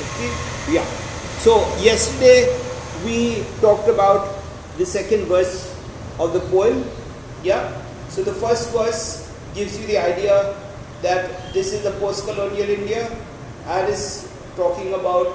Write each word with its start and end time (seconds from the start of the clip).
Okay? 0.00 0.32
Yeah. 0.72 0.84
So 1.44 1.60
yesterday 1.78 2.48
we 3.04 3.44
talked 3.60 3.88
about 3.88 4.40
the 4.78 4.86
second 4.86 5.26
verse 5.26 5.68
of 6.18 6.32
the 6.32 6.40
poem. 6.52 6.84
Yeah. 7.42 7.72
So 8.08 8.22
the 8.22 8.34
first 8.34 8.72
verse 8.72 9.28
gives 9.54 9.78
you 9.78 9.86
the 9.86 9.98
idea 9.98 10.56
that 11.02 11.52
this 11.52 11.72
is 11.72 11.82
the 11.82 11.92
post-colonial 11.96 12.68
India 12.68 13.08
and 13.66 13.88
is 13.88 14.28
talking 14.56 14.94
about 14.94 15.28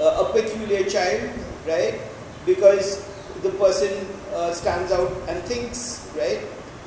uh, 0.00 0.24
a 0.24 0.32
peculiar 0.32 0.88
child, 0.88 1.30
right? 1.66 2.00
Because 2.44 3.04
the 3.42 3.50
person 3.50 3.92
uh, 4.32 4.52
stands 4.52 4.92
out 4.92 5.12
and 5.28 5.42
thinks, 5.44 6.08
right? 6.16 6.40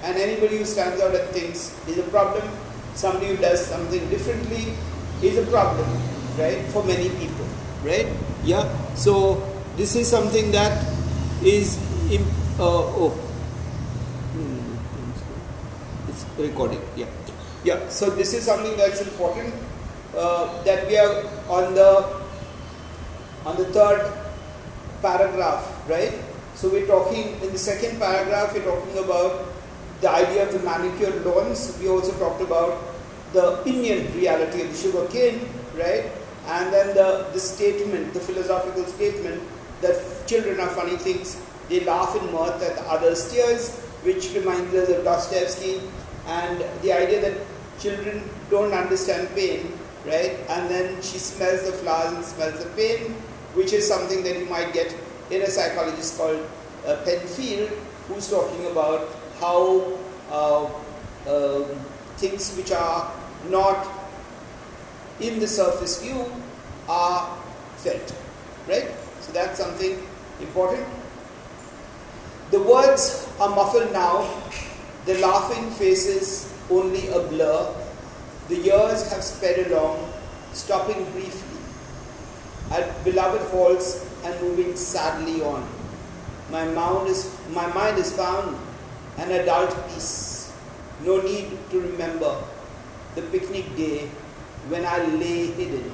And 0.03 0.17
anybody 0.17 0.57
who 0.57 0.65
stands 0.65 1.01
out 1.01 1.13
and 1.13 1.27
thinks 1.29 1.75
is 1.87 1.97
a 1.97 2.07
problem. 2.09 2.47
Somebody 2.95 3.27
who 3.27 3.37
does 3.37 3.65
something 3.65 4.09
differently 4.09 4.73
is 5.21 5.37
a 5.37 5.45
problem, 5.51 5.87
right? 6.39 6.63
For 6.71 6.83
many 6.83 7.09
people, 7.19 7.45
right? 7.83 8.07
Yeah. 8.43 8.63
So 8.95 9.43
this 9.75 9.95
is 9.95 10.07
something 10.07 10.51
that 10.51 10.71
is, 11.43 11.77
imp- 12.11 12.59
uh, 12.59 12.95
oh, 12.95 13.13
it's 16.07 16.25
recording. 16.37 16.81
Yeah. 16.95 17.07
Yeah. 17.63 17.89
So 17.89 18.09
this 18.09 18.33
is 18.33 18.43
something 18.43 18.75
that's 18.77 19.01
important. 19.01 19.53
Uh, 20.15 20.63
that 20.63 20.87
we 20.87 20.97
are 20.97 21.21
on 21.49 21.75
the 21.75 22.19
on 23.45 23.55
the 23.57 23.65
third 23.65 24.01
paragraph, 25.01 25.63
right? 25.87 26.17
So 26.55 26.67
we're 26.69 26.87
talking 26.87 27.39
in 27.41 27.51
the 27.53 27.57
second 27.61 27.99
paragraph. 27.99 28.53
We're 28.53 28.65
talking 28.65 28.97
about 28.97 29.53
the 30.01 30.09
idea 30.09 30.47
of 30.47 30.51
the 30.51 30.59
manicured 30.59 31.23
lawns. 31.23 31.77
We 31.79 31.89
also 31.89 32.11
talked 32.17 32.41
about 32.41 32.81
the 33.33 33.61
Indian 33.65 34.11
reality 34.17 34.63
of 34.63 34.71
the 34.73 34.77
sugar 34.77 35.05
cane, 35.07 35.47
right? 35.77 36.09
And 36.49 36.73
then 36.73 36.95
the, 36.95 37.27
the 37.31 37.39
statement, 37.39 38.13
the 38.13 38.19
philosophical 38.19 38.83
statement 38.85 39.41
that 39.81 39.95
children 40.25 40.59
are 40.59 40.69
funny 40.69 40.97
things. 40.97 41.39
They 41.69 41.81
laugh 41.81 42.15
in 42.15 42.31
mirth 42.31 42.61
at 42.63 42.77
other's 42.85 43.31
tears, 43.31 43.77
which 44.01 44.33
reminds 44.33 44.73
us 44.73 44.89
of 44.89 45.03
Dostoevsky, 45.03 45.81
and 46.25 46.65
the 46.81 46.91
idea 46.91 47.21
that 47.21 47.37
children 47.79 48.27
don't 48.49 48.73
understand 48.73 49.29
pain, 49.35 49.77
right? 50.05 50.37
And 50.49 50.69
then 50.69 50.95
she 51.03 51.19
smells 51.19 51.65
the 51.65 51.73
flowers 51.73 52.13
and 52.13 52.25
smells 52.25 52.63
the 52.63 52.69
pain, 52.71 53.13
which 53.53 53.71
is 53.71 53.87
something 53.87 54.23
that 54.23 54.37
you 54.37 54.45
might 54.45 54.73
get 54.73 54.95
in 55.29 55.43
a 55.43 55.47
psychologist 55.47 56.17
called 56.17 56.43
uh, 56.87 56.95
Penfield, 57.05 57.69
who's 58.07 58.27
talking 58.29 58.65
about 58.67 59.07
how 59.39 59.99
uh, 60.31 60.65
uh, 61.27 61.63
things 62.17 62.55
which 62.57 62.71
are 62.71 63.11
not 63.49 63.98
in 65.19 65.39
the 65.39 65.47
surface 65.47 66.01
view 66.01 66.25
are 66.87 67.37
felt, 67.77 68.15
right? 68.67 68.87
So 69.21 69.31
that's 69.31 69.59
something 69.59 69.99
important. 70.39 70.85
The 72.51 72.61
words 72.61 73.27
are 73.39 73.49
muffled 73.49 73.91
now, 73.93 74.25
the 75.05 75.19
laughing 75.19 75.69
faces 75.71 76.53
only 76.69 77.07
a 77.09 77.19
blur, 77.19 77.75
the 78.47 78.55
years 78.55 79.11
have 79.11 79.23
sped 79.23 79.67
along, 79.67 80.11
stopping 80.53 81.03
briefly 81.11 81.59
at 82.71 83.03
beloved 83.03 83.41
halls 83.51 84.05
and 84.23 84.39
moving 84.41 84.75
sadly 84.75 85.41
on. 85.41 85.67
My 86.51 86.65
mind 86.65 87.07
is, 87.07 87.35
my 87.53 87.67
mind 87.73 87.99
is 87.99 88.11
found 88.15 88.57
an 89.17 89.31
adult 89.31 89.75
peace. 89.89 90.51
No 91.05 91.21
need 91.21 91.57
to 91.69 91.79
remember 91.79 92.35
the 93.15 93.21
picnic 93.21 93.75
day 93.75 94.09
when 94.67 94.85
I 94.85 95.05
lay 95.05 95.47
hidden 95.47 95.91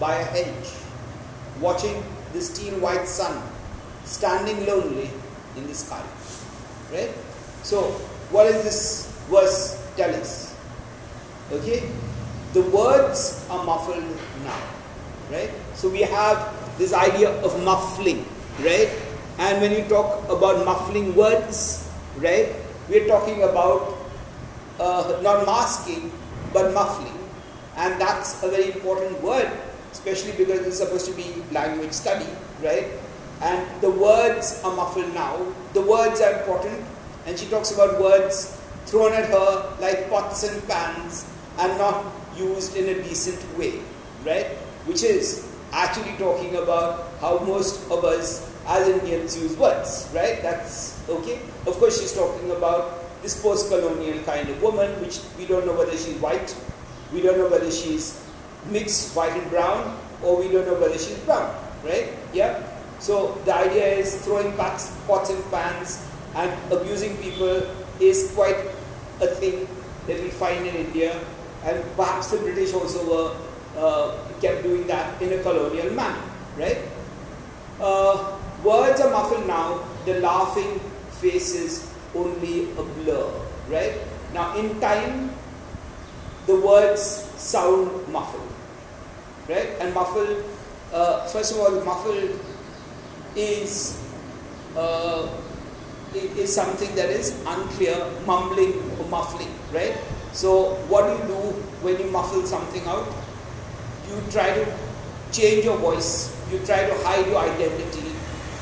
by 0.00 0.16
a 0.16 0.24
hedge, 0.24 0.68
watching 1.60 2.02
the 2.32 2.40
steel 2.40 2.74
white 2.80 3.06
sun 3.06 3.42
standing 4.04 4.66
lonely 4.66 5.10
in 5.56 5.66
the 5.66 5.74
sky. 5.74 6.02
Right? 6.92 7.14
So, 7.62 7.82
what 8.34 8.44
does 8.44 8.64
this 8.64 9.12
verse 9.30 9.78
tell 9.96 10.14
us? 10.14 10.54
Okay? 11.52 11.88
The 12.52 12.62
words 12.62 13.46
are 13.48 13.64
muffled 13.64 14.04
now. 14.44 14.60
Right? 15.30 15.50
So, 15.74 15.88
we 15.88 16.00
have 16.02 16.52
this 16.78 16.92
idea 16.92 17.30
of 17.42 17.62
muffling. 17.62 18.26
Right? 18.60 18.90
And 19.38 19.60
when 19.60 19.72
you 19.72 19.84
talk 19.88 20.28
about 20.28 20.64
muffling 20.64 21.14
words, 21.14 21.88
right, 22.18 22.52
we're 22.88 23.06
talking 23.06 23.42
about 23.42 23.96
uh, 24.78 25.20
not 25.22 25.46
masking 25.46 26.12
but 26.52 26.72
muffling. 26.74 27.16
And 27.76 28.00
that's 28.00 28.42
a 28.42 28.48
very 28.48 28.72
important 28.72 29.22
word, 29.22 29.50
especially 29.92 30.32
because 30.32 30.66
it's 30.66 30.78
supposed 30.78 31.06
to 31.06 31.14
be 31.14 31.42
language 31.50 31.92
study, 31.92 32.26
right? 32.62 32.86
And 33.40 33.66
the 33.80 33.90
words 33.90 34.60
are 34.64 34.74
muffled 34.74 35.12
now. 35.14 35.46
The 35.72 35.82
words 35.82 36.20
are 36.20 36.38
important, 36.40 36.84
and 37.26 37.38
she 37.38 37.46
talks 37.46 37.72
about 37.72 38.00
words 38.00 38.60
thrown 38.86 39.12
at 39.12 39.30
her 39.30 39.76
like 39.80 40.10
pots 40.10 40.44
and 40.44 40.68
pans 40.68 41.30
and 41.58 41.78
not 41.78 42.04
used 42.36 42.76
in 42.76 42.88
a 42.88 43.02
decent 43.02 43.40
way, 43.58 43.80
right? 44.24 44.46
Which 44.86 45.02
is 45.02 45.48
actually 45.72 46.16
talking 46.18 46.56
about 46.56 47.08
how 47.20 47.38
most 47.40 47.90
of 47.90 48.04
us 48.04 48.48
as 48.66 48.88
Indians 48.88 49.36
use 49.36 49.56
words, 49.56 50.08
right? 50.14 50.42
That's 50.42 51.00
okay. 51.08 51.40
Of 51.66 51.78
course, 51.78 52.00
she's 52.00 52.12
talking 52.12 52.50
about 52.50 53.22
this 53.22 53.40
post 53.42 53.68
colonial 53.68 54.22
kind 54.24 54.48
of 54.48 54.62
woman, 54.62 54.90
which 55.00 55.20
we 55.38 55.46
don't 55.46 55.66
know 55.66 55.74
whether 55.74 55.92
she's 55.92 56.18
white, 56.18 56.54
we 57.12 57.20
don't 57.20 57.38
know 57.38 57.48
whether 57.48 57.70
she's 57.70 58.24
mixed 58.70 59.14
white 59.16 59.32
and 59.32 59.48
brown, 59.50 59.98
or 60.22 60.38
we 60.38 60.48
don't 60.48 60.66
know 60.66 60.74
whether 60.74 60.98
she's 60.98 61.18
brown, 61.26 61.54
right? 61.84 62.12
Yeah? 62.32 62.62
So 62.98 63.38
the 63.44 63.54
idea 63.54 63.98
is 63.98 64.24
throwing 64.24 64.54
pots, 64.56 64.94
pots 65.06 65.30
and 65.30 65.42
pans 65.50 66.06
and 66.36 66.50
abusing 66.72 67.16
people 67.18 67.66
is 68.00 68.32
quite 68.34 68.56
a 69.20 69.26
thing 69.26 69.66
that 70.06 70.20
we 70.22 70.30
find 70.30 70.66
in 70.66 70.74
India, 70.74 71.18
and 71.64 71.82
perhaps 71.96 72.30
the 72.30 72.38
British 72.38 72.72
also 72.72 73.02
were 73.06 73.36
uh, 73.76 74.18
kept 74.40 74.62
doing 74.62 74.86
that 74.86 75.20
in 75.20 75.32
a 75.32 75.42
colonial 75.42 75.90
manner, 75.94 76.22
right? 76.56 76.78
Uh, 77.80 78.38
words 78.64 79.00
are 79.00 79.10
muffled 79.10 79.46
now, 79.46 79.82
the 80.06 80.20
laughing 80.20 80.80
faces 81.20 81.92
only 82.14 82.70
a 82.72 82.82
blur, 82.82 83.30
right? 83.68 83.94
Now, 84.32 84.56
in 84.56 84.80
time, 84.80 85.30
the 86.46 86.56
words 86.56 87.00
sound 87.36 88.08
muffled, 88.08 88.48
right? 89.48 89.70
And 89.80 89.94
muffled, 89.94 90.44
uh, 90.92 91.26
first 91.26 91.52
of 91.52 91.60
all, 91.60 91.80
muffled 91.84 92.38
is 93.36 94.00
uh, 94.76 95.28
is 96.14 96.54
something 96.54 96.94
that 96.94 97.08
is 97.08 97.42
unclear, 97.46 97.96
mumbling 98.26 98.74
or 98.98 99.06
muffling, 99.06 99.52
right? 99.72 99.96
So, 100.32 100.74
what 100.88 101.06
do 101.06 101.12
you 101.22 101.28
do 101.28 101.40
when 101.84 101.98
you 101.98 102.10
muffle 102.10 102.44
something 102.44 102.84
out? 102.86 103.06
You 104.08 104.20
try 104.30 104.52
to 104.52 104.66
change 105.32 105.64
your 105.64 105.76
voice, 105.78 106.36
you 106.50 106.58
try 106.66 106.86
to 106.86 106.94
hide 107.04 107.26
your 107.26 107.38
identity, 107.40 108.12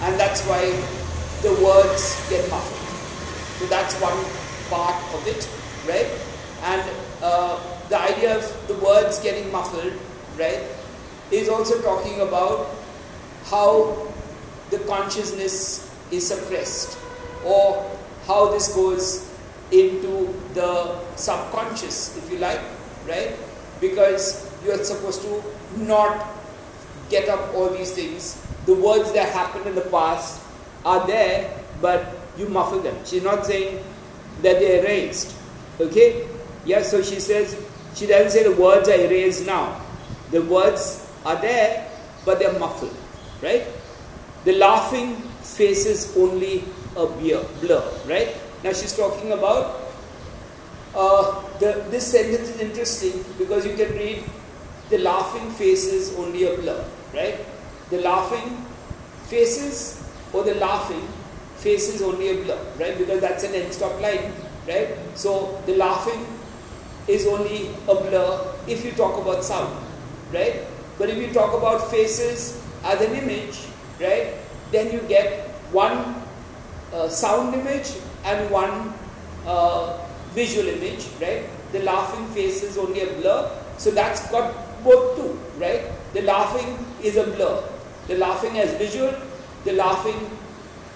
and 0.02 0.18
that's 0.18 0.46
why 0.46 0.62
the 1.42 1.52
words 1.64 2.28
get 2.28 2.48
muffled. 2.50 2.80
So 3.58 3.66
that's 3.66 3.94
one 4.00 4.16
part 4.70 4.96
of 5.14 5.26
it, 5.26 5.48
right? 5.88 6.08
And 6.62 6.82
uh, 7.22 7.58
the 7.90 8.00
idea 8.00 8.38
of 8.38 8.68
the 8.68 8.74
words 8.74 9.18
getting 9.18 9.50
muffled, 9.52 9.92
right, 10.38 10.62
is 11.30 11.48
also 11.48 11.82
talking 11.82 12.20
about 12.20 12.70
how 13.44 14.06
the 14.70 14.78
consciousness 14.80 15.92
is 16.10 16.26
suppressed 16.26 16.96
or 17.44 17.90
how 18.26 18.50
this 18.50 18.74
goes 18.74 19.28
into 19.72 20.32
the 20.54 20.98
subconscious, 21.16 22.16
if 22.16 22.30
you 22.30 22.38
like, 22.38 22.60
right? 23.08 23.36
Because 23.80 24.48
you 24.64 24.70
are 24.72 24.82
supposed 24.82 25.22
to 25.22 25.42
not 25.76 26.28
get 27.08 27.28
up 27.28 27.54
all 27.54 27.70
these 27.70 27.92
things. 27.92 28.40
The 28.66 28.74
words 28.74 29.12
that 29.12 29.32
happened 29.32 29.66
in 29.66 29.74
the 29.74 29.88
past 29.90 30.40
are 30.84 31.04
there, 31.06 31.58
but 31.80 32.14
you 32.38 32.48
muffle 32.48 32.80
them. 32.80 32.96
She's 33.04 33.22
not 33.24 33.46
saying 33.46 33.82
that 34.42 34.60
they're 34.60 34.84
erased. 34.84 35.34
Okay? 35.80 36.28
Yeah, 36.64 36.82
so 36.82 37.02
she 37.02 37.18
says, 37.20 37.56
she 38.00 38.06
doesn't 38.06 38.30
say 38.30 38.42
the 38.42 38.56
words 38.58 38.88
are 38.88 38.94
erased 38.94 39.44
now. 39.44 39.78
The 40.30 40.40
words 40.40 41.06
are 41.26 41.36
there, 41.36 41.86
but 42.24 42.38
they're 42.38 42.58
muffled. 42.58 42.96
Right? 43.42 43.66
The 44.44 44.56
laughing 44.56 45.16
faces 45.42 46.16
only 46.16 46.64
a 46.96 47.04
blur. 47.04 47.84
Right? 48.06 48.34
Now 48.64 48.72
she's 48.72 48.96
talking 48.96 49.32
about 49.32 49.92
uh, 50.94 51.44
the, 51.58 51.84
this 51.90 52.10
sentence 52.10 52.48
is 52.48 52.60
interesting 52.60 53.22
because 53.36 53.66
you 53.66 53.76
can 53.76 53.92
read 53.92 54.24
the 54.88 54.98
laughing 54.98 55.50
faces 55.50 56.16
only 56.16 56.44
a 56.44 56.56
blur. 56.56 56.82
Right? 57.12 57.38
The 57.90 58.00
laughing 58.00 58.64
faces 59.24 60.02
or 60.32 60.42
the 60.42 60.54
laughing 60.54 61.06
faces 61.56 62.00
only 62.00 62.30
a 62.30 62.44
blur, 62.44 62.58
right? 62.78 62.96
Because 62.96 63.20
that's 63.20 63.44
an 63.44 63.54
end 63.54 63.72
stop 63.72 64.00
line, 64.00 64.32
right? 64.66 64.96
So 65.14 65.60
the 65.66 65.76
laughing 65.76 66.24
is 67.08 67.26
only 67.26 67.70
a 67.88 67.94
blur 67.94 68.54
if 68.66 68.84
you 68.84 68.92
talk 68.92 69.20
about 69.20 69.44
sound, 69.44 69.74
right? 70.32 70.62
But 70.98 71.08
if 71.10 71.18
you 71.18 71.32
talk 71.32 71.54
about 71.56 71.90
faces 71.90 72.62
as 72.84 73.00
an 73.00 73.14
image, 73.14 73.58
right, 74.00 74.34
then 74.70 74.92
you 74.92 75.00
get 75.08 75.48
one 75.72 76.22
uh, 76.92 77.08
sound 77.08 77.54
image 77.54 77.92
and 78.24 78.50
one 78.50 78.92
uh, 79.46 79.98
visual 80.32 80.66
image, 80.68 81.06
right? 81.20 81.44
The 81.72 81.80
laughing 81.80 82.26
face 82.28 82.62
is 82.62 82.76
only 82.76 83.00
a 83.02 83.12
blur, 83.20 83.50
so 83.78 83.90
that's 83.90 84.28
got 84.30 84.52
both 84.84 85.16
too, 85.16 85.38
right? 85.58 85.82
The 86.12 86.22
laughing 86.22 86.76
is 87.02 87.16
a 87.16 87.24
blur. 87.24 87.62
The 88.08 88.16
laughing 88.16 88.58
as 88.58 88.74
visual, 88.74 89.14
the 89.64 89.72
laughing 89.72 90.18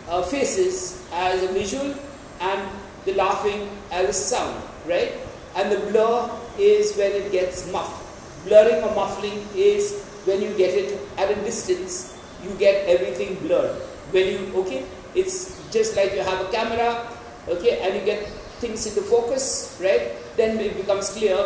uh, 0.08 0.22
faces 0.22 1.06
as 1.12 1.42
a 1.42 1.48
visual, 1.48 1.94
and 2.40 2.68
the 3.04 3.14
laughing 3.14 3.68
as 3.90 4.08
a 4.08 4.12
sound, 4.12 4.62
right? 4.86 5.12
And 5.56 5.70
the 5.70 5.78
blur 5.90 6.30
is 6.58 6.96
when 6.96 7.12
it 7.12 7.30
gets 7.30 7.70
muffled. 7.70 8.02
Blurring 8.46 8.82
or 8.82 8.94
muffling 8.94 9.46
is 9.54 10.02
when 10.24 10.42
you 10.42 10.52
get 10.56 10.74
it 10.74 11.00
at 11.16 11.30
a 11.30 11.34
distance, 11.42 12.18
you 12.42 12.50
get 12.58 12.86
everything 12.88 13.36
blurred. 13.36 13.76
When 14.10 14.26
you, 14.26 14.38
okay, 14.62 14.84
it's 15.14 15.60
just 15.70 15.96
like 15.96 16.12
you 16.12 16.20
have 16.20 16.40
a 16.40 16.50
camera, 16.50 17.08
okay, 17.48 17.80
and 17.80 17.94
you 17.94 18.04
get 18.04 18.26
things 18.60 18.86
into 18.86 19.02
focus, 19.02 19.78
right? 19.82 20.12
Then 20.36 20.58
it 20.58 20.76
becomes 20.76 21.10
clear. 21.10 21.36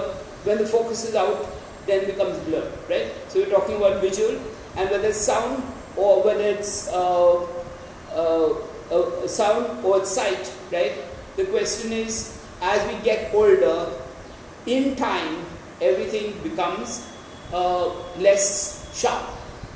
When 0.45 0.59
the 0.59 0.67
focus 0.67 1.05
is 1.09 1.15
out, 1.15 1.47
then 1.87 2.07
becomes 2.07 2.39
blurred, 2.45 2.73
right? 2.89 3.13
So 3.29 3.41
we're 3.41 3.51
talking 3.51 3.77
about 3.77 4.01
visual, 4.01 4.41
and 4.77 4.91
whether 4.91 5.09
it's 5.09 5.19
sound 5.19 5.63
or 5.97 6.23
whether 6.23 6.45
it's 6.45 6.89
uh, 6.89 7.43
uh, 8.13 8.55
uh, 8.91 9.27
sound 9.27 9.85
or 9.85 10.05
sight, 10.05 10.53
right? 10.73 10.93
The 11.37 11.45
question 11.47 11.93
is, 11.93 12.39
as 12.63 12.87
we 12.87 13.03
get 13.03 13.35
older, 13.35 13.91
in 14.69 14.95
time, 14.97 15.45
everything 15.81 16.37
becomes 16.43 17.09
uh, 17.53 17.89
less 18.19 18.85
sharp, 18.93 19.25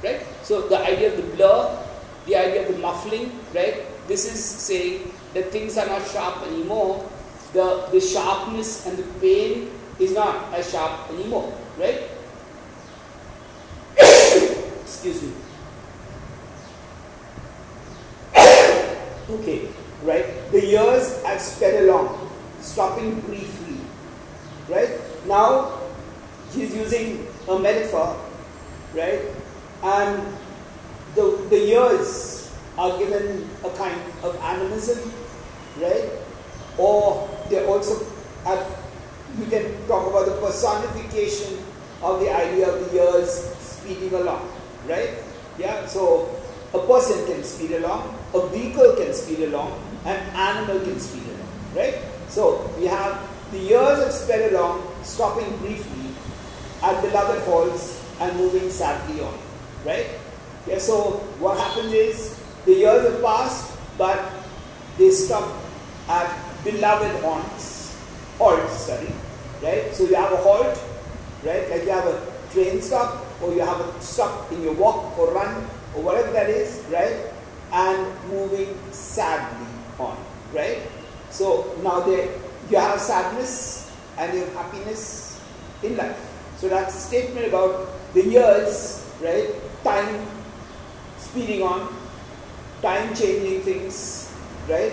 right? 0.04 0.20
So 0.42 0.68
the 0.68 0.78
idea 0.78 1.10
of 1.12 1.16
the 1.16 1.36
blur, 1.36 1.78
the 2.26 2.36
idea 2.36 2.68
of 2.68 2.74
the 2.74 2.78
muffling, 2.78 3.32
right? 3.54 3.82
This 4.06 4.28
is 4.28 4.44
saying 4.44 5.10
that 5.32 5.50
things 5.50 5.78
are 5.78 5.86
not 5.86 6.06
sharp 6.08 6.42
anymore. 6.46 7.08
The, 7.52 7.88
the 7.90 8.00
sharpness 8.00 8.86
and 8.86 8.98
the 8.98 9.08
pain 9.20 9.70
is 9.98 10.12
not 10.12 10.52
as 10.52 10.70
sharp 10.70 11.10
anymore, 11.10 11.52
right? 11.78 12.02
Excuse 14.82 15.22
me. 15.22 15.32
okay, 19.40 19.68
right? 20.02 20.50
The 20.50 20.66
years 20.66 21.22
have 21.24 21.40
sped 21.40 21.84
along, 21.84 22.30
stopping 22.60 23.20
briefly, 23.20 23.81
right? 24.72 24.98
Now 25.26 25.78
he's 26.52 26.74
using 26.74 27.28
a 27.48 27.58
metaphor, 27.58 28.16
right? 28.94 29.20
And 29.84 30.22
the, 31.14 31.46
the 31.50 31.58
years 31.58 32.50
are 32.78 32.98
given 32.98 33.48
a 33.64 33.70
kind 33.76 34.00
of 34.22 34.34
animism, 34.40 35.12
right? 35.78 36.08
Or 36.78 37.28
they're 37.50 37.66
also 37.66 38.06
have, 38.44 38.64
you 39.38 39.44
can 39.46 39.86
talk 39.86 40.08
about 40.08 40.26
the 40.26 40.40
personification 40.40 41.58
of 42.02 42.20
the 42.20 42.34
idea 42.34 42.72
of 42.72 42.80
the 42.80 42.94
years 42.94 43.28
speeding 43.60 44.14
along, 44.14 44.48
right? 44.88 45.10
Yeah, 45.58 45.86
so 45.86 46.34
a 46.72 46.80
person 46.86 47.26
can 47.26 47.44
speed 47.44 47.72
along, 47.72 48.18
a 48.34 48.48
vehicle 48.48 48.96
can 48.96 49.12
speed 49.12 49.40
along, 49.40 49.78
an 50.06 50.18
animal 50.34 50.80
can 50.80 50.98
speed 50.98 51.24
along, 51.28 51.76
right? 51.76 51.94
So 52.28 52.72
we 52.78 52.86
have 52.86 53.20
the 53.52 53.58
years 53.58 53.98
have 54.02 54.12
sped 54.12 54.52
along, 54.52 54.82
stopping 55.02 55.56
briefly 55.58 56.10
at 56.82 57.00
beloved 57.02 57.42
halls 57.44 58.02
and 58.20 58.36
moving 58.36 58.70
sadly 58.70 59.20
on, 59.20 59.38
right? 59.84 60.06
Yeah, 60.66 60.78
so 60.78 61.22
what 61.38 61.58
happens 61.58 61.92
is 61.92 62.42
the 62.64 62.72
years 62.72 63.04
have 63.10 63.22
passed, 63.22 63.76
but 63.98 64.18
they 64.98 65.10
stop 65.10 65.52
at 66.08 66.28
beloved 66.64 67.22
haunts, 67.22 67.96
halts, 68.38 68.86
sorry, 68.86 69.12
right? 69.62 69.94
So 69.94 70.04
you 70.04 70.14
have 70.14 70.32
a 70.32 70.36
halt, 70.36 70.78
right? 71.44 71.68
Like 71.70 71.82
you 71.84 71.90
have 71.90 72.06
a 72.06 72.26
train 72.52 72.80
stop, 72.80 73.24
or 73.42 73.52
you 73.52 73.60
have 73.60 73.80
a 73.80 74.00
stop 74.00 74.50
in 74.52 74.62
your 74.62 74.74
walk 74.74 75.18
or 75.18 75.32
run, 75.32 75.66
or 75.94 76.02
whatever 76.02 76.32
that 76.32 76.48
is, 76.48 76.82
right? 76.90 77.32
And 77.72 78.06
moving 78.30 78.78
sadly 78.92 79.66
on, 79.98 80.16
right? 80.54 80.78
So 81.30 81.74
now 81.82 82.00
they, 82.00 82.28
you 82.70 82.76
have 82.78 83.00
sadness 83.00 83.90
and 84.18 84.34
you 84.34 84.40
have 84.44 84.54
happiness 84.54 85.40
in 85.82 85.96
life. 85.96 86.18
So 86.56 86.68
that's 86.68 86.94
a 86.94 86.98
statement 86.98 87.46
about 87.46 87.88
the 88.14 88.24
years, 88.24 89.04
right? 89.20 89.50
Time 89.82 90.26
speeding 91.18 91.62
on, 91.62 91.94
time 92.82 93.14
changing 93.14 93.62
things, 93.62 94.32
right? 94.68 94.92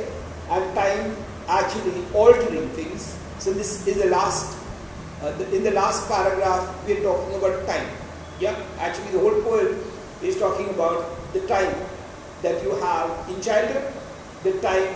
And 0.50 0.76
time 0.76 1.16
actually 1.48 2.04
altering 2.14 2.70
things. 2.70 3.18
So 3.40 3.54
this 3.54 3.88
is 3.88 4.02
the 4.02 4.10
last, 4.10 4.58
uh, 5.22 5.32
the, 5.38 5.56
in 5.56 5.64
the 5.64 5.72
last 5.72 6.08
paragraph, 6.08 6.88
we 6.88 6.98
are 6.98 7.04
talking 7.04 7.36
about 7.36 7.68
time. 7.68 7.88
Yeah, 8.40 8.56
actually 8.80 9.12
the 9.12 9.20
whole 9.20 9.42
poem 9.42 9.78
is 10.24 10.38
talking 10.40 10.70
about 10.70 11.06
the 11.34 11.42
time 11.42 11.76
that 12.42 12.64
you 12.64 12.72
have 12.76 13.30
in 13.30 13.42
childhood, 13.42 13.94
the 14.44 14.54
time 14.62 14.96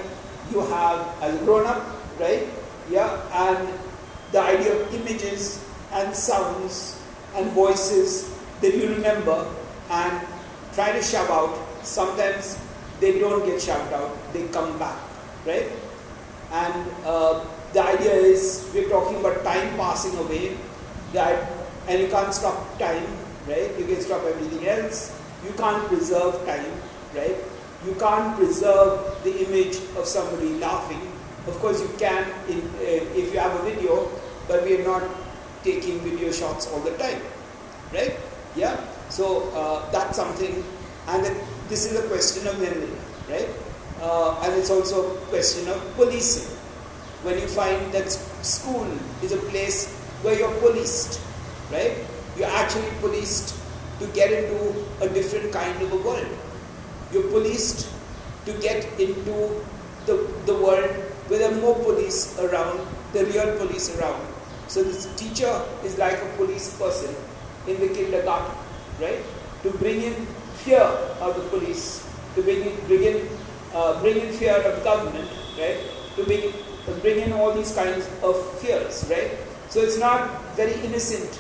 you 0.52 0.62
have 0.62 1.08
as 1.22 1.36
a 1.42 1.46
grown 1.46 1.66
up, 1.66 1.86
right? 2.20 2.48
Yeah, 2.90 3.10
and 3.32 3.68
the 4.32 4.42
idea 4.42 4.76
of 4.76 4.94
images 4.94 5.64
and 5.92 6.14
sounds 6.16 7.02
and 7.36 7.52
voices 7.52 8.34
that 8.62 8.76
you 8.76 8.90
remember 8.90 9.48
and 9.90 10.28
try 10.74 10.92
to 10.92 11.02
shove 11.02 11.30
out. 11.30 11.58
Sometimes 11.84 12.60
they 13.00 13.20
don't 13.20 13.46
get 13.46 13.62
shoved 13.62 13.94
out, 13.94 14.12
they 14.34 14.48
come 14.48 14.78
back, 14.80 14.98
right? 15.46 15.70
And 16.52 16.92
uh, 17.06 17.46
the 17.74 17.84
idea 17.84 18.14
is 18.14 18.70
we're 18.74 18.90
talking 18.90 19.18
about 19.20 19.44
time 19.44 19.76
passing 19.78 20.18
away, 20.18 20.58
that, 21.14 21.50
and 21.88 22.02
you 22.02 22.08
can't 22.08 22.34
stop 22.34 22.78
time, 22.80 23.06
right? 23.48 23.72
You 23.78 23.86
can 23.86 24.02
stop 24.02 24.24
everything 24.24 24.68
else. 24.68 25.20
You 25.44 25.52
can't 25.54 25.86
preserve 25.88 26.46
time, 26.46 26.72
right? 27.16 27.36
You 27.86 27.96
can't 27.96 28.38
preserve 28.38 29.24
the 29.24 29.46
image 29.46 29.78
of 29.98 30.06
somebody 30.06 30.54
laughing. 30.60 31.13
Of 31.48 31.60
course, 31.60 31.82
you 31.82 31.90
can 31.98 32.24
in, 32.48 32.60
uh, 32.60 33.20
if 33.20 33.34
you 33.34 33.40
have 33.40 33.54
a 33.60 33.64
video, 33.64 34.10
but 34.48 34.64
we 34.64 34.80
are 34.80 34.84
not 34.84 35.04
taking 35.64 36.00
video 36.00 36.32
shots 36.32 36.72
all 36.72 36.80
the 36.80 36.92
time, 36.98 37.22
right? 37.94 38.16
Yeah. 38.56 38.80
So 39.10 39.50
uh, 39.52 39.92
that's 39.92 40.16
something, 40.16 40.64
and 41.08 41.26
this 41.70 41.92
is 41.92 42.00
a 42.00 42.08
question 42.08 42.48
of 42.48 42.60
memory, 42.60 42.90
right? 43.30 43.50
Uh, 44.02 44.40
and 44.44 44.54
it's 44.54 44.70
also 44.70 45.16
a 45.16 45.18
question 45.28 45.68
of 45.68 45.80
policing. 45.96 46.50
When 47.24 47.40
you 47.40 47.48
find 47.48 47.92
that 47.94 48.12
school 48.12 48.88
is 49.22 49.32
a 49.32 49.38
place 49.52 49.94
where 50.24 50.38
you're 50.38 50.54
policed, 50.60 51.22
right? 51.72 51.96
You're 52.38 52.50
actually 52.50 52.90
policed 53.00 53.56
to 54.00 54.08
get 54.08 54.32
into 54.32 54.86
a 55.02 55.08
different 55.10 55.54
kind 55.54 55.82
of 55.82 55.92
a 55.92 55.98
world. 55.98 56.28
You're 57.12 57.30
policed 57.30 57.90
to 58.46 58.54
get 58.60 58.84
into 59.00 59.64
the, 60.06 60.28
the 60.46 60.56
world 60.56 61.13
where 61.34 61.50
there 61.50 61.58
are 61.58 61.62
more 61.62 61.74
police 61.84 62.38
around, 62.40 62.80
the 63.12 63.26
real 63.26 63.58
police 63.58 63.98
around. 63.98 64.22
So 64.68 64.84
this 64.84 65.10
teacher 65.16 65.50
is 65.84 65.98
like 65.98 66.22
a 66.22 66.30
police 66.38 66.78
person 66.78 67.16
in 67.68 67.80
the 67.80 67.88
kindergarten, 67.88 68.56
right? 69.02 69.18
To 69.64 69.72
bring 69.72 70.04
in 70.04 70.14
fear 70.62 70.78
of 70.78 71.36
the 71.36 71.42
police, 71.50 72.08
to 72.36 72.44
bring 72.44 72.62
in, 72.62 72.76
bring 72.86 73.04
in, 73.04 73.28
uh, 73.74 74.00
bring 74.02 74.18
in 74.18 74.32
fear 74.34 74.54
of 74.54 74.84
government, 74.84 75.28
right? 75.58 75.80
To 76.18 76.24
bring, 76.24 76.54
to 76.86 76.92
bring 77.02 77.18
in 77.18 77.34
all 77.34 77.52
these 77.52 77.74
kinds 77.74 78.08
of 78.22 78.38
fears, 78.60 79.04
right? 79.10 79.32
So 79.70 79.80
it's 79.80 79.98
not 79.98 80.54
very 80.54 80.74
innocent 80.86 81.40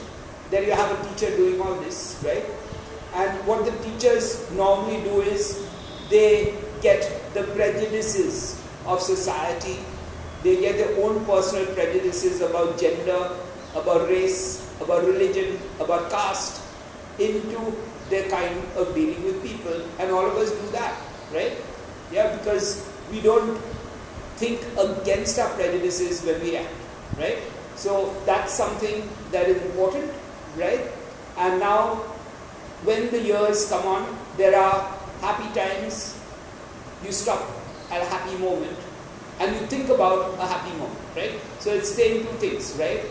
that 0.50 0.66
you 0.66 0.72
have 0.72 0.90
a 0.90 1.10
teacher 1.10 1.38
doing 1.38 1.62
all 1.62 1.76
this, 1.76 2.20
right? 2.26 2.44
And 3.14 3.46
what 3.46 3.64
the 3.64 3.78
teachers 3.84 4.50
normally 4.54 5.04
do 5.04 5.22
is 5.22 5.64
they 6.10 6.56
get 6.82 7.06
the 7.36 7.44
prejudices 7.44 8.63
of 8.86 9.02
society, 9.02 9.80
they 10.44 10.60
get 10.60 10.78
their 10.78 11.04
own 11.04 11.24
personal 11.26 11.66
prejudices 11.74 12.42
about 12.42 12.78
gender, 12.78 13.32
about 13.76 14.10
race, 14.10 14.70
about 14.82 15.04
religion, 15.04 15.58
about 15.80 16.10
caste 16.10 16.62
into 17.20 17.74
their 18.10 18.30
kind 18.30 18.60
of 18.76 18.94
dealing 18.94 19.24
with 19.24 19.42
people. 19.42 19.82
And 20.00 20.12
all 20.12 20.26
of 20.26 20.36
us 20.36 20.52
do 20.52 20.68
that, 20.72 21.00
right? 21.34 21.54
Yeah, 22.12 22.36
because 22.38 22.88
we 23.12 23.22
don't 23.22 23.58
think 24.36 24.60
against 24.78 25.40
our 25.40 25.50
prejudices 25.56 26.24
when 26.24 26.42
we 26.42 26.58
act, 26.58 26.74
right? 27.18 27.38
So 27.76 28.14
that's 28.26 28.54
something 28.54 29.08
that 29.32 29.48
is 29.48 29.62
important, 29.64 30.12
right? 30.58 30.82
And 31.38 31.60
now, 31.60 31.96
when 32.84 33.10
the 33.10 33.20
years 33.20 33.70
come 33.70 33.88
on, 33.88 34.18
there 34.38 34.60
are 34.60 34.92
happy 35.22 35.48
times, 35.58 36.20
you 37.04 37.12
stop 37.12 37.63
at 37.94 38.02
a 38.02 38.06
happy 38.10 38.38
moment 38.38 38.78
and 39.40 39.56
you 39.56 39.66
think 39.68 39.90
about 39.90 40.34
a 40.40 40.46
happy 40.46 40.72
moment, 40.78 41.00
right? 41.16 41.34
So 41.60 41.72
it's 41.72 41.90
saying 41.90 42.26
two 42.26 42.34
things, 42.38 42.76
right? 42.80 43.02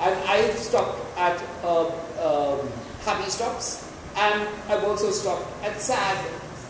And 0.00 0.14
I've 0.28 0.56
stopped 0.56 0.98
at 1.16 1.40
a, 1.62 1.92
a 2.18 2.68
happy 3.02 3.30
stops, 3.30 3.88
and 4.16 4.48
I've 4.68 4.84
also 4.84 5.10
stopped 5.10 5.46
at 5.62 5.80
sad 5.80 6.18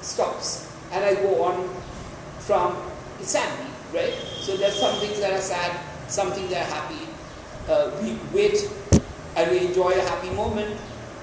stops, 0.02 0.70
and 0.92 1.04
I 1.04 1.14
go 1.14 1.44
on 1.44 1.68
from 2.40 2.76
sadly, 3.20 3.70
right? 3.94 4.12
So 4.42 4.56
there's 4.56 4.78
some 4.78 4.98
things 5.00 5.20
that 5.20 5.32
are 5.32 5.40
sad, 5.40 5.80
some 6.08 6.32
things 6.32 6.50
that 6.50 6.68
are 6.68 6.74
happy. 6.74 7.06
Uh, 7.68 7.90
we 8.02 8.18
wait 8.34 8.68
and 9.36 9.50
we 9.50 9.66
enjoy 9.66 9.90
a 9.90 10.02
happy 10.02 10.30
moment, 10.30 10.76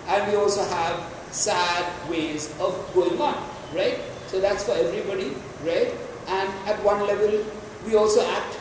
and 0.08 0.32
we 0.32 0.38
also 0.38 0.63
have 0.63 1.03
sad 1.32 2.10
ways 2.10 2.56
of 2.60 2.74
going 2.94 3.20
on, 3.22 3.36
right? 3.75 4.00
So 4.27 4.39
that's 4.39 4.63
for 4.63 4.72
everybody, 4.72 5.36
right? 5.63 5.94
And 6.28 6.50
at 6.68 6.84
one 6.84 7.06
level, 7.08 7.44
we 7.86 7.96
also 7.96 8.22
act, 8.28 8.56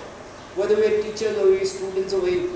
whether 0.54 0.76
we're 0.76 1.02
teachers 1.02 1.36
or 1.38 1.50
we're 1.50 1.64
students 1.64 2.14
or 2.14 2.20
we're 2.22 2.48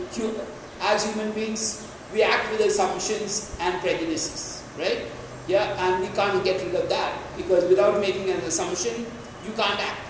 as 0.80 1.04
human 1.04 1.32
beings, 1.32 1.86
we 2.12 2.22
act 2.22 2.50
with 2.50 2.60
assumptions 2.60 3.56
and 3.60 3.80
prejudices, 3.80 4.64
right? 4.78 5.06
Yeah, 5.46 5.74
and 5.78 6.00
we 6.00 6.08
can't 6.14 6.42
get 6.44 6.62
rid 6.64 6.74
of 6.74 6.88
that 6.88 7.18
because 7.36 7.68
without 7.68 8.00
making 8.00 8.30
an 8.30 8.40
assumption, 8.46 9.06
you 9.44 9.52
can't 9.56 9.78
act, 9.80 10.00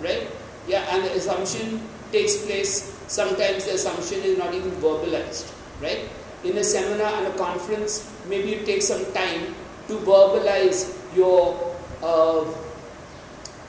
right? 0.00 0.28
Yeah, 0.68 0.84
and 0.94 1.04
the 1.04 1.12
assumption 1.14 1.80
takes 2.12 2.44
place, 2.44 2.96
sometimes 3.08 3.64
the 3.64 3.74
assumption 3.74 4.20
is 4.22 4.38
not 4.38 4.54
even 4.54 4.70
verbalized, 4.72 5.52
right? 5.80 6.08
In 6.44 6.56
a 6.56 6.64
seminar 6.64 7.12
and 7.14 7.26
a 7.26 7.36
conference, 7.36 8.10
maybe 8.28 8.54
it 8.54 8.66
takes 8.66 8.88
some 8.88 9.04
time 9.12 9.54
to 9.88 9.96
verbalize 9.98 10.96
your 11.16 11.76
uh, 12.02 12.44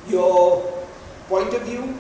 your 0.08 0.81
point 1.32 1.54
of 1.54 1.62
view 1.64 1.98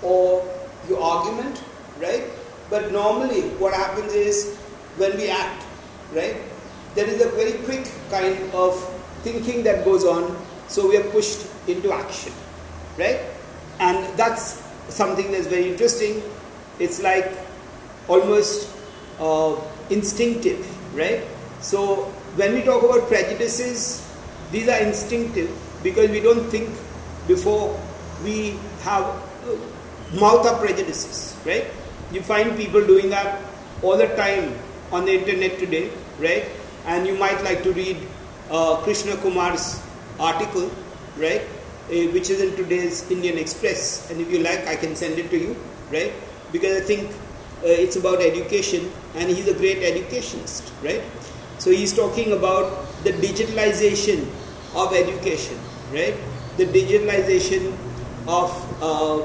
or 0.00 0.42
your 0.88 1.00
argument, 1.00 1.62
right? 2.00 2.24
But 2.70 2.90
normally, 2.90 3.42
what 3.60 3.74
happens 3.74 4.14
is 4.14 4.56
when 4.96 5.16
we 5.16 5.28
act, 5.28 5.66
right? 6.14 6.36
There 6.94 7.06
is 7.06 7.20
a 7.20 7.28
very 7.36 7.52
quick 7.68 7.84
kind 8.10 8.38
of 8.54 8.80
thinking 9.22 9.62
that 9.64 9.84
goes 9.84 10.04
on, 10.04 10.36
so 10.68 10.88
we 10.88 10.96
are 10.96 11.08
pushed 11.10 11.46
into 11.68 11.92
action, 11.92 12.32
right? 12.98 13.20
And 13.78 13.98
that's 14.16 14.62
something 14.88 15.30
that's 15.30 15.46
very 15.46 15.70
interesting. 15.70 16.22
It's 16.78 17.02
like 17.02 17.30
almost 18.08 18.68
uh, 19.20 19.56
instinctive, 19.90 20.66
right? 20.96 21.22
So 21.60 22.10
when 22.40 22.54
we 22.54 22.62
talk 22.62 22.82
about 22.82 23.08
prejudices, 23.08 24.00
these 24.50 24.68
are 24.68 24.80
instinctive 24.80 25.50
because 25.82 26.10
we 26.10 26.20
don't 26.20 26.44
think 26.48 26.70
before 27.28 27.78
we 28.22 28.58
have 28.82 29.04
mouth 30.14 30.46
up 30.46 30.60
prejudices, 30.60 31.36
right? 31.44 31.66
You 32.12 32.22
find 32.22 32.56
people 32.56 32.84
doing 32.86 33.10
that 33.10 33.40
all 33.82 33.96
the 33.96 34.08
time 34.16 34.54
on 34.90 35.04
the 35.04 35.12
internet 35.18 35.58
today, 35.58 35.90
right? 36.18 36.44
And 36.86 37.06
you 37.06 37.14
might 37.16 37.42
like 37.42 37.62
to 37.62 37.72
read 37.72 37.96
uh, 38.50 38.76
Krishna 38.82 39.16
Kumar's 39.16 39.82
article, 40.20 40.70
right? 41.16 41.42
Uh, 41.88 42.12
which 42.12 42.30
is 42.30 42.40
in 42.40 42.54
today's 42.56 43.10
Indian 43.10 43.38
Express. 43.38 44.10
And 44.10 44.20
if 44.20 44.30
you 44.30 44.38
like, 44.40 44.66
I 44.66 44.76
can 44.76 44.94
send 44.94 45.18
it 45.18 45.30
to 45.30 45.38
you, 45.38 45.56
right? 45.90 46.12
Because 46.52 46.82
I 46.82 46.84
think 46.84 47.10
uh, 47.10 47.68
it's 47.68 47.96
about 47.96 48.20
education 48.20 48.90
and 49.14 49.28
he's 49.28 49.48
a 49.48 49.54
great 49.54 49.82
educationist, 49.82 50.72
right? 50.82 51.02
So 51.58 51.70
he's 51.70 51.94
talking 51.94 52.32
about 52.32 52.86
the 53.04 53.12
digitalization 53.12 54.26
of 54.74 54.92
education, 54.92 55.58
right? 55.92 56.14
The 56.56 56.66
digitalization 56.66 57.72
of 58.26 58.50
uh, 58.82 59.18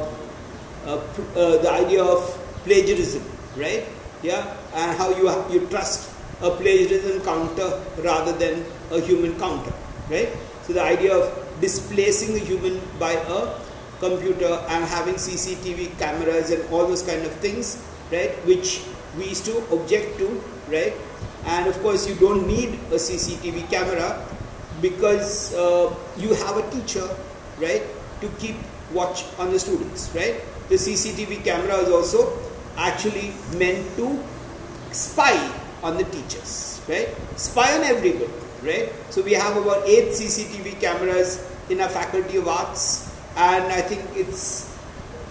uh, 0.86 1.01
uh 1.36 1.58
the 1.62 1.72
idea 1.72 2.04
of 2.04 2.22
plagiarism, 2.63 3.24
right? 3.56 3.86
Yeah, 4.24 4.56
and 4.74 4.98
how 4.98 5.10
you 5.10 5.30
you 5.51 5.68
trust 5.68 6.10
a 6.42 6.51
plagiarism 6.51 7.22
counter 7.22 7.82
rather 8.01 8.34
than 8.34 8.66
a 8.92 9.00
human 9.01 9.38
counter, 9.39 9.74
right? 10.10 10.30
So 10.66 10.74
the 10.74 10.84
idea 10.84 11.16
of 11.16 11.32
displacing 11.62 12.34
the 12.34 12.39
human 12.39 12.82
by 13.00 13.13
a 13.13 13.60
computer 14.00 14.62
and 14.70 14.86
having 14.86 15.16
CCTV 15.16 15.98
cameras 15.98 16.51
and 16.51 16.62
all 16.72 16.86
those 16.86 17.01
kind 17.01 17.25
of 17.25 17.32
things, 17.42 17.82
right? 18.12 18.32
Which 18.46 18.82
we 19.18 19.30
used 19.30 19.46
to 19.46 19.58
object 19.74 20.18
to, 20.20 20.42
right? 20.70 20.94
And 21.46 21.68
of 21.68 21.80
course, 21.82 22.08
you 22.08 22.16
don't 22.16 22.46
need 22.48 22.75
a 22.92 23.00
CCTV 23.01 23.70
camera 23.72 24.22
because 24.82 25.54
uh, 25.56 25.94
you 26.18 26.34
have 26.34 26.58
a 26.58 26.70
teacher, 26.70 27.08
right, 27.58 27.84
to 28.22 28.27
keep 28.38 28.56
watch 28.94 29.25
on 29.38 29.51
the 29.51 29.60
students, 29.60 30.12
right? 30.15 30.41
The 30.70 30.75
CCTV 30.75 31.44
camera 31.44 31.75
is 31.77 31.89
also 31.89 32.38
actually 32.77 33.34
meant 33.58 33.84
to 33.98 34.22
spy 34.91 35.36
on 35.84 35.98
the 35.98 36.03
teachers, 36.06 36.82
right? 36.88 37.10
Spy 37.36 37.77
on 37.77 37.84
everybody, 37.84 38.32
right? 38.63 38.91
So 39.10 39.22
we 39.22 39.34
have 39.34 39.58
about 39.58 39.88
eight 39.88 40.10
CCTV 40.10 40.79
cameras 40.79 41.44
in 41.70 41.82
our 41.82 41.89
Faculty 41.89 42.38
of 42.38 42.48
Arts, 42.48 43.13
and 43.36 43.65
I 43.72 43.82
think 43.82 44.01
it's 44.15 44.74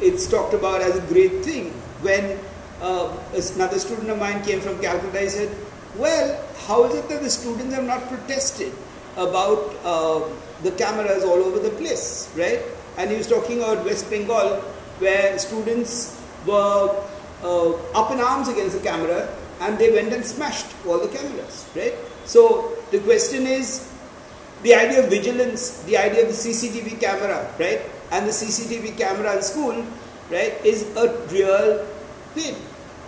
it's 0.01 0.29
talked 0.29 0.53
about 0.53 0.83
as 0.83 0.97
a 0.97 1.05
great 1.13 1.45
thing. 1.45 1.71
When 2.03 2.39
uh, 2.81 3.17
another 3.33 3.79
student 3.79 4.11
of 4.11 4.19
mine 4.19 4.45
came 4.45 4.61
from 4.61 4.79
Calcutta, 4.81 5.21
he 5.21 5.29
said, 5.29 5.51
"Well, 5.97 6.37
how 6.67 6.85
is 6.85 6.95
it 6.95 7.09
that 7.09 7.23
the 7.23 7.31
students 7.31 7.75
have 7.75 7.85
not 7.85 8.09
protested 8.09 8.73
about 9.17 9.73
uh, 9.83 10.21
the 10.63 10.73
cameras 10.73 11.25
all 11.25 11.41
over 11.41 11.59
the 11.59 11.71
place, 11.71 12.29
right?" 12.37 12.61
And 12.97 13.11
he 13.11 13.17
was 13.17 13.27
talking 13.27 13.59
about 13.59 13.85
West 13.85 14.09
Bengal, 14.11 14.61
where 14.99 15.39
students 15.39 16.21
were 16.47 17.05
uh, 17.43 17.73
up 17.93 18.11
in 18.11 18.21
arms 18.21 18.49
against 18.49 18.77
the 18.77 18.83
camera 18.83 19.29
and 19.61 19.79
they 19.79 19.91
went 19.91 20.13
and 20.13 20.25
smashed 20.25 20.67
all 20.87 20.99
the 20.99 21.09
cameras, 21.09 21.69
right? 21.75 21.95
So 22.25 22.73
the 22.91 22.99
question 23.01 23.47
is 23.47 23.93
the 24.63 24.75
idea 24.75 25.05
of 25.05 25.11
vigilance, 25.11 25.83
the 25.85 25.97
idea 25.97 26.23
of 26.23 26.29
the 26.29 26.35
CCTV 26.35 27.01
camera, 27.01 27.53
right? 27.59 27.81
And 28.11 28.27
the 28.27 28.33
CCTV 28.33 28.97
camera 28.97 29.37
in 29.37 29.43
school, 29.43 29.85
right, 30.31 30.53
is 30.65 30.85
a 30.97 31.13
real 31.29 31.85
thing, 32.35 32.57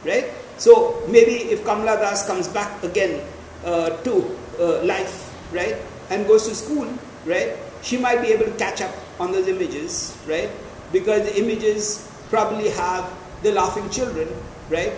right? 0.04 0.30
So 0.56 1.02
maybe 1.08 1.50
if 1.52 1.64
Kamala 1.64 1.96
Das 1.96 2.26
comes 2.26 2.48
back 2.48 2.82
again 2.82 3.20
uh, 3.64 3.90
to 4.02 4.36
uh, 4.58 4.82
life, 4.84 5.32
right, 5.52 5.76
and 6.10 6.26
goes 6.26 6.48
to 6.48 6.54
school, 6.54 6.88
right, 7.24 7.56
she 7.82 7.96
might 7.96 8.20
be 8.22 8.28
able 8.28 8.46
to 8.46 8.56
catch 8.58 8.80
up 8.82 8.94
on 9.20 9.32
those 9.32 9.48
images, 9.48 10.16
right? 10.26 10.50
Because 10.92 11.22
the 11.22 11.38
images 11.38 12.08
probably 12.30 12.70
have 12.70 13.10
the 13.42 13.52
laughing 13.52 13.88
children, 13.90 14.28
right? 14.70 14.92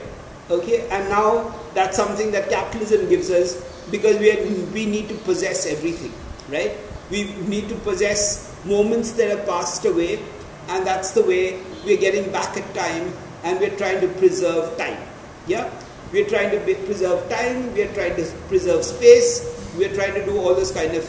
Okay, 0.50 0.88
and 0.90 1.08
now 1.08 1.54
that's 1.74 1.96
something 1.96 2.30
that 2.32 2.48
capitalism 2.48 3.08
gives 3.08 3.30
us 3.30 3.62
because 3.90 4.18
we, 4.18 4.30
are, 4.32 4.42
we 4.72 4.86
need 4.86 5.08
to 5.08 5.14
possess 5.14 5.66
everything, 5.66 6.12
right? 6.48 6.76
We 7.10 7.32
need 7.46 7.68
to 7.68 7.76
possess 7.76 8.50
moments 8.64 9.12
that 9.12 9.30
have 9.30 9.46
passed 9.46 9.84
away, 9.84 10.22
and 10.68 10.86
that's 10.86 11.12
the 11.12 11.22
way 11.22 11.60
we're 11.84 11.98
getting 11.98 12.30
back 12.30 12.56
at 12.56 12.74
time 12.74 13.12
and 13.44 13.58
we're 13.58 13.76
trying 13.76 14.00
to 14.00 14.08
preserve 14.08 14.76
time. 14.76 14.98
Yeah? 15.46 15.70
We're 16.12 16.28
trying 16.28 16.50
to 16.50 16.74
preserve 16.84 17.28
time, 17.30 17.72
we're 17.74 17.92
trying 17.94 18.16
to 18.16 18.24
preserve 18.48 18.84
space, 18.84 19.72
we're 19.76 19.94
trying 19.94 20.14
to 20.14 20.24
do 20.24 20.36
all 20.36 20.54
those 20.54 20.72
kind 20.72 20.94
of 20.94 21.08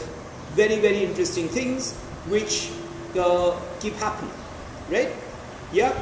very, 0.54 0.78
very 0.78 1.04
interesting 1.04 1.48
things 1.48 1.94
which 2.28 2.70
uh, 3.16 3.56
keep 3.80 3.94
happening, 3.94 4.34
right? 4.90 5.10
Yeah? 5.72 5.92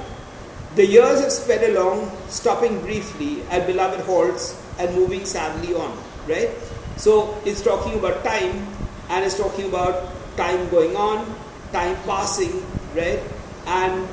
The 0.76 0.86
years 0.86 1.20
have 1.20 1.32
sped 1.32 1.68
along, 1.70 2.10
stopping 2.28 2.80
briefly 2.80 3.42
at 3.50 3.66
beloved 3.66 4.00
halts 4.06 4.54
and 4.78 4.94
moving 4.94 5.24
sadly 5.24 5.74
on, 5.74 5.96
right? 6.28 6.50
So 6.96 7.36
it's 7.44 7.62
talking 7.62 7.98
about 7.98 8.22
time 8.24 8.66
and 9.08 9.24
it's 9.24 9.36
talking 9.36 9.66
about 9.66 10.12
time 10.36 10.68
going 10.70 10.94
on, 10.96 11.26
time 11.72 11.96
passing, 12.06 12.62
right? 12.94 13.18
And 13.66 14.06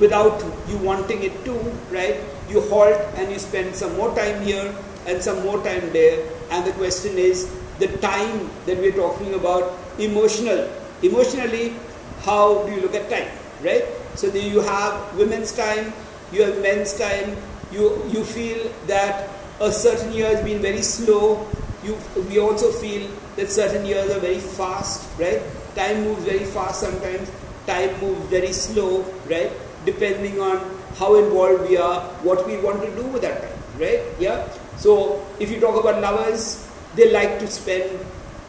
without 0.00 0.42
you 0.68 0.78
wanting 0.78 1.22
it 1.22 1.44
to, 1.44 1.54
right? 1.90 2.18
You 2.48 2.60
halt 2.62 2.98
and 3.16 3.30
you 3.30 3.38
spend 3.38 3.74
some 3.74 3.96
more 3.96 4.14
time 4.14 4.42
here 4.42 4.74
and 5.06 5.22
some 5.22 5.42
more 5.44 5.62
time 5.62 5.92
there. 5.92 6.26
And 6.50 6.64
the 6.66 6.72
question 6.72 7.16
is 7.16 7.50
the 7.78 7.88
time 7.98 8.50
that 8.66 8.78
we're 8.78 8.92
talking 8.96 9.34
about, 9.34 9.78
emotional. 9.98 10.68
Emotionally, 11.02 11.74
how 12.24 12.64
do 12.66 12.72
you 12.72 12.80
look 12.80 12.94
at 12.94 13.08
time, 13.10 13.28
right? 13.62 13.84
So 14.14 14.30
do 14.30 14.40
you 14.40 14.60
have 14.60 15.16
women's 15.16 15.52
time, 15.52 15.92
you 16.32 16.42
have 16.42 16.60
men's 16.62 16.96
time, 16.98 17.36
you, 17.70 18.02
you 18.08 18.24
feel 18.24 18.70
that 18.86 19.28
a 19.60 19.72
certain 19.72 20.12
year 20.12 20.26
has 20.26 20.44
been 20.44 20.60
very 20.60 20.82
slow, 20.82 21.46
you, 21.82 21.96
we 22.28 22.38
also 22.38 22.70
feel 22.70 23.10
that 23.36 23.50
certain 23.50 23.84
years 23.84 24.10
are 24.10 24.20
very 24.20 24.38
fast, 24.38 25.08
right? 25.18 25.40
Time 25.74 26.04
moves 26.04 26.24
very 26.24 26.44
fast 26.44 26.80
sometimes, 26.80 27.30
time 27.66 27.98
moves 28.00 28.20
very 28.28 28.52
slow, 28.52 29.02
right? 29.28 29.50
Depending 29.84 30.40
on 30.40 30.60
how 30.96 31.16
involved 31.16 31.68
we 31.68 31.76
are, 31.76 32.00
what 32.22 32.46
we 32.46 32.58
want 32.58 32.82
to 32.82 32.94
do 32.94 33.02
with 33.08 33.22
that 33.22 33.40
time, 33.42 33.80
right? 33.80 34.00
Yeah? 34.20 34.48
So 34.76 35.24
if 35.40 35.50
you 35.50 35.60
talk 35.60 35.78
about 35.80 36.00
lovers, 36.00 36.68
they 36.94 37.10
like 37.10 37.38
to 37.40 37.46
spend 37.46 37.98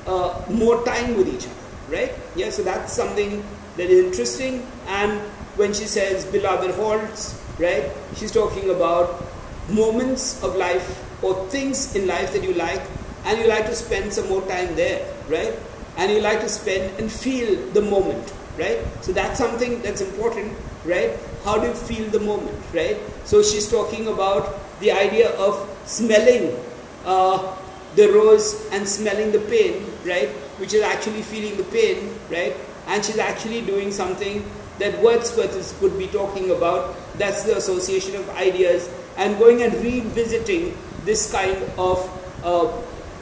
uh, 0.05 0.41
more 0.49 0.83
time 0.83 1.15
with 1.15 1.27
each 1.27 1.45
other, 1.47 1.95
right? 1.95 2.11
Yeah, 2.35 2.49
so 2.49 2.61
that's 2.63 2.91
something 2.93 3.43
that 3.77 3.89
is 3.89 4.05
interesting 4.05 4.65
and 4.87 5.19
when 5.55 5.73
she 5.73 5.85
says 5.85 6.25
beloved 6.25 6.75
halts, 6.75 7.39
right? 7.59 7.91
She's 8.15 8.31
talking 8.31 8.69
about 8.69 9.21
moments 9.69 10.43
of 10.43 10.55
life 10.55 10.99
or 11.23 11.47
things 11.49 11.95
in 11.95 12.07
life 12.07 12.33
that 12.33 12.43
you 12.43 12.53
like 12.53 12.81
and 13.25 13.39
you 13.39 13.47
like 13.47 13.65
to 13.67 13.75
spend 13.75 14.11
some 14.11 14.27
more 14.29 14.41
time 14.41 14.75
there, 14.75 15.05
right? 15.29 15.53
And 15.97 16.11
you 16.11 16.21
like 16.21 16.41
to 16.41 16.49
spend 16.49 16.99
and 16.99 17.11
feel 17.11 17.55
the 17.71 17.81
moment, 17.81 18.33
right? 18.57 18.79
So 19.01 19.11
that's 19.11 19.37
something 19.37 19.81
that's 19.81 20.01
important, 20.01 20.53
right? 20.85 21.11
How 21.45 21.57
do 21.59 21.67
you 21.67 21.73
feel 21.73 22.09
the 22.09 22.19
moment, 22.19 22.57
right? 22.73 22.97
So 23.25 23.43
she's 23.43 23.69
talking 23.69 24.07
about 24.07 24.59
the 24.79 24.91
idea 24.91 25.29
of 25.37 25.69
smelling 25.85 26.57
uh, 27.05 27.55
the 27.95 28.11
rose 28.11 28.67
and 28.71 28.87
smelling 28.87 29.31
the 29.31 29.39
pain, 29.39 29.85
right? 30.05 30.29
Which 30.59 30.73
is 30.73 30.81
actually 30.81 31.21
feeling 31.21 31.57
the 31.57 31.63
pain, 31.63 32.17
right? 32.29 32.55
And 32.87 33.03
she's 33.03 33.17
actually 33.17 33.61
doing 33.61 33.91
something 33.91 34.43
that 34.79 35.01
Wordsworth 35.01 35.81
would 35.81 35.97
be 35.97 36.07
talking 36.07 36.51
about. 36.51 36.95
That's 37.17 37.43
the 37.43 37.57
association 37.57 38.15
of 38.15 38.29
ideas 38.31 38.89
and 39.17 39.37
going 39.37 39.61
and 39.61 39.73
revisiting 39.75 40.75
this 41.05 41.31
kind 41.31 41.57
of 41.77 41.99
uh, 42.43 42.71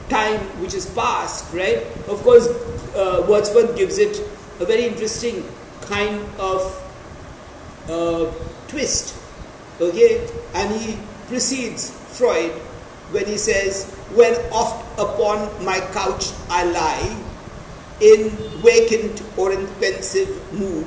time 0.10 0.40
which 0.62 0.74
is 0.74 0.86
past, 0.92 1.54
right? 1.54 1.78
Of 2.08 2.22
course, 2.24 2.48
uh, 2.96 3.26
Wordsworth 3.28 3.76
gives 3.78 3.98
it 3.98 4.20
a 4.60 4.66
very 4.66 4.86
interesting 4.86 5.44
kind 5.82 6.24
of 6.40 6.62
uh, 7.90 8.32
twist, 8.68 9.18
okay? 9.80 10.28
And 10.54 10.74
he 10.80 10.98
precedes 11.28 11.92
Freud 12.18 12.52
when 13.12 13.26
he 13.26 13.38
says, 13.38 13.92
When 14.14 14.34
oft 14.52 15.00
upon 15.00 15.64
my 15.64 15.80
couch 15.92 16.32
I 16.50 16.64
lie, 16.66 17.31
in 18.02 18.30
vacant 18.66 19.22
or 19.38 19.54
in 19.54 19.68
pensive 19.80 20.30
mood, 20.54 20.86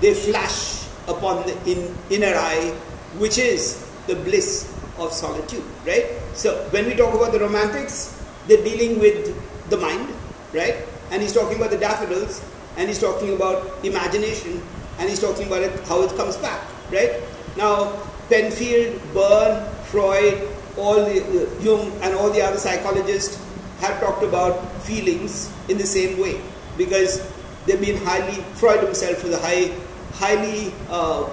they 0.00 0.14
flash 0.14 0.86
upon 1.08 1.46
the 1.46 1.54
in, 1.66 1.94
inner 2.10 2.34
eye, 2.34 2.70
which 3.18 3.38
is 3.38 3.90
the 4.06 4.14
bliss 4.14 4.70
of 4.98 5.12
solitude, 5.12 5.64
right? 5.86 6.06
So 6.34 6.54
when 6.70 6.86
we 6.86 6.94
talk 6.94 7.14
about 7.14 7.32
the 7.32 7.40
romantics, 7.40 8.22
they're 8.46 8.62
dealing 8.62 9.00
with 9.00 9.34
the 9.70 9.76
mind, 9.76 10.08
right? 10.52 10.76
And 11.10 11.20
he's 11.20 11.32
talking 11.32 11.56
about 11.56 11.70
the 11.70 11.78
daffodils, 11.78 12.42
and 12.76 12.88
he's 12.88 13.00
talking 13.00 13.34
about 13.34 13.84
imagination, 13.84 14.62
and 14.98 15.08
he's 15.08 15.20
talking 15.20 15.46
about 15.46 15.62
it, 15.62 15.72
how 15.86 16.02
it 16.02 16.14
comes 16.16 16.36
back, 16.36 16.62
right? 16.90 17.20
Now, 17.56 17.92
Penfield, 18.28 19.00
Byrne, 19.12 19.68
Freud, 19.84 20.48
all 20.76 20.94
the, 20.94 21.48
Jung, 21.60 21.92
and 22.02 22.14
all 22.14 22.30
the 22.30 22.42
other 22.42 22.58
psychologists 22.58 23.38
have 23.80 24.00
talked 24.00 24.22
about 24.22 24.60
feelings 24.82 25.52
in 25.68 25.78
the 25.78 25.86
same 25.86 26.18
way 26.18 26.40
because 26.76 27.20
they've 27.66 27.80
been 27.80 27.96
highly, 28.04 28.42
Freud 28.54 28.84
himself 28.84 29.22
was 29.24 29.32
a 29.34 29.38
high, 29.38 29.72
highly, 30.12 30.72
uh, 30.90 31.28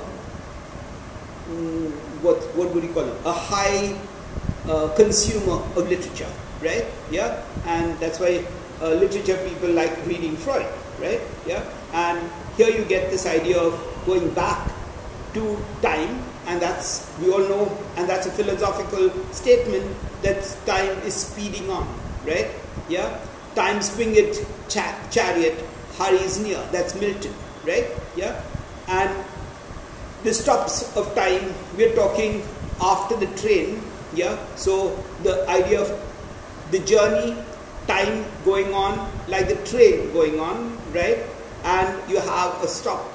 mm, 1.49 1.91
what, 2.21 2.37
what 2.55 2.73
would 2.73 2.83
you 2.83 2.93
call 2.93 3.03
it? 3.03 3.15
A 3.25 3.31
high 3.33 3.97
uh, 4.69 4.93
consumer 4.95 5.61
of 5.75 5.89
literature, 5.89 6.31
right? 6.61 6.85
Yeah, 7.09 7.43
and 7.65 7.97
that's 7.99 8.19
why 8.19 8.45
uh, 8.81 8.89
literature 8.93 9.37
people 9.47 9.69
like 9.69 10.05
reading 10.05 10.35
Freud, 10.35 10.67
right? 10.99 11.21
Yeah, 11.47 11.63
and 11.93 12.19
here 12.57 12.69
you 12.69 12.85
get 12.85 13.09
this 13.11 13.25
idea 13.25 13.59
of 13.59 13.73
going 14.05 14.33
back 14.33 14.71
to 15.33 15.57
time 15.81 16.21
and 16.47 16.61
that's 16.61 17.07
we 17.19 17.31
all 17.31 17.39
know 17.39 17.77
and 17.95 18.09
that's 18.09 18.27
a 18.27 18.31
philosophical 18.31 19.09
statement 19.31 19.85
that 20.21 20.43
time 20.65 20.97
is 21.05 21.13
speeding 21.13 21.69
on 21.69 21.87
right? 22.25 22.49
Yeah? 22.89 23.19
Time's 23.55 23.95
winged 23.97 24.35
cha- 24.69 24.97
chariot 25.11 25.57
hurries 25.97 26.39
near. 26.39 26.61
That's 26.71 26.95
milton 26.95 27.33
right? 27.65 27.87
Yeah? 28.15 28.41
And 28.87 29.25
the 30.23 30.33
stops 30.33 30.95
of 30.95 31.13
time 31.15 31.53
we're 31.77 31.95
talking 31.95 32.43
after 32.81 33.15
the 33.15 33.27
train 33.37 33.81
yeah? 34.13 34.37
So 34.55 34.95
the 35.23 35.47
idea 35.49 35.81
of 35.81 35.89
the 36.71 36.79
journey 36.79 37.35
time 37.87 38.25
going 38.45 38.73
on 38.73 39.11
like 39.27 39.47
the 39.47 39.55
train 39.65 40.11
going 40.13 40.39
on 40.39 40.77
right? 40.93 41.19
And 41.63 42.09
you 42.09 42.17
have 42.17 42.63
a 42.63 42.67
stop 42.67 43.05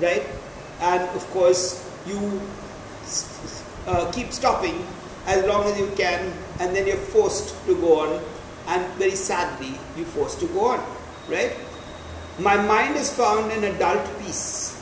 right? 0.00 0.26
And 0.80 1.02
of 1.10 1.26
course 1.30 1.84
you 2.06 2.40
uh, 3.86 4.10
keep 4.12 4.32
stopping 4.32 4.86
as 5.26 5.44
long 5.44 5.64
as 5.64 5.78
you 5.78 5.90
can, 5.96 6.32
and 6.58 6.74
then 6.74 6.86
you're 6.86 6.96
forced 7.12 7.54
to 7.66 7.74
go 7.76 8.00
on, 8.00 8.22
and 8.68 8.84
very 8.94 9.16
sadly, 9.16 9.74
you're 9.96 10.06
forced 10.06 10.40
to 10.40 10.46
go 10.48 10.76
on, 10.76 10.84
right? 11.28 11.56
My 12.38 12.56
mind 12.56 12.96
is 12.96 13.12
found 13.12 13.50
in 13.50 13.64
adult 13.64 14.06
peace. 14.20 14.76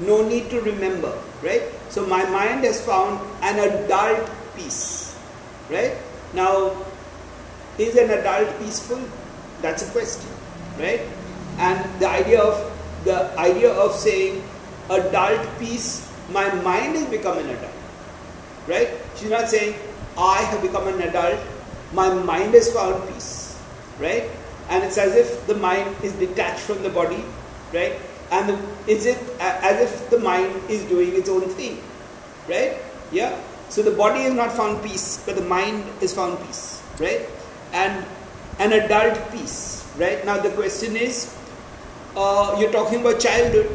No 0.00 0.26
need 0.26 0.50
to 0.50 0.60
remember, 0.60 1.12
right? 1.42 1.62
So 1.90 2.06
my 2.06 2.24
mind 2.30 2.64
has 2.64 2.84
found 2.84 3.20
an 3.42 3.58
adult 3.58 4.30
peace, 4.56 5.18
right? 5.68 5.96
Now, 6.32 6.72
is 7.76 7.96
an 7.96 8.10
adult 8.10 8.58
peaceful? 8.60 9.02
That's 9.60 9.86
a 9.86 9.90
question, 9.92 10.30
right? 10.78 11.02
And 11.58 12.00
the 12.00 12.08
idea 12.08 12.40
of 12.40 12.56
the 13.04 13.36
idea 13.38 13.72
of 13.72 13.92
saying 13.92 14.42
adult 14.88 15.46
peace, 15.58 16.10
my 16.30 16.48
mind 16.62 16.96
has 16.96 17.06
become 17.06 17.38
an 17.38 17.50
adult 17.50 17.74
right? 18.66 18.88
She's 19.16 19.30
not 19.30 19.48
saying, 19.48 19.74
I 20.16 20.42
have 20.42 20.62
become 20.62 20.88
an 20.88 21.00
adult, 21.02 21.40
my 21.94 22.12
mind 22.12 22.54
has 22.54 22.72
found 22.72 23.08
peace, 23.08 23.58
right? 23.98 24.28
And 24.68 24.82
it's 24.82 24.98
as 24.98 25.14
if 25.14 25.46
the 25.46 25.54
mind 25.54 25.94
is 26.02 26.12
detached 26.14 26.60
from 26.60 26.82
the 26.82 26.90
body, 26.90 27.24
right? 27.72 27.94
And 28.30 28.48
the, 28.48 28.58
is 28.90 29.06
it 29.06 29.18
as 29.40 29.80
if 29.80 30.10
the 30.10 30.18
mind 30.18 30.50
is 30.68 30.82
doing 30.84 31.14
its 31.14 31.28
own 31.28 31.48
thing, 31.50 31.82
right? 32.48 32.78
Yeah. 33.12 33.38
So 33.68 33.82
the 33.82 33.92
body 33.92 34.22
has 34.22 34.34
not 34.34 34.52
found 34.52 34.82
peace, 34.82 35.22
but 35.24 35.36
the 35.36 35.42
mind 35.42 35.84
has 36.00 36.14
found 36.14 36.38
peace, 36.46 36.82
right? 36.98 37.28
And 37.72 38.04
an 38.58 38.72
adult 38.72 39.30
peace, 39.30 39.86
right? 39.98 40.24
Now 40.24 40.38
the 40.38 40.50
question 40.50 40.96
is, 40.96 41.36
uh, 42.16 42.56
you're 42.58 42.72
talking 42.72 43.00
about 43.00 43.20
childhood, 43.20 43.70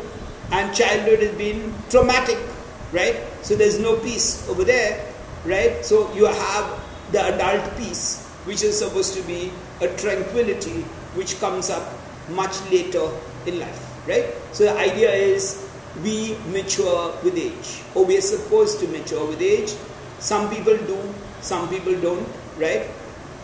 and 0.52 0.76
childhood 0.76 1.20
has 1.20 1.36
been 1.36 1.74
traumatic, 1.90 2.38
right? 2.92 3.16
So 3.44 3.56
there's 3.56 3.80
no 3.80 3.98
peace 3.98 4.48
over 4.50 4.64
there, 4.64 5.06
right? 5.46 5.86
So 5.86 6.12
you 6.14 6.26
have 6.26 6.80
the 7.12 7.22
adult 7.22 7.78
peace, 7.78 8.26
which 8.46 8.64
is 8.64 8.80
supposed 8.80 9.16
to 9.16 9.22
be 9.24 9.52
a 9.82 9.88
tranquility 9.98 10.82
which 11.16 11.40
comes 11.40 11.70
up 11.70 11.84
much 12.30 12.60
later 12.72 13.10
in 13.46 13.60
life, 13.60 14.08
right? 14.08 14.26
So 14.54 14.66
the 14.66 14.78
idea 14.78 15.12
is 15.12 15.68
we 16.04 16.38
mature 16.52 17.14
with 17.24 17.38
age, 17.38 17.82
or 17.96 18.06
we 18.06 18.18
are 18.18 18.22
supposed 18.22 18.80
to 18.82 18.88
mature 18.88 19.26
with 19.26 19.42
age. 19.42 19.74
Some 20.20 20.50
people 20.50 20.78
do, 20.78 20.98
some 21.42 21.68
people 21.70 22.00
don't, 22.00 22.28
right? 22.58 22.88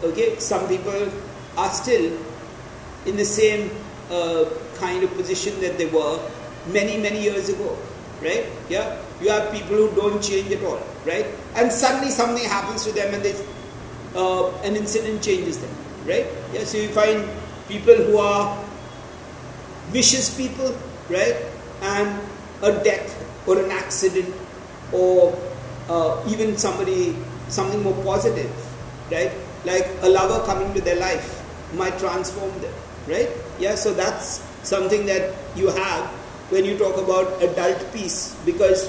Okay, 0.03 0.37
some 0.39 0.67
people 0.67 1.09
are 1.57 1.69
still 1.71 2.17
in 3.05 3.15
the 3.15 3.25
same 3.25 3.71
uh, 4.11 4.45
kind 4.77 5.03
of 5.03 5.11
position 5.15 5.59
that 5.61 5.77
they 5.77 5.85
were 5.87 6.19
many, 6.67 6.97
many 6.97 7.21
years 7.23 7.49
ago, 7.49 7.77
right? 8.21 8.45
Yeah, 8.69 9.01
you 9.21 9.29
have 9.29 9.51
people 9.51 9.77
who 9.77 9.95
don't 9.95 10.21
change 10.21 10.51
at 10.51 10.63
all, 10.63 10.81
right? 11.05 11.25
And 11.55 11.71
suddenly 11.71 12.11
something 12.11 12.43
happens 12.43 12.83
to 12.85 12.91
them 12.91 13.13
and 13.13 13.23
they, 13.23 13.33
uh, 14.15 14.49
an 14.63 14.75
incident 14.75 15.21
changes 15.21 15.59
them, 15.59 15.71
right? 16.05 16.25
Yeah, 16.53 16.63
so 16.63 16.77
you 16.77 16.89
find 16.89 17.27
people 17.67 17.95
who 17.95 18.17
are 18.17 18.63
vicious 19.91 20.35
people, 20.35 20.75
right? 21.09 21.35
And 21.81 22.19
a 22.61 22.71
death 22.83 23.11
or 23.47 23.59
an 23.59 23.71
accident 23.71 24.33
or 24.91 25.37
uh, 25.89 26.23
even 26.27 26.57
somebody, 26.57 27.15
something 27.49 27.81
more 27.83 27.97
positive, 28.03 28.51
right? 29.11 29.31
Like 29.65 29.87
a 30.01 30.09
lover 30.09 30.45
coming 30.45 30.73
to 30.73 30.81
their 30.81 30.95
life 30.97 31.43
might 31.73 31.97
transform 31.99 32.51
them, 32.61 32.73
right? 33.07 33.29
Yeah, 33.59 33.75
so 33.75 33.93
that's 33.93 34.41
something 34.63 35.05
that 35.05 35.33
you 35.55 35.67
have 35.67 36.05
when 36.49 36.65
you 36.65 36.77
talk 36.77 36.97
about 36.97 37.41
adult 37.41 37.81
peace 37.93 38.35
because 38.45 38.85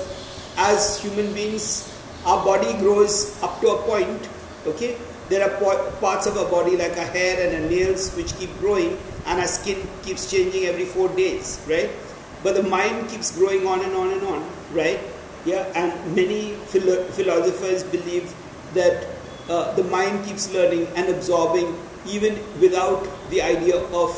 as 0.58 1.00
human 1.00 1.32
beings 1.32 1.92
our 2.24 2.44
body 2.44 2.72
grows 2.78 3.40
up 3.42 3.60
to 3.60 3.68
a 3.68 3.78
point 3.82 4.28
okay 4.66 4.96
there 5.28 5.42
are 5.46 5.52
parts 6.00 6.26
of 6.26 6.36
our 6.36 6.50
body 6.50 6.76
like 6.76 6.96
our 6.96 7.10
hair 7.16 7.34
and 7.46 7.62
our 7.62 7.70
nails 7.70 8.14
which 8.14 8.36
keep 8.36 8.56
growing 8.58 8.96
and 9.26 9.40
our 9.40 9.46
skin 9.46 9.86
keeps 10.02 10.30
changing 10.30 10.64
every 10.64 10.84
four 10.84 11.08
days 11.16 11.60
right 11.68 11.90
but 12.42 12.54
the 12.54 12.62
mind 12.62 13.08
keeps 13.08 13.36
growing 13.36 13.66
on 13.66 13.84
and 13.84 13.94
on 13.94 14.12
and 14.12 14.22
on 14.22 14.46
right 14.72 15.00
yeah 15.44 15.66
and 15.74 15.92
many 16.14 16.52
philo- 16.72 17.04
philosophers 17.18 17.82
believe 17.84 18.32
that 18.74 19.06
uh, 19.48 19.72
the 19.74 19.84
mind 19.84 20.24
keeps 20.26 20.52
learning 20.52 20.86
and 20.96 21.08
absorbing 21.08 21.76
even 22.06 22.38
without 22.60 23.06
the 23.30 23.42
idea 23.42 23.76
of 23.92 24.10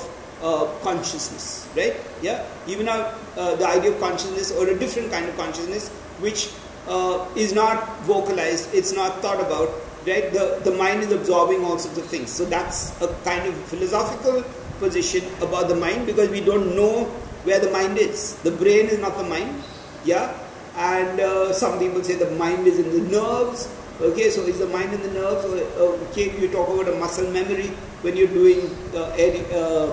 uh, 0.42 0.66
consciousness, 0.82 1.68
right? 1.76 1.96
Yeah, 2.22 2.46
even 2.66 2.88
our, 2.88 3.14
uh, 3.36 3.56
the 3.56 3.66
idea 3.66 3.92
of 3.92 4.00
consciousness 4.00 4.52
or 4.52 4.68
a 4.68 4.78
different 4.78 5.10
kind 5.10 5.26
of 5.28 5.36
consciousness, 5.36 5.88
which 6.20 6.50
uh, 6.86 7.26
is 7.36 7.52
not 7.52 7.98
vocalized, 8.00 8.72
it's 8.74 8.92
not 8.92 9.20
thought 9.20 9.40
about, 9.40 9.70
right? 10.08 10.32
The, 10.32 10.60
the 10.64 10.72
mind 10.76 11.02
is 11.02 11.12
absorbing 11.12 11.64
all 11.64 11.78
sorts 11.78 11.98
of 11.98 12.06
things. 12.06 12.30
So 12.30 12.44
that's 12.44 13.00
a 13.00 13.08
kind 13.24 13.46
of 13.46 13.54
philosophical 13.68 14.42
position 14.78 15.24
about 15.42 15.68
the 15.68 15.76
mind 15.76 16.06
because 16.06 16.30
we 16.30 16.40
don't 16.40 16.74
know 16.74 17.04
where 17.44 17.60
the 17.60 17.70
mind 17.70 17.98
is. 17.98 18.36
The 18.42 18.50
brain 18.50 18.86
is 18.86 18.98
not 18.98 19.16
the 19.16 19.24
mind, 19.24 19.62
yeah. 20.04 20.34
And 20.76 21.20
uh, 21.20 21.52
some 21.52 21.78
people 21.78 22.02
say 22.04 22.14
the 22.14 22.30
mind 22.32 22.66
is 22.66 22.78
in 22.78 22.90
the 22.90 23.10
nerves, 23.10 23.68
Okay, 24.00 24.30
so 24.30 24.42
is 24.42 24.60
the 24.60 24.66
mind 24.68 24.94
in 24.94 25.02
the 25.02 25.10
nerves? 25.10 25.42
Uh, 25.42 25.98
okay, 26.06 26.30
you 26.38 26.46
talk 26.46 26.68
about 26.70 26.86
a 26.86 26.94
muscle 27.02 27.28
memory 27.32 27.66
when 28.06 28.16
you're 28.16 28.30
doing 28.30 28.70
uh, 28.94 29.10
uh, 29.10 29.90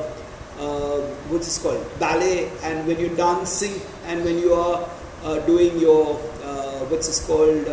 uh, 0.62 1.02
what's 1.34 1.50
this 1.50 1.58
called 1.58 1.82
ballet, 1.98 2.46
and 2.62 2.86
when 2.86 3.00
you're 3.00 3.18
dancing, 3.18 3.82
and 4.06 4.24
when 4.24 4.38
you 4.38 4.54
are 4.54 4.88
uh, 5.24 5.40
doing 5.50 5.80
your 5.80 6.22
uh, 6.46 6.86
what's 6.86 7.08
this 7.08 7.26
called 7.26 7.66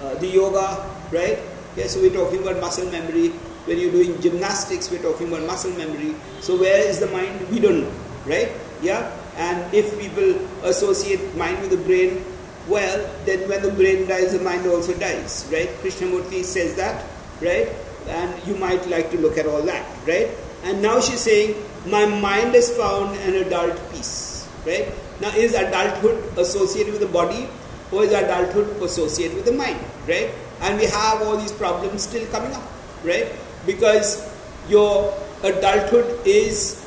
Uh, 0.00 0.14
the 0.16 0.26
yoga, 0.26 0.80
right? 1.12 1.38
Yeah, 1.76 1.86
so 1.86 2.00
we're 2.00 2.14
talking 2.14 2.40
about 2.42 2.60
muscle 2.60 2.88
memory. 2.90 3.28
When 3.68 3.78
you're 3.78 3.92
doing 3.92 4.20
gymnastics, 4.20 4.90
we're 4.90 5.02
talking 5.02 5.28
about 5.28 5.44
muscle 5.46 5.72
memory. 5.76 6.16
So 6.40 6.56
where 6.56 6.80
is 6.88 7.00
the 7.00 7.06
mind? 7.08 7.48
We 7.50 7.60
don't 7.60 7.82
know, 7.84 7.92
right? 8.24 8.48
Yeah, 8.80 9.12
and 9.36 9.60
if 9.74 9.92
people 10.00 10.40
associate 10.64 11.36
mind 11.36 11.60
with 11.60 11.70
the 11.70 11.82
brain, 11.84 12.24
well, 12.66 12.96
then 13.26 13.48
when 13.48 13.62
the 13.62 13.70
brain 13.70 14.08
dies, 14.08 14.32
the 14.32 14.42
mind 14.42 14.66
also 14.66 14.96
dies, 14.96 15.48
right? 15.52 15.68
Krishnamurti 15.84 16.44
says 16.44 16.76
that, 16.76 17.04
right? 17.40 17.68
And 18.08 18.32
you 18.46 18.56
might 18.56 18.88
like 18.88 19.10
to 19.12 19.18
look 19.18 19.36
at 19.36 19.46
all 19.46 19.62
that, 19.62 19.84
right? 20.06 20.28
And 20.64 20.80
now 20.80 21.00
she's 21.00 21.20
saying, 21.20 21.56
my 21.86 22.04
mind 22.06 22.54
has 22.54 22.74
found 22.76 23.16
an 23.20 23.36
adult 23.36 23.76
peace, 23.92 24.48
right? 24.66 24.88
Now, 25.20 25.28
is 25.36 25.54
adulthood 25.54 26.16
associated 26.38 26.92
with 26.92 27.02
the 27.02 27.12
body 27.12 27.48
or 27.92 28.04
is 28.04 28.12
adulthood 28.12 28.82
associated 28.82 29.36
with 29.36 29.46
the 29.46 29.52
mind, 29.52 29.78
right? 30.06 30.30
And 30.60 30.78
we 30.78 30.86
have 30.86 31.22
all 31.22 31.36
these 31.36 31.52
problems 31.52 32.02
still 32.02 32.26
coming 32.30 32.52
up, 32.52 32.62
right? 33.04 33.32
Because 33.66 34.28
your 34.68 35.14
adulthood 35.42 36.26
is 36.26 36.86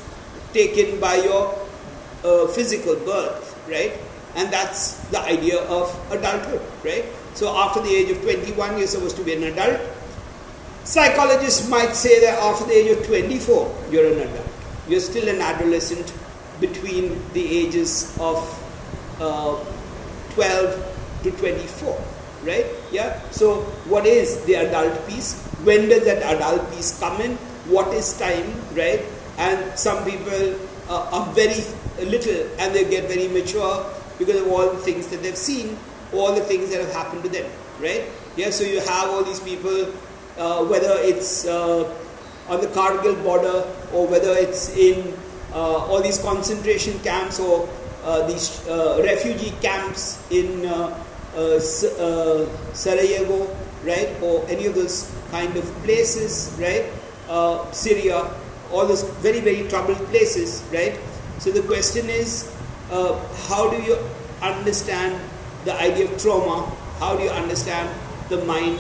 taken 0.54 1.00
by 1.00 1.16
your 1.16 1.58
uh, 2.24 2.48
physical 2.48 2.96
birth, 2.96 3.60
right? 3.68 3.94
And 4.36 4.52
that's 4.52 4.98
the 5.10 5.20
idea 5.20 5.60
of 5.64 5.90
adulthood, 6.12 6.62
right? 6.84 7.06
So 7.34 7.56
after 7.56 7.82
the 7.82 7.90
age 7.90 8.10
of 8.12 8.22
21, 8.22 8.78
you're 8.78 8.88
supposed 8.88 9.18
to 9.18 9.24
be 9.24 9.34
an 9.34 9.44
adult. 9.44 9.82
Psychologists 10.84 11.68
might 11.70 11.96
say 11.96 12.20
that 12.22 12.40
after 12.40 12.66
the 12.66 12.74
age 12.74 12.98
of 12.98 13.06
24, 13.06 13.76
you're 13.90 14.12
an 14.14 14.20
adult. 14.20 14.48
You're 14.88 15.00
still 15.00 15.28
an 15.28 15.42
adolescent 15.42 16.14
between 16.60 17.22
the 17.34 17.46
ages 17.46 18.16
of 18.20 18.38
uh, 19.20 19.64
12 20.36 20.93
to 21.24 21.32
24, 21.32 22.00
right? 22.44 22.66
Yeah. 22.92 23.20
So 23.32 23.62
what 23.88 24.06
is 24.06 24.44
the 24.46 24.56
adult 24.56 25.08
peace? 25.08 25.42
When 25.64 25.90
does 25.90 26.06
that 26.06 26.22
adult 26.24 26.72
peace 26.72 27.00
come 27.00 27.20
in? 27.22 27.36
What 27.68 27.94
is 27.94 28.18
time, 28.18 28.54
right? 28.76 29.02
And 29.38 29.78
some 29.80 30.04
people 30.04 30.56
uh, 30.90 31.10
are 31.12 31.34
very 31.34 31.64
little 32.06 32.48
and 32.60 32.74
they 32.76 32.84
get 32.90 33.08
very 33.08 33.28
mature 33.28 33.86
because 34.20 34.42
of 34.42 34.48
all 34.48 34.70
the 34.72 34.80
things 34.80 35.08
that 35.08 35.24
they've 35.24 35.38
seen, 35.38 35.78
all 36.14 36.36
the 36.36 36.42
things 36.42 36.70
that 36.70 36.82
have 36.82 36.94
happened 36.94 37.24
to 37.24 37.30
them, 37.30 37.50
right? 37.82 38.04
Yeah, 38.36 38.50
so 38.50 38.64
you 38.64 38.80
have 38.80 39.10
all 39.10 39.24
these 39.24 39.40
people, 39.40 39.88
uh, 40.38 40.66
whether 40.66 40.96
it's 41.00 41.46
uh, 41.46 41.90
on 42.50 42.62
the 42.62 42.68
Kargil 42.68 43.22
border 43.24 43.64
or 43.94 44.08
whether 44.08 44.34
it's 44.34 44.76
in 44.76 45.14
uh, 45.54 45.86
all 45.88 46.02
these 46.02 46.20
concentration 46.20 47.00
camps 47.00 47.40
or 47.40 47.70
uh, 48.04 48.28
these 48.28 48.68
uh, 48.68 49.02
refugee 49.04 49.54
camps 49.62 50.20
in 50.30 50.66
uh, 51.36 51.60
Sarajevo, 52.74 53.48
right, 53.84 54.10
or 54.22 54.46
any 54.50 54.66
of 54.66 54.76
those 54.76 55.12
kind 55.32 55.56
of 55.58 55.66
places, 55.84 56.56
right? 56.60 56.86
Syria, 57.74 58.30
all 58.72 58.86
those 58.86 59.04
very, 59.22 59.40
very 59.40 59.68
troubled 59.68 59.98
places, 60.08 60.64
right? 60.74 61.00
So 61.40 61.52
the 61.52 61.62
question 61.64 62.10
is, 62.10 62.54
uh, 62.92 63.18
how 63.50 63.70
do 63.70 63.82
you 63.82 63.98
understand 64.42 65.20
the 65.66 65.74
idea 65.80 66.06
of 66.06 66.22
trauma? 66.22 66.70
How 67.00 67.16
do 67.16 67.24
you 67.24 67.30
understand 67.30 67.90
the 68.30 68.44
mind? 68.46 68.80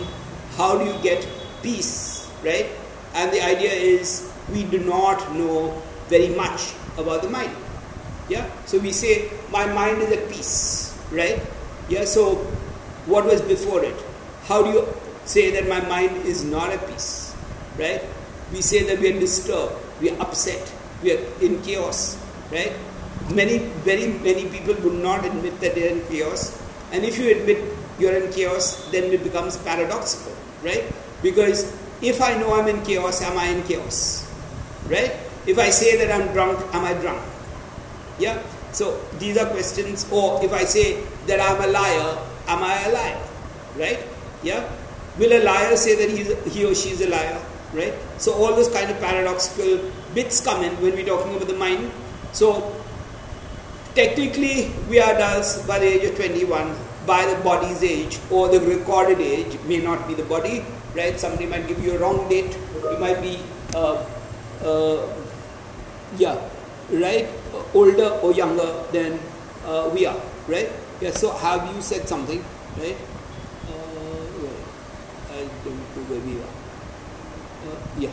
How 0.57 0.77
do 0.77 0.85
you 0.85 0.95
get 1.01 1.27
peace, 1.61 2.29
right? 2.43 2.69
And 3.15 3.31
the 3.31 3.41
idea 3.41 3.71
is 3.71 4.31
we 4.51 4.63
do 4.63 4.79
not 4.79 5.33
know 5.33 5.81
very 6.09 6.29
much 6.29 6.73
about 6.97 7.21
the 7.21 7.29
mind. 7.29 7.55
Yeah? 8.29 8.49
So 8.65 8.79
we 8.79 8.91
say, 8.91 9.29
my 9.51 9.65
mind 9.65 10.01
is 10.01 10.11
at 10.11 10.29
peace, 10.29 10.97
right? 11.11 11.41
Yeah, 11.89 12.05
so 12.05 12.35
what 13.05 13.25
was 13.25 13.41
before 13.41 13.83
it? 13.83 13.95
How 14.45 14.63
do 14.63 14.69
you 14.71 14.87
say 15.25 15.51
that 15.51 15.67
my 15.67 15.81
mind 15.87 16.25
is 16.25 16.43
not 16.43 16.69
at 16.69 16.87
peace, 16.87 17.35
right? 17.77 18.01
We 18.51 18.61
say 18.61 18.83
that 18.83 18.99
we 18.99 19.11
are 19.11 19.19
disturbed, 19.19 19.73
we 20.01 20.11
are 20.11 20.19
upset, 20.21 20.71
we 21.01 21.13
are 21.13 21.21
in 21.41 21.61
chaos, 21.61 22.17
right? 22.51 22.73
Many, 23.33 23.59
very 23.87 24.07
many 24.07 24.47
people 24.49 24.75
would 24.83 25.01
not 25.01 25.25
admit 25.25 25.59
that 25.59 25.75
they 25.75 25.87
are 25.89 25.95
in 25.95 26.05
chaos. 26.07 26.59
And 26.91 27.03
if 27.03 27.17
you 27.17 27.31
admit 27.31 27.57
you're 27.99 28.15
in 28.15 28.31
chaos, 28.31 28.89
then 28.91 29.11
it 29.11 29.23
becomes 29.23 29.57
paradoxical, 29.57 30.33
right? 30.63 30.83
Because 31.21 31.71
if 32.01 32.21
I 32.21 32.35
know 32.37 32.53
I'm 32.59 32.67
in 32.67 32.83
chaos, 32.83 33.21
am 33.21 33.37
I 33.37 33.47
in 33.47 33.63
chaos? 33.63 34.29
Right? 34.87 35.15
If 35.47 35.57
I 35.57 35.69
say 35.69 35.97
that 35.97 36.11
I'm 36.11 36.31
drunk, 36.33 36.59
am 36.75 36.83
I 36.83 36.93
drunk? 36.93 37.23
Yeah? 38.19 38.41
So 38.71 38.99
these 39.19 39.37
are 39.37 39.47
questions. 39.47 40.05
Or 40.11 40.43
if 40.43 40.51
I 40.51 40.63
say 40.65 41.03
that 41.27 41.39
I'm 41.39 41.61
a 41.61 41.71
liar, 41.71 42.17
am 42.47 42.63
I 42.63 42.83
a 42.83 42.91
liar? 42.91 43.21
Right? 43.77 43.99
Yeah? 44.43 44.69
Will 45.17 45.33
a 45.33 45.43
liar 45.43 45.75
say 45.75 45.95
that 45.95 46.09
he's, 46.09 46.31
he 46.53 46.65
or 46.65 46.75
she 46.75 46.89
is 46.89 47.01
a 47.01 47.09
liar? 47.09 47.41
Right? 47.73 47.93
So 48.17 48.33
all 48.33 48.55
those 48.55 48.69
kind 48.69 48.89
of 48.89 48.99
paradoxical 48.99 49.89
bits 50.13 50.43
come 50.43 50.63
in 50.63 50.71
when 50.81 50.93
we're 50.93 51.05
talking 51.05 51.35
about 51.35 51.47
the 51.47 51.55
mind. 51.55 51.91
So 52.31 52.75
technically 53.95 54.71
we 54.89 54.99
are 54.99 55.13
adults 55.13 55.65
by 55.67 55.79
the 55.79 55.85
age 55.85 56.03
of 56.09 56.15
21 56.15 56.75
by 57.05 57.25
the 57.25 57.35
body's 57.43 57.83
age 57.83 58.19
or 58.31 58.47
the 58.49 58.59
recorded 58.61 59.19
age 59.19 59.57
may 59.67 59.77
not 59.77 60.07
be 60.07 60.13
the 60.15 60.23
body 60.23 60.65
right 60.95 61.19
somebody 61.19 61.45
might 61.45 61.67
give 61.67 61.83
you 61.83 61.93
a 61.95 61.99
wrong 61.99 62.27
date 62.29 62.57
you 62.83 62.97
might 62.99 63.21
be 63.21 63.39
uh, 63.75 64.03
uh, 64.63 64.97
yeah 66.17 66.39
right 66.89 67.27
older 67.73 68.09
or 68.23 68.31
younger 68.33 68.71
than 68.91 69.19
uh, 69.65 69.89
we 69.93 70.05
are 70.05 70.19
right 70.47 70.71
yeah 71.01 71.11
so 71.11 71.31
have 71.31 71.73
you 71.75 71.81
said 71.81 72.07
something 72.07 72.43
right 72.77 72.97
uh, 73.69 74.47
I 75.31 75.47
don't 75.63 75.79
know 75.95 76.03
where 76.09 76.21
we 76.21 76.39
are 76.41 76.53
uh, 77.69 77.79
yeah 77.97 78.11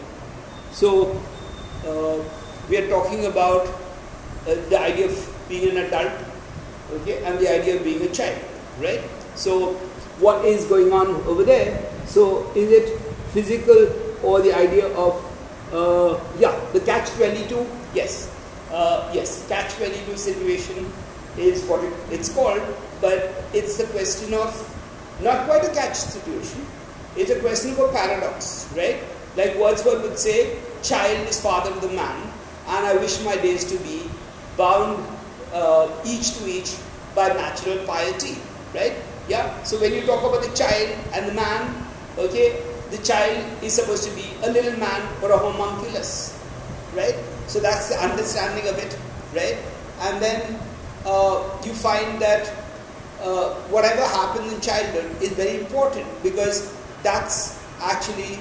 so 0.72 1.20
uh, 1.86 2.22
we 2.68 2.76
are 2.78 2.88
talking 2.88 3.26
about 3.26 3.66
the 4.44 4.78
idea 4.80 5.06
of 5.06 5.46
being 5.48 5.76
an 5.76 5.84
adult, 5.84 6.12
okay, 6.92 7.22
and 7.24 7.38
the 7.38 7.48
idea 7.50 7.76
of 7.76 7.84
being 7.84 8.02
a 8.02 8.08
child, 8.08 8.38
right? 8.78 9.02
So, 9.34 9.74
what 10.22 10.44
is 10.44 10.64
going 10.66 10.92
on 10.92 11.08
over 11.26 11.44
there? 11.44 11.90
So, 12.06 12.50
is 12.54 12.70
it 12.70 12.98
physical 13.32 13.90
or 14.22 14.40
the 14.40 14.54
idea 14.54 14.86
of, 14.96 15.18
uh, 15.72 16.18
yeah, 16.38 16.58
the 16.72 16.80
catch 16.80 17.10
22? 17.10 17.66
Yes, 17.94 18.30
uh, 18.70 19.10
yes, 19.12 19.46
catch 19.48 19.74
22 19.74 20.16
situation 20.16 20.90
is 21.38 21.64
what 21.64 21.84
it, 21.84 21.92
it's 22.10 22.32
called, 22.32 22.62
but 23.00 23.44
it's 23.52 23.78
a 23.80 23.86
question 23.88 24.34
of 24.34 24.50
not 25.22 25.46
quite 25.46 25.64
a 25.64 25.72
catch 25.74 25.96
situation, 25.96 26.66
it's 27.16 27.30
a 27.30 27.40
question 27.40 27.72
of 27.72 27.78
a 27.78 27.92
paradox, 27.92 28.72
right? 28.76 28.98
Like 29.36 29.56
Wordsworth 29.56 30.02
would 30.02 30.18
say, 30.18 30.58
child 30.82 31.28
is 31.28 31.40
father 31.40 31.70
of 31.70 31.80
the 31.80 31.88
man, 31.88 32.32
and 32.68 32.86
I 32.86 32.96
wish 32.96 33.22
my 33.24 33.36
days 33.36 33.64
to 33.70 33.78
be 33.84 34.02
bound 34.56 35.04
uh, 35.52 35.88
each 36.06 36.36
to 36.38 36.48
each 36.48 36.76
by 37.14 37.28
natural 37.28 37.84
piety, 37.86 38.36
right? 38.74 38.94
Yeah. 39.28 39.62
So 39.62 39.80
when 39.80 39.92
you 39.92 40.02
talk 40.02 40.22
about 40.24 40.42
the 40.42 40.54
child 40.56 40.90
and 41.14 41.28
the 41.28 41.34
man, 41.34 41.86
okay, 42.18 42.62
the 42.90 42.98
child 42.98 43.62
is 43.62 43.74
supposed 43.74 44.04
to 44.08 44.14
be 44.14 44.26
a 44.42 44.50
little 44.50 44.78
man 44.78 45.02
or 45.22 45.30
a 45.30 45.38
homunculus, 45.38 46.38
right? 46.94 47.14
So 47.46 47.60
that's 47.60 47.88
the 47.88 47.96
understanding 47.96 48.66
of 48.68 48.78
it, 48.78 48.98
right? 49.34 49.58
And 50.00 50.22
then 50.22 50.58
you 51.64 51.72
find 51.72 52.20
that 52.20 52.48
uh, 53.22 53.54
whatever 53.68 54.02
happens 54.02 54.52
in 54.52 54.60
childhood 54.60 55.22
is 55.22 55.30
very 55.32 55.60
important 55.60 56.06
because 56.22 56.74
that's 57.02 57.62
actually 57.82 58.38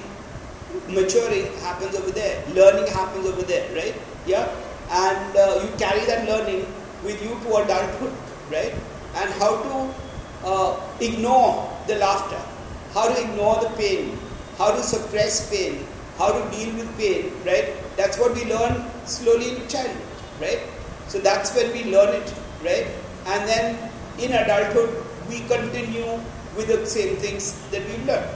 maturing 0.88 1.46
happens 1.60 1.94
over 1.96 2.10
there, 2.10 2.42
learning 2.54 2.86
happens 2.92 3.26
over 3.26 3.42
there, 3.42 3.68
right? 3.74 3.94
Yeah, 4.26 4.48
and 4.90 5.36
uh, 5.36 5.60
you 5.62 5.76
carry 5.78 6.04
that 6.06 6.26
learning 6.28 6.66
with 7.04 7.22
you 7.22 7.30
to 7.30 7.56
adulthood, 7.56 8.12
right? 8.50 8.74
And 9.16 9.30
how 9.34 9.62
to 9.62 9.94
uh, 10.44 10.80
ignore 11.00 11.68
the 11.86 11.96
laughter, 11.96 12.40
how 12.92 13.08
to 13.08 13.20
ignore 13.22 13.60
the 13.60 13.70
pain, 13.70 14.18
how 14.58 14.74
to 14.74 14.82
suppress 14.82 15.50
pain, 15.50 15.86
how 16.18 16.32
to 16.32 16.50
deal 16.56 16.74
with 16.76 16.98
pain, 16.98 17.32
right? 17.44 17.74
That's 17.96 18.18
what 18.18 18.34
we 18.34 18.44
learn 18.44 18.84
slowly 19.06 19.56
in 19.56 19.68
childhood, 19.68 20.02
right? 20.40 20.60
So 21.08 21.18
that's 21.18 21.54
when 21.54 21.72
we 21.72 21.84
learn 21.90 22.14
it, 22.14 22.34
right? 22.64 22.86
And 23.26 23.48
then 23.48 23.90
in 24.18 24.32
adulthood, 24.32 24.90
we 25.28 25.40
continue 25.46 26.20
with 26.56 26.68
the 26.68 26.86
same 26.86 27.16
things 27.16 27.54
that 27.70 27.82
we've 27.86 28.04
learned, 28.06 28.30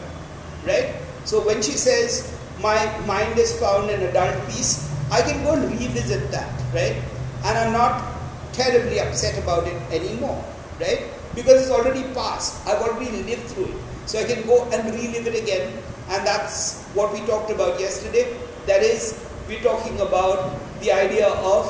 right? 0.66 0.94
So 1.24 1.44
when 1.44 1.62
she 1.62 1.72
says, 1.72 2.30
My 2.62 2.78
mind 3.04 3.36
is 3.36 3.50
found 3.58 3.90
in 3.90 4.00
adult 4.02 4.34
peace, 4.46 4.88
I 5.10 5.20
can 5.22 5.42
go 5.42 5.54
and 5.54 5.68
revisit 5.74 6.30
that, 6.30 6.48
right? 6.72 6.96
And 7.44 7.58
I'm 7.58 7.72
not 7.72 8.14
terribly 8.52 9.00
upset 9.00 9.36
about 9.42 9.66
it 9.66 9.76
anymore, 9.90 10.38
right? 10.80 11.10
because 11.34 11.62
it's 11.62 11.70
already 11.70 12.02
past. 12.14 12.66
I've 12.66 12.80
already 12.80 13.10
lived 13.22 13.46
through 13.50 13.66
it. 13.66 13.76
So 14.06 14.18
I 14.18 14.24
can 14.24 14.46
go 14.46 14.64
and 14.70 14.84
relive 14.94 15.26
it 15.26 15.42
again. 15.42 15.72
And 16.08 16.26
that's 16.26 16.84
what 16.94 17.12
we 17.12 17.20
talked 17.26 17.50
about 17.50 17.80
yesterday. 17.80 18.36
That 18.66 18.82
is, 18.82 19.18
we're 19.48 19.62
talking 19.62 20.00
about 20.00 20.54
the 20.80 20.92
idea 20.92 21.28
of 21.28 21.66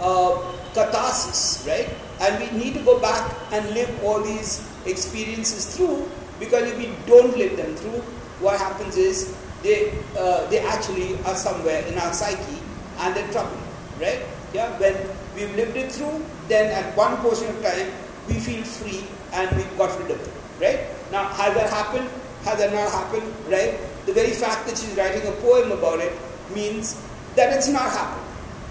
uh, 0.00 0.53
catharsis, 0.74 1.64
right? 1.66 1.88
And 2.20 2.38
we 2.38 2.58
need 2.58 2.74
to 2.74 2.80
go 2.82 2.98
back 3.00 3.32
and 3.52 3.64
live 3.70 3.88
all 4.04 4.20
these 4.20 4.68
experiences 4.86 5.76
through 5.76 6.10
because 6.38 6.70
if 6.70 6.76
we 6.78 6.90
don't 7.06 7.36
live 7.36 7.56
them 7.56 7.74
through, 7.76 8.02
what 8.42 8.58
happens 8.58 8.96
is 8.96 9.36
they, 9.62 9.94
uh, 10.18 10.46
they 10.50 10.58
actually 10.60 11.16
are 11.24 11.34
somewhere 11.34 11.84
in 11.86 11.96
our 11.98 12.12
psyche 12.12 12.58
and 12.98 13.16
they're 13.16 13.30
trouble, 13.32 13.56
right? 14.00 14.20
Yeah, 14.52 14.68
when 14.78 14.94
we've 15.34 15.54
lived 15.56 15.76
it 15.76 15.92
through, 15.92 16.24
then 16.48 16.70
at 16.70 16.96
one 16.96 17.16
portion 17.18 17.48
of 17.48 17.62
time 17.62 17.88
we 18.28 18.34
feel 18.34 18.62
free 18.62 19.04
and 19.32 19.56
we've 19.56 19.78
got 19.78 19.98
rid 20.00 20.10
of 20.10 20.20
it, 20.20 20.32
right? 20.60 20.80
Now, 21.10 21.24
has 21.24 21.54
that 21.54 21.70
happened? 21.70 22.08
Has 22.44 22.58
that 22.58 22.72
not 22.72 22.90
happened? 22.90 23.32
Right? 23.48 23.78
The 24.06 24.12
very 24.12 24.32
fact 24.32 24.66
that 24.66 24.76
she's 24.76 24.94
writing 24.96 25.26
a 25.26 25.32
poem 25.40 25.72
about 25.72 26.00
it 26.00 26.12
means 26.54 27.00
that 27.36 27.52
it's 27.56 27.68
not 27.68 27.90
happened, 27.90 28.26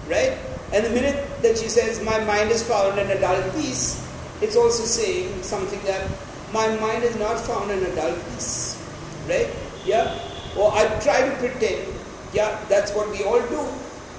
right? 0.08 0.38
And 0.74 0.84
the 0.84 0.90
minute 0.90 1.14
that 1.42 1.56
she 1.56 1.68
says, 1.68 2.02
My 2.02 2.18
mind 2.24 2.50
is 2.50 2.66
found 2.66 2.98
in 2.98 3.08
adult 3.08 3.54
peace, 3.54 4.02
it's 4.42 4.56
also 4.56 4.82
saying 4.82 5.30
something 5.44 5.78
that 5.84 6.02
my 6.52 6.66
mind 6.82 7.04
is 7.04 7.14
not 7.16 7.38
found 7.38 7.70
in 7.70 7.78
adult 7.92 8.18
peace, 8.30 8.74
right? 9.28 9.48
Yeah? 9.86 10.18
Or 10.58 10.72
I 10.74 10.86
try 10.98 11.28
to 11.28 11.34
pretend, 11.38 11.86
yeah, 12.32 12.58
that's 12.68 12.92
what 12.92 13.08
we 13.10 13.22
all 13.22 13.40
do. 13.46 13.62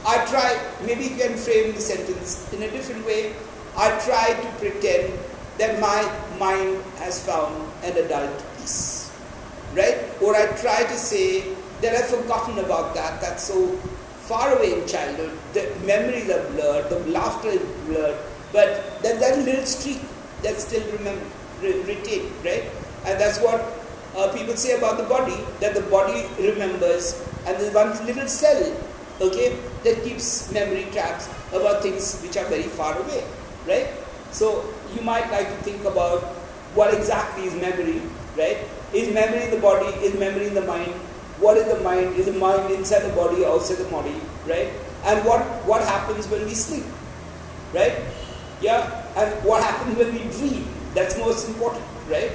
I 0.08 0.24
try, 0.32 0.56
maybe 0.86 1.04
you 1.04 1.18
can 1.18 1.36
frame 1.36 1.76
the 1.76 1.82
sentence 1.82 2.48
in 2.54 2.64
a 2.64 2.72
different 2.72 3.06
way. 3.06 3.36
I 3.76 3.90
try 4.08 4.32
to 4.40 4.48
pretend 4.60 5.12
that 5.58 5.82
my 5.82 6.00
mind 6.40 6.82
has 7.00 7.20
found 7.26 7.52
an 7.84 7.98
adult 7.98 8.32
peace. 8.56 9.12
Right? 9.76 10.08
Or 10.24 10.34
I 10.34 10.46
try 10.56 10.84
to 10.84 10.96
say 10.96 11.54
that 11.82 11.96
I've 11.96 12.08
forgotten 12.08 12.60
about 12.60 12.96
that, 12.96 13.20
that's 13.20 13.44
so 13.44 13.78
far 14.28 14.58
away 14.58 14.80
in 14.80 14.88
childhood, 14.88 15.32
the 15.54 15.64
memories 15.86 16.30
are 16.30 16.44
blurred, 16.52 16.90
the 16.90 17.00
laughter 17.12 17.50
is 17.50 17.62
blurred, 17.88 18.18
but 18.52 19.02
there's 19.02 19.20
that 19.20 19.38
little 19.46 19.66
streak 19.66 20.02
that's 20.42 20.66
still 20.66 20.86
remember, 20.92 21.26
re- 21.62 21.82
retained, 21.84 22.32
right? 22.44 22.64
And 23.06 23.20
that's 23.20 23.40
what 23.40 23.62
uh, 24.16 24.34
people 24.34 24.56
say 24.56 24.78
about 24.78 24.98
the 24.98 25.04
body, 25.04 25.38
that 25.60 25.76
the 25.76 25.82
body 25.84 26.26
remembers, 26.40 27.22
and 27.46 27.58
there's 27.58 27.74
one 27.74 27.92
little 28.06 28.28
cell, 28.28 28.76
okay, 29.22 29.58
that 29.84 30.04
keeps 30.04 30.52
memory 30.52 30.88
traps 30.92 31.30
about 31.54 31.84
things 31.84 32.20
which 32.22 32.38
are 32.38 32.46
very 32.46 32.64
far 32.64 32.98
away, 32.98 33.24
right? 33.68 33.88
So 34.32 34.74
you 34.94 35.02
might 35.02 35.30
like 35.32 35.48
to 35.48 35.58
think 35.64 35.84
about 35.86 36.24
what 36.74 36.94
exactly 36.94 37.46
is 37.46 37.54
memory, 37.56 38.02
right? 38.38 38.58
Is 38.94 39.14
memory 39.14 39.44
in 39.44 39.52
the 39.52 39.60
body? 39.60 39.88
Is 40.06 40.18
memory 40.20 40.48
in 40.48 40.54
the 40.54 40.62
mind? 40.66 40.94
What 41.40 41.58
is 41.58 41.66
the 41.68 41.84
mind? 41.84 42.16
Is 42.16 42.28
the 42.28 42.34
mind 42.34 42.72
inside 42.72 43.04
the 43.04 43.16
body, 43.16 43.44
or 43.44 43.56
outside 43.56 43.78
the 43.78 43.90
body, 43.92 44.16
right? 44.48 44.70
And 45.06 45.24
what, 45.26 45.42
what 45.66 45.82
happens 45.82 46.28
when 46.28 46.46
we 46.46 46.54
sleep, 46.56 46.86
right? 47.74 47.94
Yeah, 48.62 49.06
and 49.16 49.44
what 49.44 49.62
happens 49.62 49.98
when 49.98 50.14
we 50.14 50.24
dream? 50.32 50.66
That's 50.94 51.18
most 51.18 51.48
important, 51.48 51.84
right? 52.10 52.32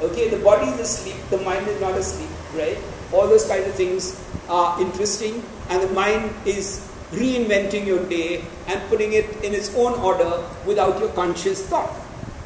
Okay, 0.00 0.28
the 0.28 0.38
body 0.38 0.66
is 0.68 0.80
asleep, 0.80 1.16
the 1.30 1.38
mind 1.38 1.66
is 1.66 1.80
not 1.80 1.94
asleep, 1.94 2.30
right? 2.54 2.78
All 3.12 3.26
those 3.26 3.46
kind 3.46 3.64
of 3.64 3.74
things 3.74 4.14
are 4.48 4.80
interesting, 4.80 5.42
and 5.68 5.82
the 5.82 5.92
mind 5.92 6.30
is 6.46 6.86
reinventing 7.10 7.86
your 7.86 8.04
day 8.08 8.44
and 8.66 8.80
putting 8.88 9.12
it 9.12 9.44
in 9.44 9.54
its 9.54 9.74
own 9.76 9.92
order 10.00 10.42
without 10.66 10.98
your 11.00 11.08
conscious 11.10 11.66
thought, 11.66 11.90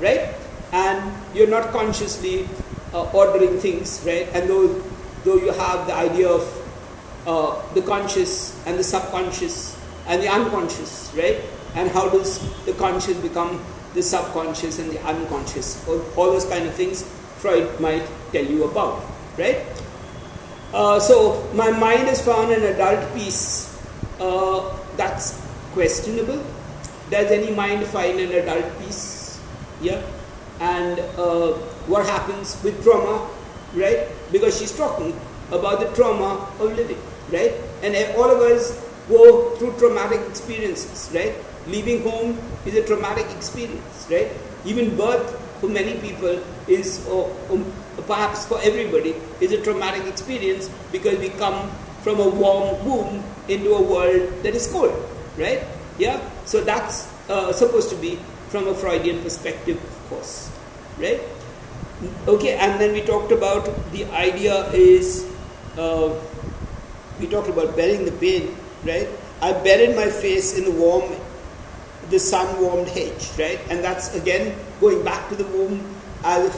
right? 0.00 0.34
And 0.72 1.12
you're 1.34 1.48
not 1.48 1.72
consciously 1.72 2.48
uh, 2.92 3.10
ordering 3.12 3.58
things, 3.58 4.02
right? 4.06 4.28
And 4.34 4.48
though, 4.48 4.82
though 5.24 5.36
you 5.36 5.52
have 5.52 5.86
the 5.86 5.94
idea 5.94 6.28
of 6.28 6.42
uh, 7.26 7.60
the 7.74 7.82
conscious 7.82 8.56
and 8.66 8.78
the 8.78 8.84
subconscious 8.84 9.78
and 10.06 10.22
the 10.22 10.28
unconscious, 10.28 11.12
right? 11.16 11.40
And 11.74 11.90
how 11.90 12.08
does 12.08 12.40
the 12.64 12.72
conscious 12.74 13.16
become 13.18 13.62
the 13.94 14.02
subconscious 14.02 14.78
and 14.78 14.90
the 14.90 15.00
unconscious? 15.02 15.86
All, 15.88 16.00
all 16.16 16.32
those 16.32 16.46
kind 16.46 16.66
of 16.66 16.74
things 16.74 17.02
Freud 17.38 17.80
might 17.80 18.06
tell 18.32 18.44
you 18.44 18.64
about, 18.64 19.02
right? 19.38 19.64
Uh, 20.72 21.00
so 21.00 21.42
my 21.54 21.70
mind 21.70 22.06
has 22.06 22.24
found 22.24 22.52
an 22.52 22.62
adult 22.62 23.14
peace. 23.14 23.66
Uh, 24.20 24.76
that's 24.96 25.40
questionable. 25.72 26.42
Does 27.10 27.30
any 27.30 27.50
mind 27.54 27.84
find 27.86 28.20
an 28.20 28.30
adult 28.32 28.78
peace? 28.78 29.40
Yeah. 29.80 30.02
And 30.60 31.00
uh, 31.16 31.54
what 31.88 32.06
happens 32.06 32.62
with 32.62 32.82
trauma, 32.84 33.28
right? 33.74 34.06
Because 34.32 34.58
she's 34.58 34.76
talking 34.76 35.18
about 35.50 35.80
the 35.80 35.88
trauma 35.94 36.48
of 36.58 36.76
living, 36.76 36.98
right? 37.32 37.54
And 37.82 37.94
all 38.16 38.30
of 38.30 38.40
us 38.40 38.78
go 39.08 39.56
through 39.56 39.76
traumatic 39.78 40.20
experiences, 40.28 41.10
right? 41.14 41.34
Leaving 41.66 42.02
home 42.02 42.38
is 42.64 42.74
a 42.74 42.84
traumatic 42.86 43.26
experience, 43.36 44.06
right? 44.10 44.30
Even 44.64 44.96
birth 44.96 45.38
for 45.60 45.68
many 45.68 45.98
people 46.00 46.40
is, 46.68 47.06
or, 47.06 47.28
or 47.50 47.62
perhaps 48.06 48.46
for 48.46 48.58
everybody, 48.62 49.14
is 49.40 49.52
a 49.52 49.62
traumatic 49.62 50.06
experience 50.06 50.70
because 50.92 51.18
we 51.18 51.28
come 51.30 51.70
from 52.02 52.18
a 52.20 52.28
warm 52.28 52.82
womb 52.84 53.22
into 53.48 53.74
a 53.74 53.82
world 53.82 54.32
that 54.42 54.54
is 54.54 54.66
cold, 54.70 54.94
right? 55.36 55.62
Yeah? 55.98 56.20
So 56.46 56.62
that's 56.62 57.12
uh, 57.28 57.52
supposed 57.52 57.90
to 57.90 57.96
be 57.96 58.18
from 58.48 58.68
a 58.68 58.74
Freudian 58.74 59.22
perspective, 59.22 59.76
of 59.76 60.08
course, 60.08 60.50
right? 60.98 61.20
Okay, 62.26 62.56
and 62.56 62.80
then 62.80 62.92
we 62.92 63.02
talked 63.02 63.30
about 63.30 63.68
the 63.92 64.04
idea 64.16 64.70
is 64.72 65.28
uh, 65.76 66.14
we 67.20 67.26
talked 67.26 67.48
about 67.48 67.76
burying 67.76 68.06
the 68.06 68.12
pain, 68.12 68.56
right? 68.84 69.06
I 69.42 69.52
buried 69.52 69.94
my 69.96 70.08
face 70.08 70.56
in 70.56 70.64
the 70.64 70.70
warm, 70.70 71.12
the 72.08 72.18
sun 72.18 72.48
warmed 72.60 72.88
hedge, 72.88 73.28
right? 73.38 73.60
And 73.68 73.84
that's 73.84 74.14
again 74.14 74.56
going 74.80 75.04
back 75.04 75.28
to 75.28 75.34
the 75.36 75.44
womb 75.44 75.84
as, 76.24 76.56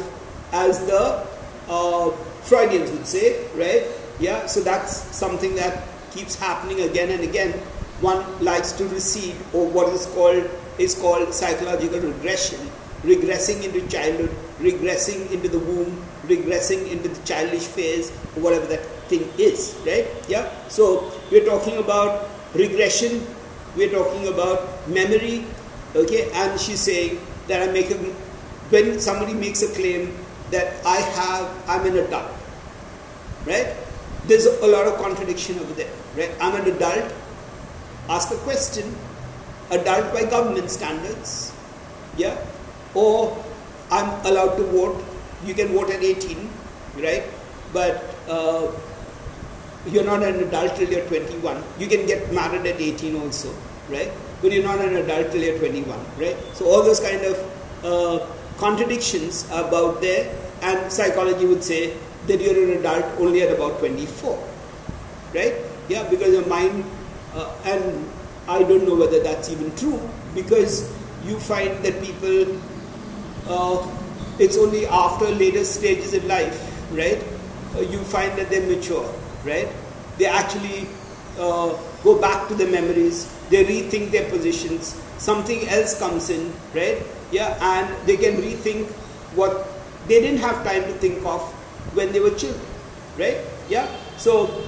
as 0.53 0.87
the 0.87 1.27
uh, 1.69 2.11
Freudians 2.47 2.93
would 2.93 3.07
say, 3.07 3.43
right? 3.55 3.83
Yeah, 4.21 4.47
so 4.47 4.61
that's 4.61 4.95
something 4.95 5.57
that 5.57 5.83
keeps 6.13 6.37
happening 6.37 6.83
again 6.83 7.11
and 7.11 7.23
again. 7.23 7.53
One 8.01 8.23
likes 8.45 8.71
to 8.79 8.87
recede, 8.87 9.35
or 9.53 9.67
what 9.67 9.89
is 9.93 10.07
called 10.07 10.49
is 10.79 10.95
called 10.95 11.35
psychological 11.35 12.01
regression, 12.01 12.59
regressing 13.03 13.65
into 13.65 13.87
childhood, 13.89 14.31
regressing 14.63 15.31
into 15.31 15.49
the 15.49 15.59
womb, 15.59 16.03
regressing 16.25 16.91
into 16.91 17.09
the 17.09 17.21
childish 17.27 17.67
phase, 17.67 18.11
or 18.37 18.43
whatever 18.43 18.67
that 18.67 18.81
thing 19.11 19.29
is, 19.39 19.77
right? 19.85 20.07
Yeah. 20.29 20.49
So 20.69 21.13
we're 21.31 21.45
talking 21.45 21.79
about 21.79 22.31
regression, 22.55 23.27
we're 23.77 23.91
talking 23.91 24.29
about 24.29 24.89
memory, 24.89 25.45
okay? 25.95 26.31
And 26.33 26.59
she's 26.59 26.81
saying 26.81 27.19
that 27.49 27.69
I 27.69 27.73
make 27.73 27.91
a 27.91 27.99
when 28.73 28.99
somebody 29.01 29.35
makes 29.35 29.61
a 29.63 29.69
claim 29.75 30.17
that 30.51 30.81
I 30.87 30.97
have, 30.97 31.45
I'm 31.69 31.85
an 31.87 31.97
adult, 31.99 32.33
right? 33.45 33.77
There's 34.27 34.47
a 34.47 34.67
lot 34.67 34.87
of 34.87 34.97
contradiction 34.97 35.59
over 35.59 35.75
there, 35.75 35.93
right? 36.17 36.33
I'm 36.41 36.55
an 36.57 36.73
adult, 36.73 37.13
ask 38.09 38.33
a 38.33 38.37
question, 38.49 38.95
adult 39.71 40.15
by 40.15 40.25
government 40.25 40.71
standards, 40.71 41.53
yeah? 42.17 42.39
Or 42.95 43.37
I'm 43.93 44.09
allowed 44.25 44.57
to 44.57 44.65
vote, 44.65 45.05
you 45.45 45.55
can 45.55 45.69
vote 45.69 45.91
at 45.91 46.03
18, 46.03 46.49
right? 46.97 47.25
But 47.73 48.03
uh, 48.29 48.73
you're 49.87 50.05
not 50.05 50.23
an 50.23 50.37
adult 50.45 50.77
till 50.77 50.89
you're 50.91 51.07
21. 51.07 51.63
You 51.79 51.87
can 51.87 52.07
get 52.07 52.33
married 52.33 52.67
at 52.67 52.81
18 52.81 53.17
also, 53.17 53.53
right? 53.91 54.11
But 54.41 54.53
you're 54.53 54.65
not 54.65 54.81
an 54.81 54.97
adult 54.97 55.33
till 55.33 55.43
you're 55.43 55.59
21, 55.59 55.99
right? 56.19 56.37
So 56.55 56.67
all 56.67 56.83
those 56.83 57.01
kind 57.01 57.23
of 57.23 57.37
uh, 57.85 58.27
contradictions 58.57 59.45
about 59.51 60.01
there, 60.01 60.35
and 60.63 60.91
psychology 60.91 61.45
would 61.45 61.63
say 61.63 61.95
that 62.29 62.41
you're 62.41 62.65
an 62.65 62.79
adult 62.79 63.05
only 63.21 63.43
at 63.43 63.53
about 63.53 63.79
24, 63.81 64.39
right? 65.35 65.55
Yeah, 65.89 66.09
because 66.09 66.33
your 66.33 66.47
mind, 66.47 66.85
uh, 67.35 67.55
and 67.65 68.09
I 68.49 68.63
don't 68.63 68.87
know 68.87 68.95
whether 68.95 69.23
that's 69.23 69.51
even 69.51 69.75
true, 69.77 70.01
because 70.35 70.91
you 71.27 71.39
find 71.39 71.85
that 71.85 72.01
people, 72.03 72.59
uh, 73.49 73.87
it's 74.39 74.57
only 74.57 74.87
after 74.87 75.27
later 75.27 75.65
stages 75.65 76.15
in 76.15 76.27
life, 76.29 76.57
right? 76.93 77.23
Uh, 77.77 77.81
you 77.81 77.99
find 77.99 78.37
that 78.39 78.51
they're 78.51 78.67
mature, 78.69 79.07
right? 79.45 79.69
They 80.19 80.27
actually 80.27 80.89
uh, 81.39 81.77
go 82.03 82.21
back 82.21 82.49
to 82.49 82.55
the 82.55 82.67
memories, 82.67 83.33
they 83.51 83.65
rethink 83.65 84.11
their 84.11 84.29
positions, 84.31 85.01
something 85.19 85.69
else 85.69 85.99
comes 85.99 86.31
in, 86.31 86.53
right? 86.75 87.03
Yeah, 87.31 87.57
and 87.61 88.07
they 88.07 88.17
can 88.17 88.37
rethink 88.37 88.91
what 89.35 89.69
they 90.09 90.21
didn't 90.21 90.41
have 90.41 90.65
time 90.65 90.83
to 90.83 90.93
think 90.99 91.25
of 91.25 91.41
when 91.95 92.13
they 92.13 92.21
were 92.21 92.31
children, 92.31 92.61
right? 93.19 93.39
Yeah, 93.69 93.89
so 94.19 94.65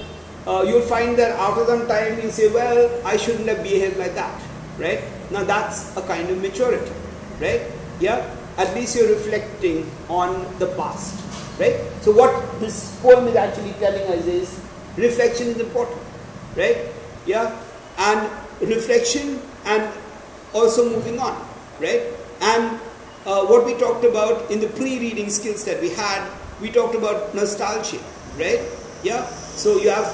uh, 0.47 0.65
you'll 0.67 0.83
find 0.83 1.17
that 1.19 1.33
after 1.39 1.65
some 1.67 1.87
time 1.87 2.21
you 2.21 2.31
say, 2.31 2.53
well, 2.53 2.89
I 3.05 3.17
shouldn't 3.17 3.49
have 3.49 3.63
behaved 3.63 3.99
like 3.99 4.15
that, 4.15 4.41
right? 4.79 5.03
Now 5.31 5.45
that's 5.45 5.97
a 5.97 6.03
kind 6.03 6.29
of 6.31 6.41
maturity, 6.41 6.93
right? 7.41 7.63
Yeah, 8.01 8.25
at 8.57 8.75
least 8.75 8.97
you're 8.97 9.09
reflecting 9.09 9.91
on 10.09 10.47
the 10.59 10.67
past, 10.77 11.21
right? 11.59 11.81
So 12.03 12.13
what 12.13 12.61
this 12.61 12.99
poem 13.01 13.27
is 13.29 13.37
actually 13.37 13.73
telling 13.81 14.03
us 14.13 14.27
is 14.27 14.61
reflection 14.97 15.49
is 15.49 15.59
important, 15.61 16.01
right? 16.57 16.79
Yeah, 17.27 17.57
and 17.99 18.31
reflection 18.61 19.41
and 19.65 19.91
also 20.53 20.89
moving 20.89 21.19
on, 21.19 21.35
right? 21.81 22.03
And 22.41 22.79
uh, 23.27 23.47
what 23.47 23.65
we 23.65 23.75
talked 23.75 24.05
about 24.05 24.51
in 24.51 24.61
the 24.61 24.69
pre-reading 24.69 25.31
skills 25.31 25.65
that 25.65 25.81
we 25.81 25.91
had, 25.91 26.23
we 26.61 26.71
talked 26.71 26.95
about 26.95 27.35
nostalgia, 27.35 27.99
right? 28.39 28.61
Yeah, 29.03 29.27
so 29.27 29.79
you 29.79 29.91
have 29.91 30.07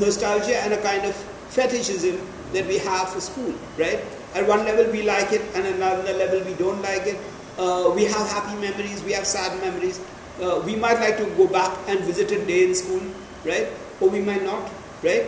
nostalgia 0.00 0.56
and 0.58 0.72
a 0.74 0.82
kind 0.82 1.04
of 1.04 1.14
fetishism 1.48 2.20
that 2.52 2.66
we 2.66 2.78
have 2.78 3.08
for 3.10 3.20
school, 3.20 3.54
right? 3.78 4.00
At 4.34 4.46
one 4.46 4.64
level 4.64 4.90
we 4.90 5.02
like 5.02 5.32
it, 5.32 5.42
and 5.54 5.66
another 5.66 6.12
level 6.12 6.42
we 6.44 6.54
don't 6.54 6.82
like 6.82 7.06
it. 7.06 7.18
Uh, 7.58 7.92
we 7.94 8.04
have 8.04 8.26
happy 8.28 8.56
memories, 8.60 9.02
we 9.04 9.12
have 9.12 9.26
sad 9.26 9.60
memories. 9.60 10.00
Uh, 10.42 10.60
we 10.66 10.74
might 10.74 10.98
like 10.98 11.16
to 11.16 11.26
go 11.36 11.46
back 11.46 11.70
and 11.86 12.00
visit 12.00 12.30
a 12.32 12.44
day 12.44 12.64
in 12.66 12.74
school, 12.74 13.00
right? 13.44 13.68
Or 14.00 14.08
we 14.08 14.20
might 14.20 14.42
not, 14.42 14.68
right? 15.02 15.26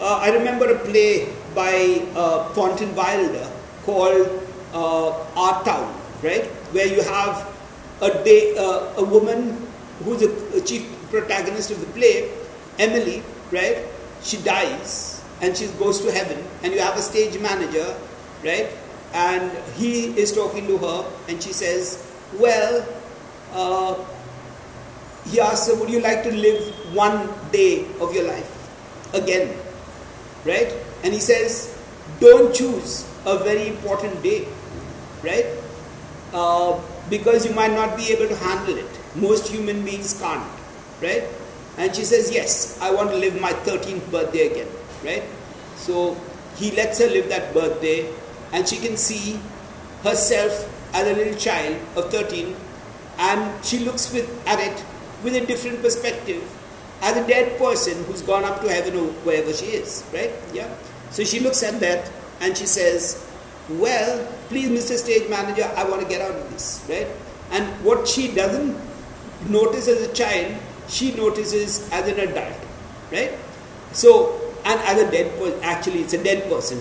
Uh, 0.00 0.16
I 0.16 0.30
remember 0.30 0.72
a 0.72 0.78
play 0.78 1.28
by 1.54 2.06
uh, 2.16 2.48
Thornton 2.54 2.94
Wilder 2.94 3.50
called 3.84 4.28
uh, 4.72 5.10
Our 5.36 5.62
Town, 5.64 5.94
right? 6.22 6.46
Where 6.72 6.86
you 6.86 7.02
have 7.02 7.46
a 8.00 8.24
day, 8.24 8.56
uh, 8.56 8.94
a 8.96 9.04
woman 9.04 9.66
who's 10.04 10.22
a 10.22 10.60
chief 10.62 10.88
protagonist 11.10 11.70
of 11.70 11.80
the 11.80 11.86
play, 11.92 12.30
Emily, 12.78 13.22
right? 13.52 13.84
She 14.22 14.38
dies 14.38 15.22
and 15.42 15.54
she 15.54 15.66
goes 15.78 16.00
to 16.00 16.10
heaven, 16.12 16.42
and 16.62 16.72
you 16.72 16.80
have 16.80 16.96
a 16.96 17.02
stage 17.02 17.38
manager, 17.40 17.94
right? 18.44 18.68
And 19.12 19.50
he 19.74 20.16
is 20.18 20.32
talking 20.32 20.66
to 20.68 20.78
her, 20.78 21.04
and 21.28 21.42
she 21.42 21.52
says, 21.52 22.06
Well, 22.38 22.86
uh, 23.52 23.94
he 25.26 25.40
asks 25.40 25.68
her, 25.68 25.78
Would 25.78 25.90
you 25.90 26.00
like 26.00 26.22
to 26.22 26.32
live 26.32 26.62
one 26.94 27.28
day 27.50 27.86
of 28.00 28.14
your 28.14 28.24
life 28.24 28.50
again? 29.14 29.56
Right? 30.44 30.72
And 31.02 31.12
he 31.12 31.20
says, 31.20 31.76
Don't 32.20 32.54
choose 32.54 33.06
a 33.26 33.38
very 33.38 33.68
important 33.68 34.22
day, 34.22 34.46
right? 35.22 35.46
Uh, 36.32 36.80
because 37.08 37.44
you 37.44 37.52
might 37.54 37.72
not 37.72 37.96
be 37.96 38.12
able 38.12 38.28
to 38.28 38.36
handle 38.36 38.76
it. 38.76 38.86
Most 39.16 39.48
human 39.48 39.84
beings 39.84 40.18
can't, 40.20 40.46
right? 41.02 41.24
And 41.76 41.94
she 41.94 42.04
says, 42.04 42.32
Yes, 42.32 42.80
I 42.80 42.92
want 42.92 43.10
to 43.10 43.16
live 43.16 43.40
my 43.40 43.52
13th 43.52 44.10
birthday 44.10 44.46
again, 44.46 44.68
right? 45.04 45.24
So 45.76 46.16
he 46.56 46.70
lets 46.72 46.98
her 46.98 47.06
live 47.08 47.28
that 47.28 47.52
birthday, 47.54 48.08
and 48.52 48.68
she 48.68 48.76
can 48.78 48.96
see 48.96 49.40
herself 50.02 50.76
as 50.94 51.06
a 51.06 51.12
little 51.14 51.34
child 51.34 51.76
of 51.96 52.10
13, 52.10 52.56
and 53.18 53.64
she 53.64 53.80
looks 53.80 54.12
with, 54.12 54.28
at 54.46 54.58
it 54.60 54.84
with 55.22 55.34
a 55.34 55.44
different 55.46 55.82
perspective 55.82 56.42
as 57.02 57.16
a 57.16 57.26
dead 57.26 57.58
person 57.58 58.02
who's 58.04 58.22
gone 58.22 58.44
up 58.44 58.60
to 58.60 58.68
heaven 58.68 58.94
or 58.94 59.06
wherever 59.24 59.52
she 59.52 59.66
is, 59.66 60.04
right? 60.12 60.30
Yeah. 60.52 60.68
So 61.10 61.24
she 61.24 61.40
looks 61.40 61.62
at 61.62 61.80
that 61.80 62.10
and 62.40 62.56
she 62.56 62.66
says, 62.66 63.26
Well, 63.68 64.26
please, 64.48 64.68
Mr. 64.68 64.96
Stage 64.96 65.28
Manager, 65.28 65.70
I 65.76 65.84
want 65.88 66.02
to 66.02 66.08
get 66.08 66.20
out 66.20 66.32
of 66.34 66.50
this, 66.50 66.84
right? 66.88 67.06
And 67.52 67.66
what 67.84 68.06
she 68.06 68.34
doesn't 68.34 68.76
notice 69.48 69.88
as 69.88 70.02
a 70.06 70.12
child, 70.12 70.56
she 70.88 71.14
notices 71.14 71.90
as 71.92 72.08
an 72.08 72.20
adult, 72.20 72.56
right? 73.10 73.32
So, 73.92 74.40
and 74.64 74.78
as 74.80 75.00
a 75.02 75.10
dead 75.10 75.36
person, 75.38 75.58
actually, 75.62 76.00
it's 76.02 76.12
a 76.12 76.22
dead 76.22 76.48
person 76.50 76.80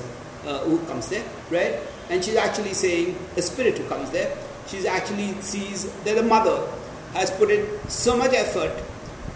uh, 0.49 0.59
who 0.65 0.79
comes 0.87 1.07
there, 1.09 1.23
right? 1.51 1.79
And 2.09 2.25
she's 2.25 2.35
actually 2.35 2.73
saying, 2.73 3.15
a 3.37 3.41
spirit 3.41 3.77
who 3.77 3.87
comes 3.87 4.09
there, 4.09 4.35
she's 4.67 4.85
actually 4.85 5.33
sees 5.41 5.91
that 6.03 6.15
the 6.15 6.23
mother 6.23 6.67
has 7.13 7.31
put 7.31 7.51
in 7.51 7.65
so 7.87 8.17
much 8.17 8.33
effort 8.33 8.73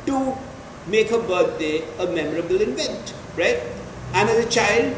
to 0.07 0.35
make 0.87 1.09
her 1.09 1.21
birthday 1.21 1.83
a 1.99 2.07
memorable 2.07 2.59
event, 2.61 3.13
right? 3.37 3.59
And 4.13 4.29
as 4.29 4.45
a 4.45 4.49
child, 4.49 4.95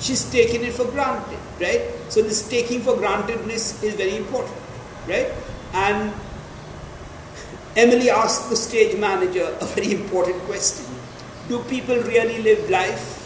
she's 0.00 0.30
taken 0.30 0.62
it 0.62 0.72
for 0.72 0.86
granted, 0.86 1.38
right? 1.60 1.82
So 2.08 2.22
this 2.22 2.48
taking 2.48 2.80
for 2.80 2.94
grantedness 2.94 3.82
is 3.82 3.94
very 3.94 4.16
important, 4.16 4.56
right? 5.06 5.28
And 5.74 6.12
Emily 7.76 8.10
asked 8.10 8.50
the 8.50 8.56
stage 8.56 8.98
manager 8.98 9.56
a 9.60 9.66
very 9.66 9.92
important 9.92 10.38
question. 10.42 10.86
Do 11.48 11.60
people 11.64 11.96
really 11.96 12.42
live 12.42 12.68
life? 12.70 13.21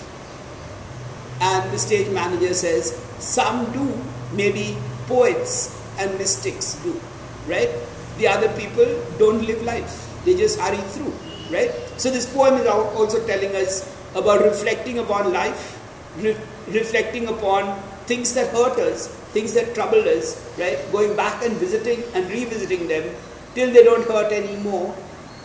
And 1.40 1.72
the 1.72 1.78
stage 1.78 2.08
manager 2.10 2.54
says, 2.54 2.94
some 3.18 3.72
do, 3.72 3.92
maybe 4.32 4.76
poets 5.06 5.76
and 5.98 6.16
mystics 6.18 6.74
do, 6.82 7.00
right? 7.46 7.70
The 8.18 8.28
other 8.28 8.48
people 8.58 8.86
don't 9.18 9.46
live 9.46 9.62
life, 9.62 10.24
they 10.24 10.36
just 10.36 10.58
hurry 10.58 10.82
through, 10.94 11.12
right? 11.50 11.70
So 11.96 12.10
this 12.10 12.32
poem 12.32 12.54
is 12.54 12.66
also 12.66 13.24
telling 13.26 13.54
us 13.54 13.92
about 14.14 14.42
reflecting 14.42 14.98
upon 14.98 15.32
life, 15.32 15.78
re- 16.18 16.36
reflecting 16.68 17.28
upon 17.28 17.78
things 18.06 18.34
that 18.34 18.52
hurt 18.52 18.78
us, 18.78 19.08
things 19.34 19.52
that 19.54 19.74
trouble 19.74 20.08
us, 20.08 20.40
right? 20.58 20.78
Going 20.92 21.14
back 21.16 21.44
and 21.44 21.52
visiting 21.56 22.02
and 22.14 22.28
revisiting 22.30 22.88
them 22.88 23.14
till 23.54 23.72
they 23.72 23.84
don't 23.84 24.06
hurt 24.06 24.32
anymore. 24.32 24.94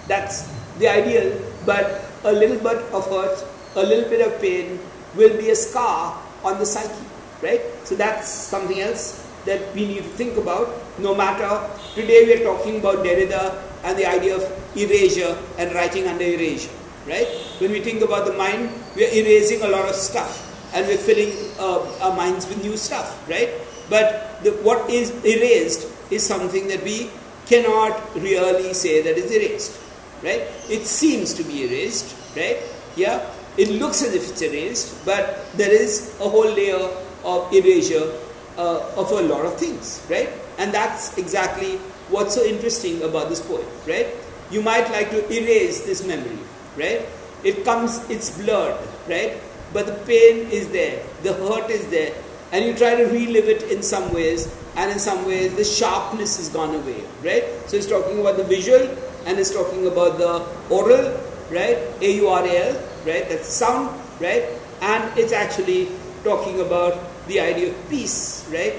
That's 0.07 0.49
the 0.79 0.87
ideal, 0.87 1.39
but 1.65 2.05
a 2.23 2.31
little 2.31 2.57
bit 2.57 2.77
of 2.93 3.09
hurt, 3.09 3.43
a 3.75 3.83
little 3.83 4.09
bit 4.09 4.25
of 4.25 4.39
pain 4.41 4.79
will 5.15 5.37
be 5.37 5.49
a 5.49 5.55
scar 5.55 6.21
on 6.43 6.59
the 6.59 6.65
psyche, 6.65 7.05
right? 7.41 7.61
So 7.83 7.95
that's 7.95 8.27
something 8.27 8.79
else 8.79 9.27
that 9.45 9.73
we 9.73 9.87
need 9.87 10.03
to 10.03 10.09
think 10.15 10.37
about. 10.37 10.69
No 10.99 11.15
matter 11.15 11.69
today 11.95 12.25
we 12.25 12.41
are 12.41 12.43
talking 12.43 12.79
about 12.79 13.03
Derrida 13.05 13.61
and 13.83 13.97
the 13.97 14.05
idea 14.05 14.35
of 14.35 14.43
erasure 14.75 15.37
and 15.57 15.73
writing 15.73 16.07
under 16.07 16.23
erasure 16.23 16.71
right? 17.07 17.27
When 17.59 17.71
we 17.71 17.81
think 17.81 18.01
about 18.01 18.25
the 18.25 18.33
mind 18.33 18.69
we 18.95 19.05
are 19.05 19.13
erasing 19.13 19.61
a 19.63 19.67
lot 19.67 19.87
of 19.89 19.95
stuff 19.95 20.47
and 20.75 20.87
we're 20.87 20.97
filling 20.97 21.33
uh, 21.59 21.81
our 22.01 22.15
minds 22.15 22.47
with 22.47 22.61
new 22.63 22.77
stuff 22.77 23.27
right? 23.29 23.49
But 23.89 24.43
the, 24.43 24.51
what 24.63 24.89
is 24.89 25.11
erased 25.25 25.87
is 26.11 26.25
something 26.25 26.67
that 26.67 26.83
we 26.83 27.09
cannot 27.45 28.15
really 28.15 28.73
say 28.73 29.01
that 29.01 29.17
is 29.17 29.31
erased 29.31 29.79
right? 30.23 30.41
It 30.69 30.85
seems 30.85 31.33
to 31.33 31.43
be 31.43 31.65
erased 31.65 32.15
right? 32.35 32.57
Yeah 32.95 33.25
it 33.57 33.69
looks 33.69 34.01
as 34.01 34.13
if 34.13 34.29
it's 34.29 34.41
erased 34.41 35.05
but 35.05 35.45
there 35.55 35.71
is 35.71 36.15
a 36.19 36.27
whole 36.27 36.49
layer 36.49 36.89
of 37.23 37.53
erasure 37.53 38.11
uh, 38.57 38.93
of 38.97 39.11
a 39.11 39.21
lot 39.21 39.45
of 39.45 39.57
things, 39.57 40.05
right? 40.09 40.29
And 40.57 40.73
that's 40.73 41.17
exactly 41.17 41.77
what's 42.09 42.35
so 42.35 42.43
interesting 42.43 43.01
about 43.03 43.29
this 43.29 43.41
poem, 43.41 43.65
right? 43.87 44.07
You 44.49 44.61
might 44.61 44.89
like 44.91 45.09
to 45.11 45.25
erase 45.31 45.81
this 45.81 46.05
memory, 46.05 46.37
right? 46.77 47.05
It 47.43 47.63
comes, 47.63 48.09
it's 48.09 48.37
blurred, 48.37 48.77
right? 49.07 49.39
But 49.73 49.87
the 49.87 49.93
pain 50.05 50.49
is 50.51 50.69
there, 50.69 51.01
the 51.23 51.33
hurt 51.33 51.69
is 51.69 51.87
there, 51.87 52.13
and 52.51 52.65
you 52.65 52.75
try 52.75 52.95
to 52.95 53.05
relive 53.05 53.47
it 53.47 53.63
in 53.71 53.81
some 53.81 54.13
ways, 54.13 54.53
and 54.75 54.91
in 54.91 54.99
some 54.99 55.25
ways 55.25 55.55
the 55.55 55.63
sharpness 55.63 56.37
has 56.37 56.49
gone 56.49 56.75
away, 56.75 57.03
right? 57.23 57.45
So 57.67 57.77
it's 57.77 57.87
talking 57.87 58.19
about 58.19 58.37
the 58.37 58.43
visual, 58.43 58.81
and 59.25 59.39
it's 59.39 59.53
talking 59.53 59.87
about 59.87 60.17
the 60.17 60.45
oral, 60.69 61.17
right? 61.49 61.77
A 62.01 62.11
U 62.17 62.27
R 62.27 62.43
A 62.43 62.69
L, 62.69 62.83
right? 63.05 63.27
That's 63.29 63.47
sound, 63.47 63.89
right? 64.19 64.45
And 64.81 65.17
it's 65.17 65.33
actually 65.33 65.89
talking 66.23 66.59
about 66.59 66.99
the 67.27 67.39
idea 67.39 67.69
of 67.69 67.89
peace, 67.89 68.47
right? 68.51 68.75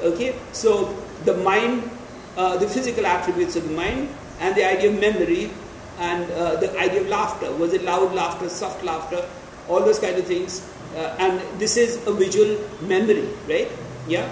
Okay, 0.00 0.34
so 0.52 0.96
the 1.24 1.36
mind, 1.38 1.88
uh, 2.36 2.56
the 2.56 2.68
physical 2.68 3.06
attributes 3.06 3.56
of 3.56 3.68
the 3.68 3.74
mind, 3.74 4.08
and 4.40 4.54
the 4.54 4.64
idea 4.64 4.90
of 4.90 5.00
memory, 5.00 5.50
and 5.98 6.30
uh, 6.32 6.56
the 6.56 6.76
idea 6.78 7.00
of 7.02 7.08
laughter. 7.08 7.52
Was 7.52 7.72
it 7.72 7.84
loud 7.84 8.14
laughter, 8.14 8.48
soft 8.48 8.82
laughter, 8.82 9.24
all 9.68 9.80
those 9.80 9.98
kind 9.98 10.16
of 10.16 10.26
things? 10.26 10.68
Uh, 10.96 11.16
and 11.18 11.40
this 11.60 11.76
is 11.76 12.06
a 12.06 12.12
visual 12.12 12.58
memory, 12.82 13.28
right? 13.48 13.70
Yeah. 14.08 14.30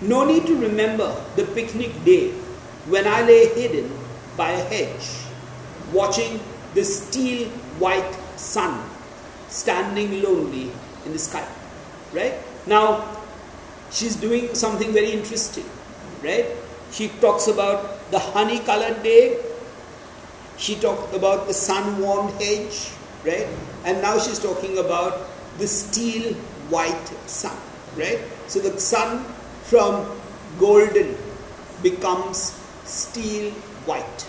No 0.00 0.24
need 0.24 0.46
to 0.46 0.56
remember 0.56 1.14
the 1.36 1.44
picnic 1.44 1.92
day 2.04 2.30
when 2.86 3.06
I 3.06 3.22
lay 3.22 3.48
hidden 3.54 3.90
by 4.36 4.50
a 4.50 4.64
hedge, 4.64 5.08
watching 5.92 6.40
the 6.74 6.84
steel 6.84 7.48
white 7.78 8.16
sun 8.36 8.88
standing 9.48 10.22
lonely 10.22 10.72
in 11.04 11.12
the 11.12 11.18
sky, 11.18 11.46
right? 12.12 12.34
Now, 12.66 13.16
she's 13.90 14.16
doing 14.16 14.54
something 14.54 14.92
very 14.92 15.12
interesting, 15.12 15.68
right? 16.22 16.46
She 16.90 17.08
talks 17.20 17.48
about 17.48 18.10
the 18.10 18.18
honey 18.18 18.58
colored 18.60 19.02
day, 19.02 19.38
she 20.56 20.76
talked 20.76 21.14
about 21.14 21.46
the 21.46 21.54
sun 21.54 21.98
warmed 22.00 22.30
hedge, 22.40 22.90
right? 23.24 23.46
And 23.84 24.00
now 24.00 24.18
she's 24.18 24.38
talking 24.38 24.78
about 24.78 25.26
the 25.58 25.66
steel 25.66 26.34
white 26.70 27.08
sun, 27.26 27.56
right? 27.96 28.20
So 28.46 28.60
the 28.60 28.78
sun 28.78 29.24
from 29.64 30.06
golden 30.58 31.16
becomes 31.82 32.58
steel 32.84 33.50
white, 33.86 34.26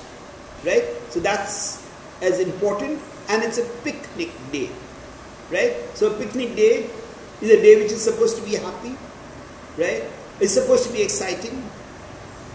right? 0.66 0.84
So 1.10 1.20
that's 1.20 1.86
as 2.22 2.40
important, 2.40 3.00
and 3.30 3.44
it's 3.44 3.58
a 3.58 3.66
picnic 3.84 4.32
day, 4.52 4.70
right? 5.52 5.76
So 5.94 6.14
a 6.14 6.18
picnic 6.18 6.56
day 6.56 6.90
is 7.42 7.50
a 7.52 7.62
day 7.62 7.82
which 7.82 7.92
is 7.92 8.04
supposed 8.04 8.38
to 8.38 8.44
be 8.44 8.56
happy, 8.56 8.96
right? 9.78 10.04
It's 10.40 10.54
supposed 10.54 10.88
to 10.88 10.94
be 10.94 11.02
exciting, 11.02 11.64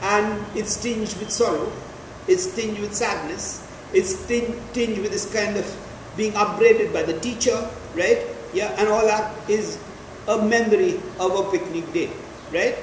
and 0.02 0.44
it's 0.54 0.76
tinged 0.80 1.14
with 1.18 1.30
sorrow, 1.30 1.72
it's 2.28 2.54
tinged 2.54 2.78
with 2.78 2.94
sadness, 2.94 3.66
it's 3.92 4.26
tinged, 4.26 4.98
with 4.98 5.10
this 5.10 5.32
kind 5.32 5.56
of 5.56 5.66
being 6.16 6.34
upbraided 6.36 6.92
by 6.92 7.02
the 7.02 7.18
teacher, 7.20 7.56
right? 7.94 8.24
Yeah, 8.52 8.74
and 8.78 8.88
all 8.88 9.04
that 9.06 9.32
is 9.48 9.78
a 10.28 10.42
memory 10.42 11.00
of 11.18 11.32
a 11.34 11.50
picnic 11.50 11.92
day, 11.92 12.10
right? 12.52 12.76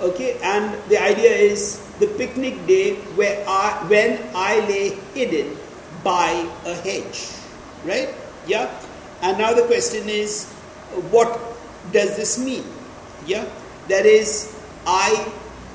Okay, 0.00 0.38
and 0.42 0.74
the 0.90 0.98
idea 0.98 1.30
is 1.30 1.80
the 1.98 2.06
picnic 2.18 2.66
day 2.66 2.96
where 3.14 3.44
I, 3.46 3.84
when 3.88 4.18
I 4.34 4.60
lay 4.66 4.98
hidden 5.14 5.56
by 6.04 6.46
a 6.66 6.74
hedge, 6.74 7.32
right? 7.84 8.14
Yeah, 8.46 8.70
and 9.22 9.38
now 9.38 9.54
the 9.54 9.62
question 9.64 10.08
is, 10.08 10.52
what 11.10 11.40
does 11.92 12.16
this 12.16 12.38
mean? 12.38 12.64
Yeah, 13.26 13.48
that 13.88 14.04
is, 14.04 14.54
I, 14.86 15.32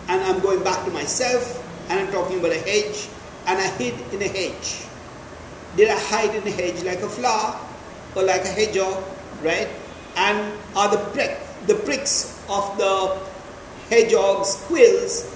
and 0.07 0.21
I'm 0.21 0.39
going 0.39 0.63
back 0.63 0.85
to 0.85 0.91
myself, 0.91 1.65
and 1.89 1.99
I'm 1.99 2.11
talking 2.13 2.39
about 2.39 2.51
a 2.51 2.59
hedge, 2.59 3.09
and 3.47 3.57
I 3.57 3.67
hid 3.77 3.95
in 4.13 4.21
a 4.21 4.27
hedge. 4.27 4.85
Did 5.75 5.89
I 5.89 5.99
hide 5.99 6.35
in 6.35 6.47
a 6.47 6.51
hedge 6.51 6.83
like 6.83 7.01
a 7.01 7.09
flower 7.09 7.59
or 8.15 8.23
like 8.23 8.45
a 8.45 8.49
hedgehog, 8.49 9.03
right? 9.41 9.67
And 10.15 10.53
are 10.75 10.89
the 10.89 11.03
prick, 11.11 11.39
the 11.65 11.75
pricks 11.75 12.37
of 12.49 12.77
the 12.77 13.17
hedgehog's 13.89 14.55
quills 14.67 15.35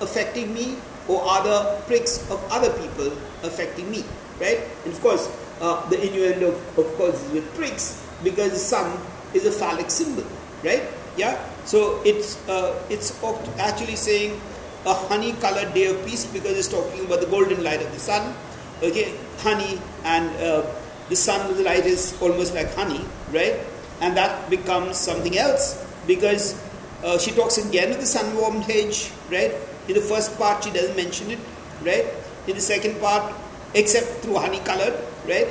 affecting 0.00 0.52
me, 0.52 0.76
or 1.08 1.20
other 1.24 1.80
pricks 1.86 2.28
of 2.30 2.42
other 2.50 2.70
people 2.80 3.12
affecting 3.42 3.90
me, 3.90 4.04
right? 4.40 4.60
And 4.84 4.92
of 4.92 5.00
course, 5.00 5.28
uh, 5.60 5.88
the 5.88 6.00
innuendo, 6.00 6.54
of 6.76 6.86
course, 6.96 7.22
is 7.24 7.32
with 7.32 7.54
pricks 7.54 8.02
because 8.22 8.52
the 8.52 8.58
sun 8.58 8.98
is 9.34 9.46
a 9.46 9.52
phallic 9.52 9.90
symbol, 9.90 10.24
right? 10.62 10.82
Yeah. 11.16 11.38
So 11.64 12.02
it's 12.04 12.36
uh, 12.48 12.76
it's 12.90 13.16
actually 13.58 13.96
saying 13.96 14.40
a 14.86 14.92
honey-colored 14.92 15.72
day 15.72 15.86
of 15.86 16.04
peace 16.04 16.26
because 16.26 16.58
it's 16.58 16.68
talking 16.68 17.04
about 17.06 17.20
the 17.20 17.26
golden 17.26 17.62
light 17.64 17.80
of 17.80 17.90
the 17.92 18.00
sun. 18.00 18.34
Okay, 18.82 19.14
honey 19.38 19.80
and 20.04 20.28
uh, 20.42 20.66
the 21.08 21.16
sun, 21.16 21.54
the 21.56 21.62
light 21.62 21.86
is 21.86 22.16
almost 22.20 22.54
like 22.54 22.72
honey, 22.74 23.00
right? 23.32 23.60
And 24.00 24.16
that 24.16 24.50
becomes 24.50 24.96
something 24.98 25.38
else 25.38 25.80
because 26.06 26.60
uh, 27.04 27.18
she 27.18 27.30
talks 27.30 27.56
again 27.58 27.92
of 27.92 28.00
the 28.00 28.06
sun-warmed 28.06 28.64
hedge, 28.64 29.12
right? 29.30 29.52
In 29.88 29.94
the 29.94 30.00
first 30.00 30.38
part, 30.38 30.64
she 30.64 30.70
doesn't 30.70 30.96
mention 30.96 31.30
it, 31.30 31.38
right? 31.82 32.06
In 32.46 32.54
the 32.54 32.60
second 32.60 33.00
part, 33.00 33.34
except 33.74 34.22
through 34.22 34.36
honey-colored, 34.36 34.94
right? 35.28 35.48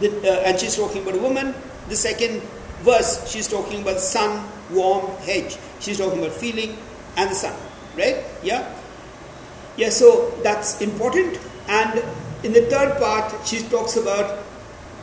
The, 0.00 0.08
uh, 0.22 0.48
and 0.48 0.58
she's 0.58 0.76
talking 0.76 1.02
about 1.02 1.16
a 1.16 1.18
woman. 1.20 1.54
The 1.88 1.96
second 1.96 2.42
verse, 2.82 3.30
she's 3.30 3.48
talking 3.48 3.82
about 3.82 4.00
sun 4.00 4.48
warm 4.70 5.06
hedge. 5.18 5.56
She's 5.80 5.98
talking 5.98 6.18
about 6.18 6.32
feeling 6.32 6.76
and 7.16 7.30
the 7.30 7.34
sun, 7.34 7.54
right? 7.96 8.24
Yeah? 8.42 8.74
Yeah, 9.76 9.90
so 9.90 10.30
that's 10.42 10.80
important. 10.80 11.38
And 11.68 12.02
in 12.42 12.52
the 12.52 12.62
third 12.62 12.98
part, 12.98 13.34
she 13.46 13.60
talks 13.62 13.96
about 13.96 14.44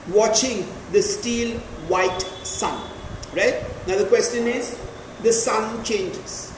watching 0.09 0.65
the 0.91 1.01
steel 1.01 1.57
white 1.87 2.21
sun, 2.43 2.89
right? 3.35 3.63
Now 3.87 3.97
the 3.97 4.05
question 4.05 4.47
is, 4.47 4.79
the 5.23 5.33
sun 5.33 5.83
changes, 5.83 6.53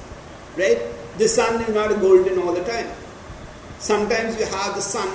right? 0.58 0.80
The 1.18 1.28
sun 1.28 1.61
is 1.61 1.74
not 1.74 1.89
golden 2.01 2.39
all 2.39 2.53
the 2.53 2.64
time. 2.64 2.88
Sometimes 3.80 4.39
you 4.39 4.45
have 4.45 4.76
the 4.76 4.82
sun 4.82 5.07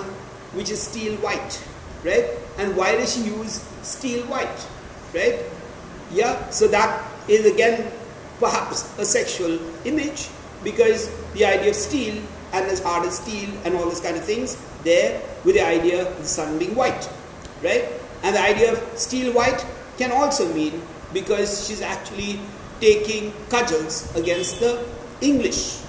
which 0.54 0.70
is 0.70 0.80
steel 0.80 1.16
white, 1.16 1.62
right? 2.04 2.24
And 2.58 2.76
why 2.76 2.96
does 2.96 3.14
she 3.14 3.22
use 3.22 3.64
steel 3.82 4.24
white, 4.26 4.66
right? 5.14 5.40
Yeah, 6.12 6.48
so 6.50 6.68
that 6.68 7.04
is 7.28 7.46
again 7.46 7.90
perhaps 8.38 8.96
a 8.98 9.04
sexual 9.04 9.58
image 9.84 10.28
because 10.64 11.10
the 11.34 11.44
idea 11.44 11.70
of 11.70 11.76
steel 11.76 12.22
and 12.52 12.64
as 12.66 12.82
hard 12.82 13.06
as 13.06 13.18
steel 13.18 13.50
and 13.64 13.74
all 13.74 13.84
those 13.84 14.00
kind 14.00 14.16
of 14.16 14.24
things 14.24 14.56
there 14.84 15.20
with 15.44 15.54
the 15.54 15.64
idea 15.66 16.08
of 16.08 16.16
the 16.18 16.24
sun 16.24 16.58
being 16.58 16.74
white, 16.74 17.08
right? 17.62 17.84
And 18.22 18.34
the 18.34 18.40
idea 18.40 18.72
of 18.72 18.98
steel 18.98 19.32
white 19.32 19.64
can 19.98 20.12
also 20.12 20.52
mean 20.54 20.80
because 21.12 21.66
she's 21.66 21.82
actually 21.82 22.40
taking 22.80 23.32
cudgels 23.48 24.14
against 24.14 24.60
the 24.60 24.84
English, 25.20 25.80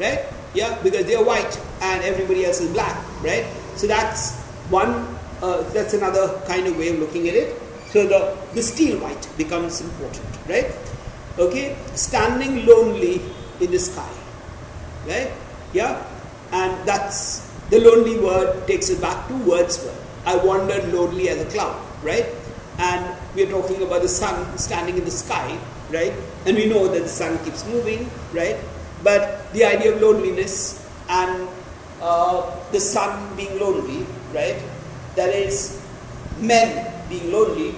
right? 0.00 0.24
Yeah, 0.54 0.80
because 0.82 1.06
they're 1.06 1.24
white 1.24 1.60
and 1.80 2.02
everybody 2.04 2.44
else 2.44 2.60
is 2.60 2.72
black, 2.72 2.96
right? 3.22 3.46
So 3.76 3.86
that's 3.86 4.40
one, 4.70 5.18
uh, 5.42 5.62
that's 5.70 5.94
another 5.94 6.40
kind 6.46 6.66
of 6.66 6.76
way 6.78 6.88
of 6.90 6.98
looking 6.98 7.28
at 7.28 7.34
it. 7.34 7.60
So 7.88 8.06
the, 8.06 8.36
the 8.54 8.62
steel 8.62 8.98
white 9.00 9.28
becomes 9.36 9.80
important, 9.80 10.26
right? 10.48 10.72
Okay, 11.38 11.76
standing 11.94 12.66
lonely 12.66 13.20
in 13.60 13.70
the 13.70 13.78
sky, 13.78 14.10
right? 15.06 15.30
Yeah, 15.72 16.02
and 16.52 16.88
that's 16.88 17.46
the 17.70 17.80
lonely 17.80 18.18
word 18.18 18.66
takes 18.66 18.90
it 18.90 19.00
back 19.00 19.28
to 19.28 19.34
Wordsworth. 19.34 20.02
I 20.24 20.36
wandered 20.36 20.92
lonely 20.92 21.28
as 21.28 21.40
a 21.40 21.50
cloud, 21.50 21.80
right? 22.02 22.26
And 22.78 23.16
we're 23.34 23.50
talking 23.50 23.82
about 23.82 24.02
the 24.02 24.08
sun 24.08 24.56
standing 24.58 24.96
in 24.96 25.04
the 25.04 25.10
sky, 25.10 25.58
right? 25.90 26.12
And 26.46 26.56
we 26.56 26.66
know 26.66 26.88
that 26.88 27.02
the 27.02 27.08
sun 27.08 27.42
keeps 27.44 27.66
moving, 27.66 28.10
right? 28.32 28.56
But 29.02 29.52
the 29.52 29.64
idea 29.64 29.94
of 29.94 30.00
loneliness 30.02 30.86
and 31.08 31.48
uh, 32.00 32.54
the 32.72 32.80
sun 32.80 33.36
being 33.36 33.58
lonely, 33.58 34.06
right? 34.34 34.60
That 35.14 35.30
is 35.34 35.82
men 36.38 36.92
being 37.08 37.32
lonely, 37.32 37.74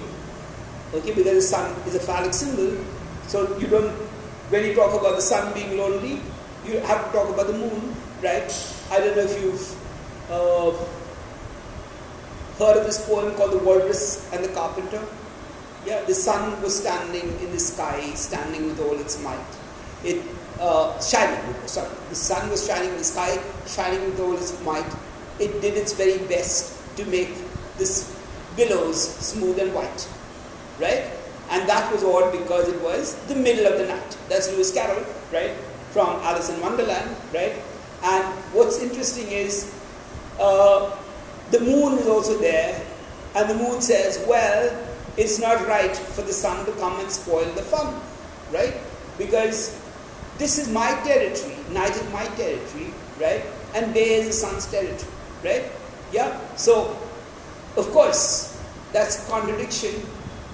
okay, 0.93 1.13
because 1.13 1.33
the 1.33 1.41
sun 1.41 1.71
is 1.87 1.95
a 1.95 1.99
phallic 1.99 2.33
symbol. 2.33 2.83
So 3.27 3.57
you 3.59 3.67
don't, 3.67 3.91
when 4.49 4.65
you 4.65 4.73
talk 4.75 4.99
about 4.99 5.15
the 5.15 5.21
sun 5.21 5.53
being 5.53 5.77
lonely, 5.77 6.21
you 6.65 6.79
have 6.79 7.05
to 7.05 7.11
talk 7.11 7.29
about 7.29 7.47
the 7.47 7.53
moon, 7.53 7.95
right? 8.23 8.49
I 8.91 8.99
don't 8.99 9.15
know 9.15 9.23
if 9.23 9.41
you've 9.41 9.75
uh, 10.29 10.71
heard 12.57 12.77
of 12.77 12.85
this 12.85 13.05
poem 13.05 13.33
called 13.35 13.53
The 13.53 13.59
Walrus 13.59 14.31
and 14.33 14.43
the 14.43 14.49
Carpenter. 14.49 15.01
Yeah, 15.85 16.03
the 16.03 16.13
sun 16.13 16.61
was 16.61 16.77
standing 16.77 17.39
in 17.39 17.51
the 17.51 17.59
sky, 17.59 18.01
standing 18.15 18.65
with 18.67 18.79
all 18.81 18.99
its 18.99 19.21
might. 19.23 19.39
It 20.03 20.21
uh, 20.59 20.99
shining, 21.01 21.39
sorry, 21.67 21.89
the 22.09 22.15
sun 22.15 22.49
was 22.49 22.67
shining 22.67 22.89
in 22.91 22.97
the 22.97 23.03
sky, 23.03 23.41
shining 23.67 24.03
with 24.05 24.19
all 24.19 24.35
its 24.35 24.61
might. 24.63 24.85
It 25.39 25.61
did 25.61 25.75
its 25.77 25.93
very 25.93 26.17
best 26.27 26.75
to 26.97 27.05
make 27.05 27.29
this 27.77 28.15
billows 28.55 29.01
smooth 29.01 29.57
and 29.59 29.73
white, 29.73 30.07
right? 30.79 31.05
And 31.49 31.67
that 31.67 31.91
was 31.91 32.03
all 32.03 32.29
because 32.31 32.67
it 32.67 32.79
was 32.81 33.15
the 33.27 33.35
middle 33.35 33.65
of 33.71 33.79
the 33.79 33.87
night. 33.87 34.17
That's 34.27 34.51
Lewis 34.51 34.71
Carroll, 34.73 35.03
right? 35.31 35.51
From 35.91 36.09
Alice 36.21 36.49
in 36.49 36.59
Wonderland, 36.61 37.15
right? 37.33 37.55
And 38.03 38.23
what's 38.53 38.81
interesting 38.81 39.27
is 39.31 39.73
uh, 40.39 40.95
the 41.51 41.59
moon 41.59 41.97
is 41.97 42.07
also 42.07 42.37
there, 42.37 42.85
and 43.35 43.49
the 43.49 43.55
moon 43.55 43.81
says, 43.81 44.23
well, 44.27 44.77
it's 45.17 45.39
not 45.39 45.65
right 45.67 45.95
for 45.95 46.21
the 46.21 46.33
sun 46.33 46.65
to 46.65 46.71
come 46.73 46.99
and 46.99 47.09
spoil 47.09 47.45
the 47.53 47.61
fun, 47.61 47.99
right? 48.51 48.75
Because 49.17 49.79
this 50.39 50.57
is 50.57 50.71
my 50.71 50.89
territory, 51.03 51.55
night 51.71 51.91
is 51.91 52.11
my 52.11 52.25
territory, 52.39 52.93
right? 53.19 53.43
And 53.75 53.93
day 53.93 54.15
is 54.15 54.27
the 54.27 54.33
sun's 54.33 54.65
territory, 54.71 55.11
right? 55.43 55.63
Yeah? 56.13 56.39
So, 56.55 56.97
of 57.75 57.91
course, 57.91 58.57
that's 58.93 59.27
contradiction 59.29 60.01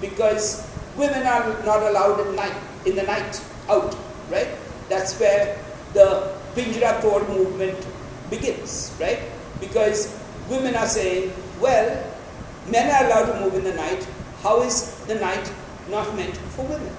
because 0.02 0.68
women 0.98 1.26
are 1.26 1.64
not 1.64 1.84
allowed 1.84 2.20
in 2.28 2.36
night 2.36 2.56
in 2.86 2.96
the 2.96 3.04
night 3.04 3.42
out, 3.70 3.96
right? 4.30 4.50
That's 4.90 5.18
where 5.20 5.58
the 5.94 6.34
Pinjra 6.56 7.02
Tod 7.02 7.30
movement 7.30 7.78
begins, 8.30 8.96
right? 9.00 9.20
Because 9.60 10.20
women 10.50 10.76
are 10.76 10.88
saying, 10.88 11.32
well, 11.60 11.88
men 12.70 12.90
are 12.90 13.06
allowed 13.06 13.34
to 13.34 13.40
move 13.42 13.56
in 13.56 13.64
the 13.64 13.74
night. 13.74 14.08
How 14.42 14.62
is 14.62 14.96
the 15.06 15.16
night 15.16 15.52
not 15.90 16.16
meant 16.16 16.36
for 16.58 16.66
women, 16.66 16.94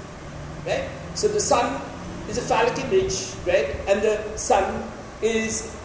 right? 0.64 0.88
So 1.14 1.28
the 1.28 1.40
sun 1.40 1.80
is 2.28 2.38
a 2.38 2.42
phallic 2.42 2.78
image, 2.84 3.34
right? 3.46 3.76
And 3.88 4.02
the 4.02 4.36
sun 4.36 4.82
is, 5.22 5.76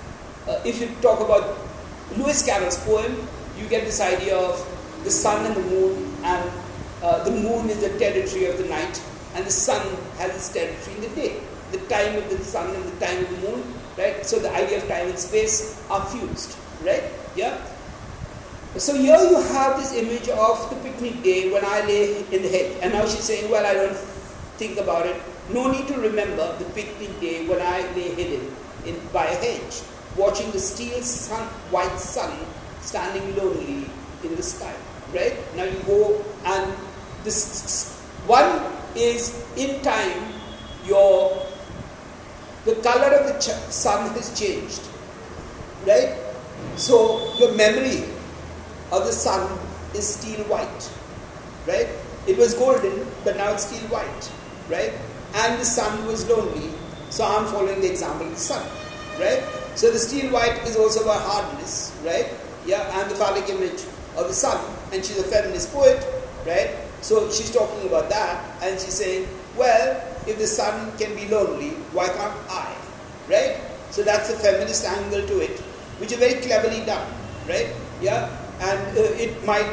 uh, 0.47 0.59
if 0.65 0.81
you 0.81 0.89
talk 1.01 1.19
about 1.19 1.57
Lewis 2.17 2.45
Carroll's 2.45 2.77
poem, 2.83 3.27
you 3.57 3.67
get 3.67 3.85
this 3.85 4.01
idea 4.01 4.37
of 4.37 4.59
the 5.03 5.11
sun 5.11 5.45
and 5.45 5.55
the 5.55 5.61
moon, 5.61 6.13
and 6.23 6.51
uh, 7.03 7.23
the 7.23 7.31
moon 7.31 7.69
is 7.69 7.81
the 7.81 7.97
territory 7.97 8.45
of 8.45 8.57
the 8.57 8.65
night, 8.65 9.01
and 9.35 9.45
the 9.45 9.51
sun 9.51 9.81
has 10.17 10.35
its 10.35 10.51
territory 10.53 10.95
in 10.97 11.01
the 11.01 11.15
day. 11.15 11.39
The 11.71 11.79
time 11.87 12.17
of 12.17 12.29
the 12.29 12.43
sun 12.43 12.75
and 12.75 12.83
the 12.83 13.05
time 13.05 13.23
of 13.23 13.29
the 13.29 13.47
moon, 13.47 13.63
right? 13.97 14.25
So 14.25 14.39
the 14.39 14.51
idea 14.51 14.77
of 14.77 14.87
time 14.87 15.07
and 15.07 15.17
space 15.17 15.81
are 15.89 16.05
fused, 16.05 16.57
right? 16.83 17.03
Yeah. 17.35 17.57
So 18.77 18.93
here 18.95 19.17
you 19.17 19.35
have 19.35 19.79
this 19.79 19.93
image 19.93 20.29
of 20.29 20.69
the 20.69 20.75
picnic 20.77 21.23
day 21.23 21.51
when 21.51 21.63
I 21.63 21.81
lay 21.85 22.19
in 22.31 22.41
the 22.41 22.49
hedge, 22.49 22.77
and 22.81 22.93
now 22.93 23.05
she's 23.05 23.23
saying, 23.23 23.49
"Well, 23.49 23.65
I 23.65 23.73
don't 23.73 23.97
think 24.57 24.77
about 24.79 25.05
it. 25.05 25.15
No 25.53 25.71
need 25.71 25.87
to 25.87 25.95
remember 25.99 26.55
the 26.57 26.65
picnic 26.73 27.19
day 27.19 27.47
when 27.47 27.61
I 27.61 27.81
lay 27.95 28.09
hidden 28.15 28.55
in, 28.85 28.99
by 29.13 29.25
a 29.25 29.35
hedge, 29.35 29.81
watching 30.15 30.49
the 30.51 30.59
steel 30.59 31.01
sun, 31.01 31.47
white 31.71 31.97
sun 31.99 32.31
standing 32.81 33.35
lonely 33.35 33.85
in 34.23 34.35
the 34.35 34.43
sky. 34.43 34.73
Right? 35.13 35.35
Now 35.55 35.65
you 35.65 35.77
go 35.85 36.23
and 36.45 36.71
this 37.23 37.99
one 38.25 38.61
is 38.95 39.45
in 39.57 39.81
time 39.81 40.33
your 40.85 41.45
the 42.65 42.75
color 42.75 43.07
of 43.17 43.27
the 43.27 43.39
ch- 43.39 43.57
sun 43.73 44.13
has 44.13 44.39
changed, 44.39 44.81
right? 45.87 46.15
So 46.75 47.33
your 47.39 47.53
memory 47.55 48.03
of 48.91 49.05
the 49.05 49.11
sun 49.11 49.57
is 49.95 50.07
steel 50.15 50.45
white, 50.45 50.89
right? 51.67 51.87
It 52.27 52.37
was 52.37 52.53
golden, 52.53 53.05
but 53.23 53.35
now 53.37 53.53
it's 53.53 53.65
steel 53.65 53.87
white, 53.89 54.31
right? 54.69 54.93
And 55.33 55.59
the 55.59 55.65
sun 55.65 56.05
was 56.05 56.27
lonely, 56.29 56.69
so 57.09 57.25
I'm 57.25 57.45
following 57.47 57.81
the 57.81 57.89
example 57.89 58.27
of 58.27 58.33
the 58.33 58.39
sun, 58.39 58.67
right? 59.19 59.43
So 59.75 59.91
the 59.91 59.99
steel 59.99 60.31
white 60.31 60.59
is 60.67 60.75
also 60.75 61.03
about 61.03 61.21
hardness, 61.21 61.97
right? 62.03 62.27
Yeah, 62.65 62.83
and 62.99 63.09
the 63.09 63.15
phallic 63.15 63.49
image 63.49 63.83
of 64.17 64.27
the 64.27 64.33
sun, 64.33 64.59
and 64.91 65.03
she's 65.03 65.17
a 65.19 65.23
feminist 65.23 65.71
poet, 65.71 66.03
right? 66.45 66.75
So 67.01 67.31
she's 67.31 67.51
talking 67.51 67.87
about 67.87 68.09
that, 68.09 68.43
and 68.61 68.79
she's 68.79 68.93
saying, 68.93 69.27
well, 69.57 70.03
if 70.27 70.37
the 70.37 70.47
sun 70.47 70.91
can 70.97 71.15
be 71.15 71.27
lonely, 71.27 71.71
why 71.95 72.07
can't 72.07 72.35
I, 72.49 72.75
right? 73.29 73.57
So 73.89 74.03
that's 74.03 74.29
a 74.29 74.37
feminist 74.37 74.85
angle 74.85 75.25
to 75.25 75.39
it, 75.39 75.59
which 75.99 76.11
is 76.11 76.19
very 76.19 76.39
cleverly 76.41 76.85
done, 76.85 77.07
right? 77.47 77.71
Yeah, 78.01 78.29
and 78.59 78.97
uh, 78.97 79.01
it 79.15 79.43
might 79.45 79.67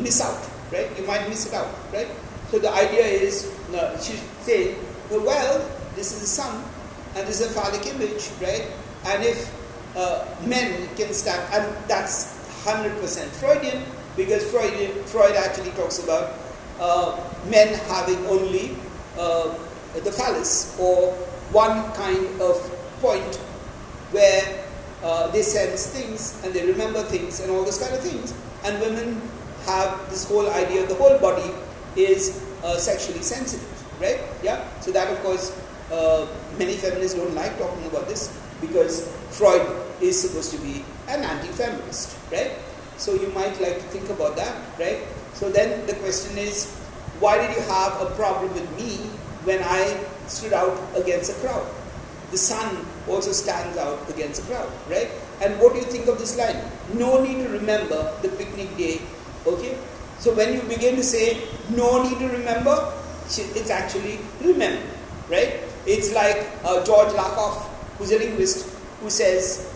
miss 0.00 0.20
out, 0.20 0.40
right? 0.72 0.88
You 0.98 1.06
might 1.06 1.28
miss 1.28 1.46
it 1.46 1.54
out, 1.54 1.68
right? 1.92 2.08
So 2.50 2.58
the 2.58 2.72
idea 2.72 3.04
is, 3.04 3.52
uh, 3.74 3.98
she's 4.00 4.20
saying, 4.40 4.76
well, 5.10 5.70
this 5.96 6.12
is 6.12 6.20
the 6.20 6.26
sun, 6.26 6.64
and 7.16 7.26
this 7.26 7.40
is 7.40 7.50
a 7.50 7.60
phallic 7.60 7.86
image, 7.86 8.30
right? 8.40 8.66
And 9.06 9.22
if 9.22 9.52
uh, 9.96 10.26
men 10.46 10.88
can 10.96 11.12
stand, 11.12 11.42
and 11.52 11.88
that's 11.88 12.34
100% 12.64 13.28
Freudian, 13.40 13.82
because 14.16 14.48
Freud, 14.50 14.72
Freud 15.06 15.36
actually 15.36 15.70
talks 15.72 16.02
about 16.02 16.34
uh, 16.80 17.18
men 17.48 17.74
having 17.88 18.18
only 18.26 18.76
uh, 19.18 19.54
the 20.02 20.10
phallus, 20.10 20.78
or 20.80 21.12
one 21.52 21.92
kind 21.92 22.26
of 22.40 22.56
point 23.00 23.36
where 24.10 24.64
uh, 25.02 25.28
they 25.28 25.42
sense 25.42 25.88
things 25.92 26.40
and 26.44 26.54
they 26.54 26.66
remember 26.66 27.02
things 27.02 27.40
and 27.40 27.50
all 27.50 27.62
those 27.62 27.78
kind 27.78 27.94
of 27.94 28.00
things. 28.00 28.32
And 28.64 28.80
women 28.80 29.20
have 29.66 30.08
this 30.10 30.26
whole 30.26 30.48
idea 30.50 30.82
of 30.82 30.88
the 30.88 30.94
whole 30.94 31.18
body 31.18 31.50
is 31.96 32.42
uh, 32.64 32.76
sexually 32.76 33.22
sensitive, 33.22 33.68
right? 34.00 34.20
Yeah. 34.42 34.64
So 34.80 34.90
that, 34.92 35.10
of 35.10 35.18
course, 35.22 35.52
uh, 35.92 36.26
many 36.58 36.74
feminists 36.76 37.16
don't 37.16 37.34
like 37.34 37.58
talking 37.58 37.86
about 37.86 38.08
this 38.08 38.32
because 38.60 39.08
Freud 39.30 39.62
is 40.00 40.20
supposed 40.20 40.52
to 40.52 40.58
be 40.58 40.84
an 41.08 41.22
anti-feminist, 41.22 42.16
right? 42.32 42.52
So 42.96 43.14
you 43.14 43.28
might 43.30 43.60
like 43.60 43.76
to 43.78 43.86
think 43.90 44.08
about 44.10 44.36
that, 44.36 44.54
right? 44.78 44.98
So 45.34 45.50
then 45.50 45.86
the 45.86 45.94
question 45.96 46.38
is, 46.38 46.72
why 47.20 47.38
did 47.38 47.54
you 47.56 47.62
have 47.62 48.00
a 48.00 48.06
problem 48.14 48.52
with 48.54 48.68
me 48.78 49.10
when 49.44 49.62
I 49.62 49.98
stood 50.26 50.52
out 50.52 50.78
against 50.96 51.30
a 51.30 51.34
crowd? 51.40 51.66
The 52.30 52.38
sun 52.38 52.86
also 53.08 53.32
stands 53.32 53.76
out 53.78 54.08
against 54.10 54.42
a 54.42 54.46
crowd, 54.46 54.70
right? 54.88 55.10
And 55.42 55.58
what 55.60 55.74
do 55.74 55.78
you 55.78 55.84
think 55.84 56.06
of 56.06 56.18
this 56.18 56.38
line? 56.38 56.56
No 56.94 57.22
need 57.22 57.42
to 57.44 57.48
remember 57.50 58.14
the 58.22 58.28
picnic 58.30 58.76
day, 58.76 59.02
okay? 59.46 59.76
So 60.18 60.34
when 60.34 60.54
you 60.54 60.62
begin 60.62 60.96
to 60.96 61.02
say 61.02 61.42
no 61.70 62.02
need 62.02 62.18
to 62.18 62.28
remember, 62.28 62.92
it's 63.26 63.70
actually 63.70 64.18
remember, 64.42 64.82
right? 65.28 65.60
It's 65.86 66.14
like 66.14 66.48
uh, 66.64 66.84
George 66.84 67.08
Lakoff, 67.08 67.66
who's 67.98 68.12
a 68.12 68.18
linguist, 68.18 68.70
who 69.00 69.10
says, 69.10 69.72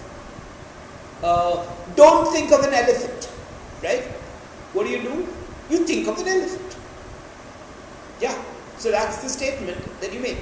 uh, 1.22 1.66
don't 1.96 2.32
think 2.32 2.52
of 2.52 2.60
an 2.64 2.72
elephant, 2.72 3.30
right? 3.82 4.02
What 4.72 4.86
do 4.86 4.90
you 4.90 5.02
do? 5.02 5.26
You 5.70 5.84
think 5.84 6.08
of 6.08 6.18
an 6.18 6.28
elephant. 6.28 6.76
Yeah, 8.20 8.36
so 8.78 8.90
that's 8.90 9.22
the 9.22 9.28
statement 9.28 9.78
that 10.00 10.12
you 10.12 10.20
make, 10.20 10.38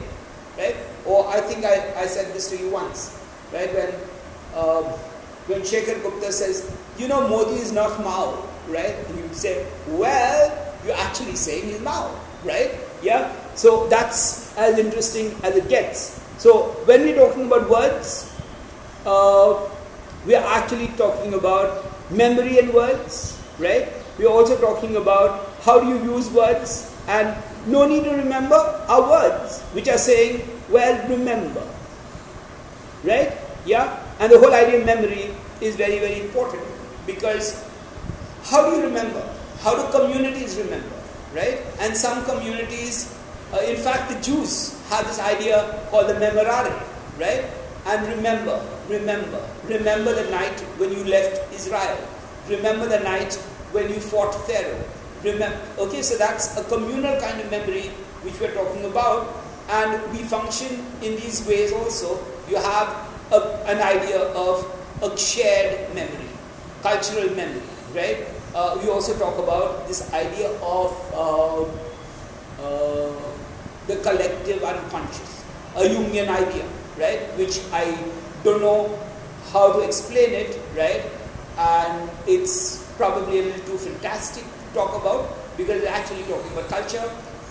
right? 0.59 0.77
Or 1.05 1.27
I 1.29 1.41
think 1.41 1.65
I, 1.65 1.95
I 1.97 2.07
said 2.07 2.35
this 2.35 2.51
to 2.51 2.59
you 2.59 2.71
once, 2.71 3.19
right? 3.53 3.73
When, 3.73 3.95
uh, 4.55 4.83
when 5.47 5.61
Shekhar 5.63 6.03
Gupta 6.03 6.33
says, 6.33 6.71
you 6.99 7.09
know, 7.09 7.29
Modi 7.29 7.57
is 7.61 7.73
not 7.73 8.01
Mao, 8.01 8.47
right? 8.69 8.95
And 9.09 9.19
you 9.19 9.29
say, 9.33 9.67
well, 9.89 10.75
you're 10.85 10.97
actually 10.97 11.37
saying 11.37 11.65
he's 11.65 11.81
Mao, 11.81 12.15
right? 12.45 12.71
Yeah, 13.03 13.33
so 13.55 13.87
that's 13.89 14.57
as 14.57 14.79
interesting 14.79 15.35
as 15.43 15.57
it 15.57 15.69
gets. 15.69 16.21
So 16.39 16.77
when 16.85 17.03
we're 17.03 17.17
talking 17.17 17.47
about 17.47 17.69
words, 17.69 18.33
uh, 19.05 19.69
we 20.27 20.35
are 20.35 20.45
actually 20.59 20.89
talking 20.97 21.35
about 21.35 21.85
memory 22.11 22.59
and 22.59 22.73
words, 22.73 23.41
right? 23.59 23.89
We're 24.19 24.33
also 24.33 24.59
talking 24.61 24.97
about 24.97 25.49
how 25.63 25.81
do 25.81 25.89
you 25.89 26.17
use 26.17 26.31
words 26.31 26.95
and 27.09 27.37
no 27.67 27.87
need 27.87 28.05
to 28.05 28.11
remember 28.11 28.57
our 28.89 29.11
words, 29.11 29.61
which 29.73 29.89
are 29.89 29.99
saying, 29.99 30.49
well, 30.71 31.09
remember. 31.09 31.63
Right? 33.05 33.33
Yeah? 33.65 34.03
And 34.19 34.33
the 34.33 34.39
whole 34.39 34.55
idea 34.55 34.81
of 34.81 34.87
memory 34.87 35.35
is 35.61 35.77
very, 35.77 35.99
very 35.99 36.21
important 36.21 36.63
because 37.07 37.65
how 38.45 38.71
do 38.71 38.77
you 38.77 38.83
remember? 38.85 39.23
How 39.61 39.75
do 39.75 39.99
communities 39.99 40.57
remember? 40.59 40.96
Right? 41.37 41.61
And 41.81 41.95
some 41.95 42.25
communities, 42.25 43.13
uh, 43.53 43.61
in 43.61 43.77
fact, 43.77 44.09
the 44.09 44.19
Jews 44.25 44.81
have 44.89 45.07
this 45.07 45.21
idea 45.21 45.85
called 45.91 46.09
the 46.09 46.15
memorare, 46.15 46.73
right? 47.21 47.45
And 47.85 48.09
remember, 48.09 48.65
remember, 48.89 49.45
remember 49.69 50.15
the 50.15 50.31
night 50.31 50.59
when 50.81 50.93
you 50.93 51.05
left 51.05 51.53
Israel. 51.53 51.99
Remember 52.49 52.89
the 52.89 53.01
night 53.01 53.35
when 53.73 53.91
you 53.91 54.01
fought 54.01 54.33
Pharaoh. 54.47 54.83
Remember, 55.23 55.61
okay, 55.79 56.01
so 56.01 56.17
that's 56.17 56.57
a 56.57 56.65
communal 56.65 57.21
kind 57.21 57.39
of 57.39 57.51
memory 57.51 57.89
which 58.25 58.41
we're 58.41 58.55
talking 58.55 58.85
about, 58.87 59.45
and 59.69 60.01
we 60.13 60.25
function 60.25 60.87
in 61.03 61.17
these 61.21 61.47
ways 61.47 61.71
also. 61.73 62.19
You 62.49 62.57
have 62.57 62.89
a, 63.31 63.61
an 63.67 63.83
idea 63.83 64.23
of 64.33 64.65
a 65.03 65.17
shared 65.19 65.95
memory, 65.95 66.31
cultural 66.83 67.29
memory, 67.37 67.63
right? 67.95 68.25
Uh, 68.57 68.73
we 68.83 68.89
also 68.89 69.13
talk 69.19 69.37
about 69.37 69.87
this 69.87 70.11
idea 70.15 70.49
of 70.65 70.89
uh, 71.13 71.61
uh, 72.65 73.13
the 73.87 73.97
collective 74.01 74.65
unconscious, 74.65 75.45
a 75.77 75.85
Jungian 75.85 76.25
idea, 76.33 76.65
right? 76.97 77.21
Which 77.37 77.61
I 77.71 77.93
don't 78.45 78.63
know 78.63 78.99
how 79.53 79.75
to 79.75 79.81
explain 79.85 80.33
it, 80.33 80.59
right? 80.75 81.05
And 81.59 82.09
it's 82.27 82.81
probably 82.97 83.41
a 83.41 83.43
little 83.43 83.77
too 83.77 83.77
fantastic 83.77 84.45
to 84.45 84.67
talk 84.73 85.03
about 85.03 85.37
because 85.59 85.83
we're 85.83 85.93
actually 85.93 86.23
talking 86.23 86.51
about 86.57 86.71
culture, 86.71 87.05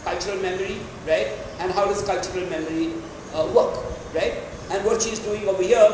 cultural 0.03 0.41
memory, 0.41 0.82
right? 1.06 1.38
And 1.60 1.72
how 1.72 1.86
does 1.86 2.01
cultural 2.01 2.49
memory 2.49 2.93
uh, 3.30 3.45
work, 3.53 3.78
right? 4.16 4.41
And 4.72 4.84
what 4.84 5.03
she's 5.03 5.20
doing 5.20 5.47
over 5.47 5.62
here 5.62 5.86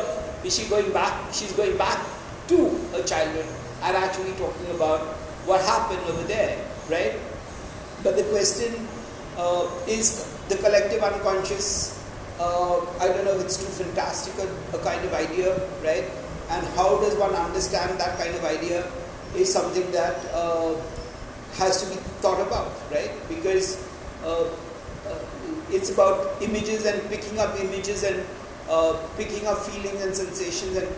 is 0.42 0.56
she 0.56 0.70
going 0.70 0.90
back, 0.90 1.12
she's 1.34 1.52
going 1.52 1.76
back 1.76 2.00
to 2.48 2.68
her 2.96 3.02
childhood 3.02 3.61
and 3.82 3.96
actually 3.96 4.32
talking 4.38 4.70
about 4.74 5.00
what 5.46 5.60
happened 5.62 6.00
over 6.08 6.22
there, 6.24 6.58
right? 6.88 7.18
But 8.02 8.16
the 8.16 8.24
question 8.24 8.86
uh, 9.36 9.68
is 9.86 10.26
the 10.48 10.56
collective 10.56 11.02
unconscious. 11.02 11.98
Uh, 12.38 12.80
I 13.00 13.08
don't 13.08 13.24
know 13.24 13.34
if 13.38 13.44
it's 13.44 13.58
too 13.58 13.70
fantastic 13.84 14.34
a, 14.42 14.76
a, 14.76 14.80
kind 14.82 15.04
of 15.04 15.12
idea, 15.14 15.54
right? 15.82 16.04
And 16.50 16.66
how 16.74 16.98
does 16.98 17.16
one 17.16 17.34
understand 17.34 17.98
that 18.00 18.18
kind 18.18 18.34
of 18.34 18.44
idea 18.44 18.90
is 19.36 19.52
something 19.52 19.90
that 19.92 20.16
uh, 20.34 20.74
has 21.54 21.82
to 21.82 21.88
be 21.90 21.96
thought 22.20 22.40
about, 22.40 22.72
right? 22.90 23.10
Because 23.28 23.78
uh, 24.24 24.44
uh, 25.06 25.18
it's 25.70 25.90
about 25.90 26.40
images 26.42 26.86
and 26.86 26.98
picking 27.10 27.38
up 27.38 27.58
images 27.60 28.02
and 28.02 28.24
uh, 28.68 28.94
picking 29.16 29.46
up 29.46 29.58
feelings 29.58 30.02
and 30.02 30.14
sensations 30.14 30.76
and 30.76 30.88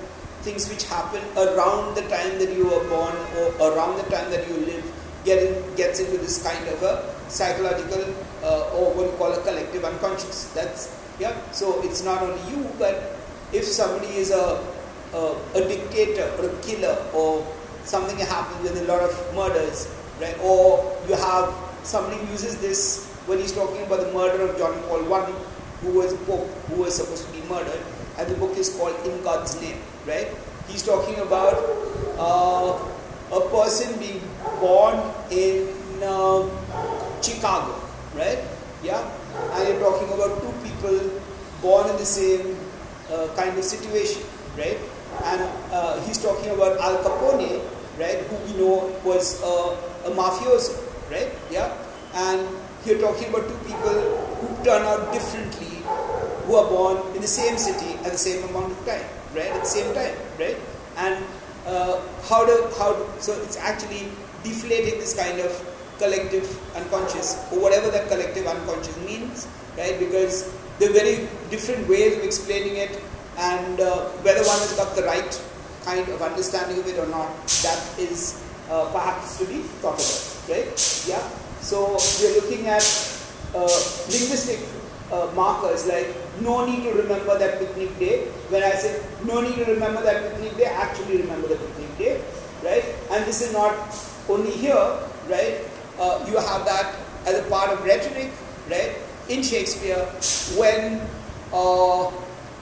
things 0.44 0.68
which 0.68 0.84
happen 0.84 1.22
around 1.36 1.94
the 1.96 2.02
time 2.02 2.38
that 2.38 2.52
you 2.52 2.64
were 2.64 2.84
born 2.88 3.16
or 3.38 3.72
around 3.72 3.96
the 3.96 4.08
time 4.14 4.30
that 4.30 4.46
you 4.48 4.56
live 4.68 4.84
getting, 5.24 5.54
gets 5.74 6.00
into 6.00 6.18
this 6.18 6.42
kind 6.42 6.68
of 6.68 6.82
a 6.82 7.14
psychological 7.28 8.04
uh, 8.42 8.76
or 8.76 8.92
what 8.94 9.06
you 9.10 9.16
call 9.16 9.32
a 9.32 9.40
collective 9.42 9.84
unconscious. 9.84 10.52
That's 10.52 11.00
yeah. 11.18 11.34
So 11.52 11.82
it's 11.82 12.04
not 12.04 12.22
only 12.22 12.40
you, 12.50 12.68
but 12.78 13.16
if 13.52 13.64
somebody 13.64 14.12
is 14.14 14.30
a 14.30 14.60
a, 15.14 15.36
a 15.54 15.68
dictator 15.68 16.28
or 16.38 16.50
a 16.50 16.62
killer 16.62 16.96
or 17.14 17.46
something 17.84 18.18
happens 18.18 18.62
with 18.62 18.82
a 18.82 18.84
lot 18.84 19.00
of 19.00 19.12
murders, 19.34 19.88
right? 20.20 20.36
Or 20.42 20.96
you 21.08 21.14
have 21.14 21.54
somebody 21.82 22.20
uses 22.30 22.60
this 22.60 23.08
when 23.26 23.38
he's 23.38 23.52
talking 23.52 23.82
about 23.86 24.00
the 24.00 24.12
murder 24.12 24.42
of 24.42 24.58
John 24.58 24.74
Paul 24.88 25.12
I, 25.14 25.30
who 25.80 25.98
was 25.98 26.12
a 26.12 26.16
pope 26.24 26.48
who 26.68 26.82
was 26.82 26.96
supposed 26.96 27.26
to 27.26 27.32
be 27.32 27.46
murdered, 27.48 27.80
and 28.18 28.28
the 28.28 28.34
book 28.36 28.56
is 28.56 28.74
called 28.76 28.96
In 29.06 29.22
God's 29.22 29.60
Name, 29.60 29.78
right? 30.06 30.28
He's 30.68 30.82
talking 30.82 31.18
about 31.20 31.54
uh, 32.18 32.78
a 33.32 33.40
person 33.50 33.98
being 33.98 34.20
born 34.60 34.96
in 35.30 35.68
uh, 36.02 36.48
Chicago, 37.22 37.74
right? 38.14 38.38
Yeah, 38.82 39.00
and 39.52 39.68
you're 39.68 39.80
talking 39.80 40.08
about 40.12 40.40
two 40.40 40.52
people 40.62 41.20
born 41.62 41.88
in 41.90 41.96
the 41.96 42.04
same 42.04 42.56
uh, 43.10 43.28
kind 43.36 43.56
of 43.56 43.64
situation, 43.64 44.22
right? 44.56 44.78
And 45.24 45.40
uh, 45.72 46.00
he's 46.02 46.18
talking 46.18 46.50
about 46.50 46.78
Al 46.80 46.98
Capone, 47.04 47.62
right? 47.98 48.18
Who 48.28 48.36
we 48.46 48.58
know 48.60 48.92
was 49.04 49.40
a 49.42 50.10
mafioso, 50.10 50.76
right? 51.10 51.32
Yeah, 51.50 51.72
and 52.14 52.46
you're 52.84 53.00
talking 53.00 53.28
about 53.28 53.48
two 53.48 53.60
people 53.64 53.96
who 54.40 54.64
turn 54.64 54.82
out 54.82 55.12
differently 55.12 55.80
who 56.44 56.56
are 56.56 56.68
born 56.68 57.16
in 57.16 57.22
the 57.22 57.28
same 57.28 57.56
city 57.56 57.94
at 58.04 58.12
the 58.12 58.18
same 58.18 58.44
amount 58.50 58.72
of 58.72 58.78
time, 58.84 59.04
At 59.42 59.60
the 59.60 59.66
same 59.66 59.94
time, 59.94 60.14
right? 60.38 60.56
And 60.96 61.24
uh, 61.66 62.00
how 62.28 62.46
do 62.46 62.70
how 62.78 62.92
do, 62.94 63.02
so 63.18 63.32
it's 63.42 63.56
actually 63.56 64.08
deflating 64.44 65.00
this 65.00 65.16
kind 65.16 65.40
of 65.40 65.50
collective 65.98 66.46
unconscious 66.76 67.42
or 67.52 67.60
whatever 67.60 67.90
that 67.90 68.08
collective 68.08 68.46
unconscious 68.46 68.96
means, 69.04 69.48
right? 69.76 69.98
Because 69.98 70.54
there 70.78 70.90
are 70.90 70.92
very 70.92 71.28
different 71.50 71.88
ways 71.88 72.16
of 72.18 72.24
explaining 72.24 72.76
it, 72.76 73.00
and 73.38 73.80
uh, 73.80 74.06
whether 74.22 74.42
one 74.44 74.58
has 74.62 74.74
got 74.76 74.94
the 74.94 75.02
right 75.02 75.34
kind 75.84 76.08
of 76.08 76.22
understanding 76.22 76.78
of 76.78 76.86
it 76.86 76.98
or 76.98 77.06
not, 77.06 77.28
that 77.62 77.80
is 77.98 78.42
uh, 78.70 78.86
perhaps 78.92 79.38
to 79.38 79.44
be 79.46 79.60
thought 79.82 79.98
about, 79.98 80.24
right? 80.48 80.70
Yeah. 81.08 81.22
So 81.60 81.96
we're 82.20 82.40
looking 82.40 82.68
at 82.68 82.84
uh, 83.54 83.72
linguistic 84.10 84.60
uh, 85.12 85.30
markers 85.34 85.86
like 85.86 86.08
no 86.40 86.66
need 86.66 86.82
to 86.82 86.92
remember 86.92 87.38
that 87.38 87.58
picnic 87.58 87.98
day. 87.98 88.26
When 88.48 88.62
I 88.62 88.70
say 88.72 89.02
no 89.24 89.40
need 89.40 89.56
to 89.56 89.64
remember 89.64 90.02
that 90.02 90.32
picnic 90.32 90.56
day, 90.56 90.64
actually 90.66 91.18
remember 91.22 91.48
the 91.48 91.56
picnic 91.56 91.98
day, 91.98 92.20
right? 92.62 92.84
And 93.10 93.24
this 93.24 93.42
is 93.42 93.52
not 93.52 93.74
only 94.28 94.50
here, 94.50 94.98
right? 95.28 95.60
Uh, 95.98 96.24
you 96.28 96.36
have 96.36 96.64
that 96.64 96.96
as 97.26 97.38
a 97.38 97.48
part 97.48 97.70
of 97.70 97.84
rhetoric, 97.84 98.30
right? 98.68 98.96
In 99.28 99.42
Shakespeare, 99.42 100.04
when 100.58 101.00
uh, 101.52 102.10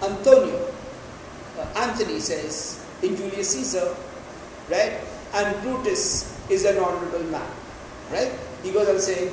Antonio, 0.03 0.69
uh, 1.59 1.67
Anthony 1.77 2.21
says 2.21 2.85
in 3.03 3.17
Julius 3.17 3.55
Caesar, 3.55 3.95
right? 4.71 5.01
And 5.35 5.63
Brutus 5.63 6.39
is 6.51 6.65
an 6.65 6.79
honorable 6.79 7.25
man, 7.31 7.51
right? 8.11 8.33
He 8.63 8.71
goes 8.71 8.89
on 8.89 8.99
saying, 9.01 9.29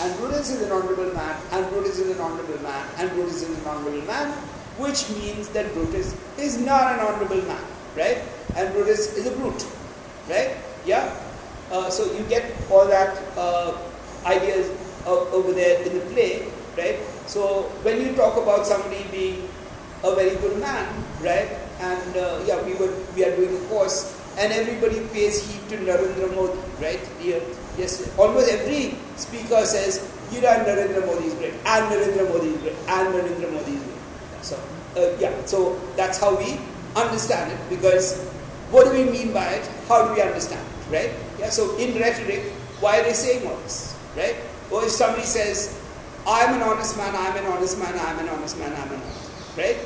and 0.00 0.18
Brutus 0.18 0.50
is 0.50 0.62
an 0.62 0.72
honorable 0.72 1.12
man, 1.14 1.36
and 1.52 1.66
Brutus 1.70 1.98
is 1.98 2.10
an 2.16 2.20
honorable 2.20 2.62
man, 2.62 2.86
and 2.98 3.10
Brutus 3.10 3.42
is 3.42 3.58
an 3.58 3.66
honorable 3.66 4.02
man, 4.02 4.32
which 4.76 5.08
means 5.10 5.48
that 5.50 5.72
Brutus 5.72 6.14
is 6.38 6.58
not 6.60 6.92
an 6.92 7.00
honorable 7.00 7.42
man, 7.42 7.64
right? 7.96 8.22
And 8.56 8.72
Brutus 8.74 9.16
is 9.16 9.26
a 9.26 9.30
brute, 9.36 9.64
right? 10.28 10.56
Yeah? 10.84 11.14
Uh, 11.72 11.88
so 11.88 12.12
you 12.12 12.24
get 12.28 12.52
all 12.70 12.86
that 12.86 13.16
uh, 13.36 13.78
ideas 14.26 14.70
over 15.06 15.52
there 15.52 15.82
in 15.82 15.98
the 15.98 16.04
play, 16.12 16.46
right? 16.76 16.98
So 17.26 17.62
when 17.82 18.00
you 18.00 18.14
talk 18.14 18.36
about 18.36 18.66
somebody 18.66 19.04
being 19.10 19.48
a 20.02 20.14
very 20.14 20.36
good 20.36 20.60
man, 20.60 20.84
right? 21.22 21.48
And 21.80 22.16
uh, 22.16 22.44
yeah, 22.46 22.60
we 22.62 22.74
were 22.74 22.92
we 23.16 23.24
are 23.24 23.34
doing 23.36 23.56
a 23.56 23.60
course, 23.68 24.12
and 24.36 24.52
everybody 24.52 25.00
pays 25.12 25.40
heed 25.40 25.68
to 25.70 25.76
Narendra 25.84 26.28
Modi, 26.36 26.58
right? 26.80 27.00
Yeah, 27.20 27.40
yes, 27.78 28.02
almost 28.18 28.50
every 28.50 28.96
speaker 29.16 29.64
says, 29.64 30.02
"You 30.32 30.40
know, 30.40 30.48
Narendra 30.66 31.04
Modi 31.06 31.26
is 31.26 31.34
great, 31.34 31.54
and 31.64 31.82
Narendra 31.92 32.28
Modi 32.28 32.48
is 32.54 32.60
great, 32.62 32.76
and 32.88 33.14
Narendra 33.14 33.48
Modi 33.52 33.72
is 33.78 33.82
great." 33.82 34.02
So 34.42 34.56
uh, 34.96 35.16
yeah, 35.18 35.32
so 35.46 35.78
that's 35.96 36.18
how 36.20 36.36
we 36.36 36.58
understand 36.96 37.52
it. 37.52 37.58
Because 37.68 38.20
what 38.70 38.84
do 38.86 38.92
we 38.92 39.04
mean 39.10 39.32
by 39.32 39.46
it? 39.58 39.66
How 39.88 40.06
do 40.08 40.14
we 40.14 40.22
understand 40.22 40.64
it, 40.64 40.92
right? 40.92 41.10
Yeah. 41.38 41.50
So 41.50 41.76
in 41.76 41.98
rhetoric, 41.98 42.42
why 42.80 43.00
are 43.00 43.04
they 43.04 43.14
saying 43.14 43.46
all 43.46 43.56
this, 43.66 43.96
right? 44.16 44.36
Or 44.70 44.84
if 44.84 44.90
somebody 44.90 45.26
says, 45.26 45.74
"I'm 46.26 46.54
an 46.54 46.62
honest 46.62 46.96
man, 46.96 47.14
I'm 47.14 47.36
an 47.36 47.46
honest 47.52 47.78
man, 47.78 47.94
I'm 47.98 48.18
an 48.18 48.28
honest 48.28 48.58
man, 48.58 48.72
I'm 48.72 48.90
an 48.92 49.00
honest," 49.02 49.56
man, 49.56 49.66
right? 49.66 49.78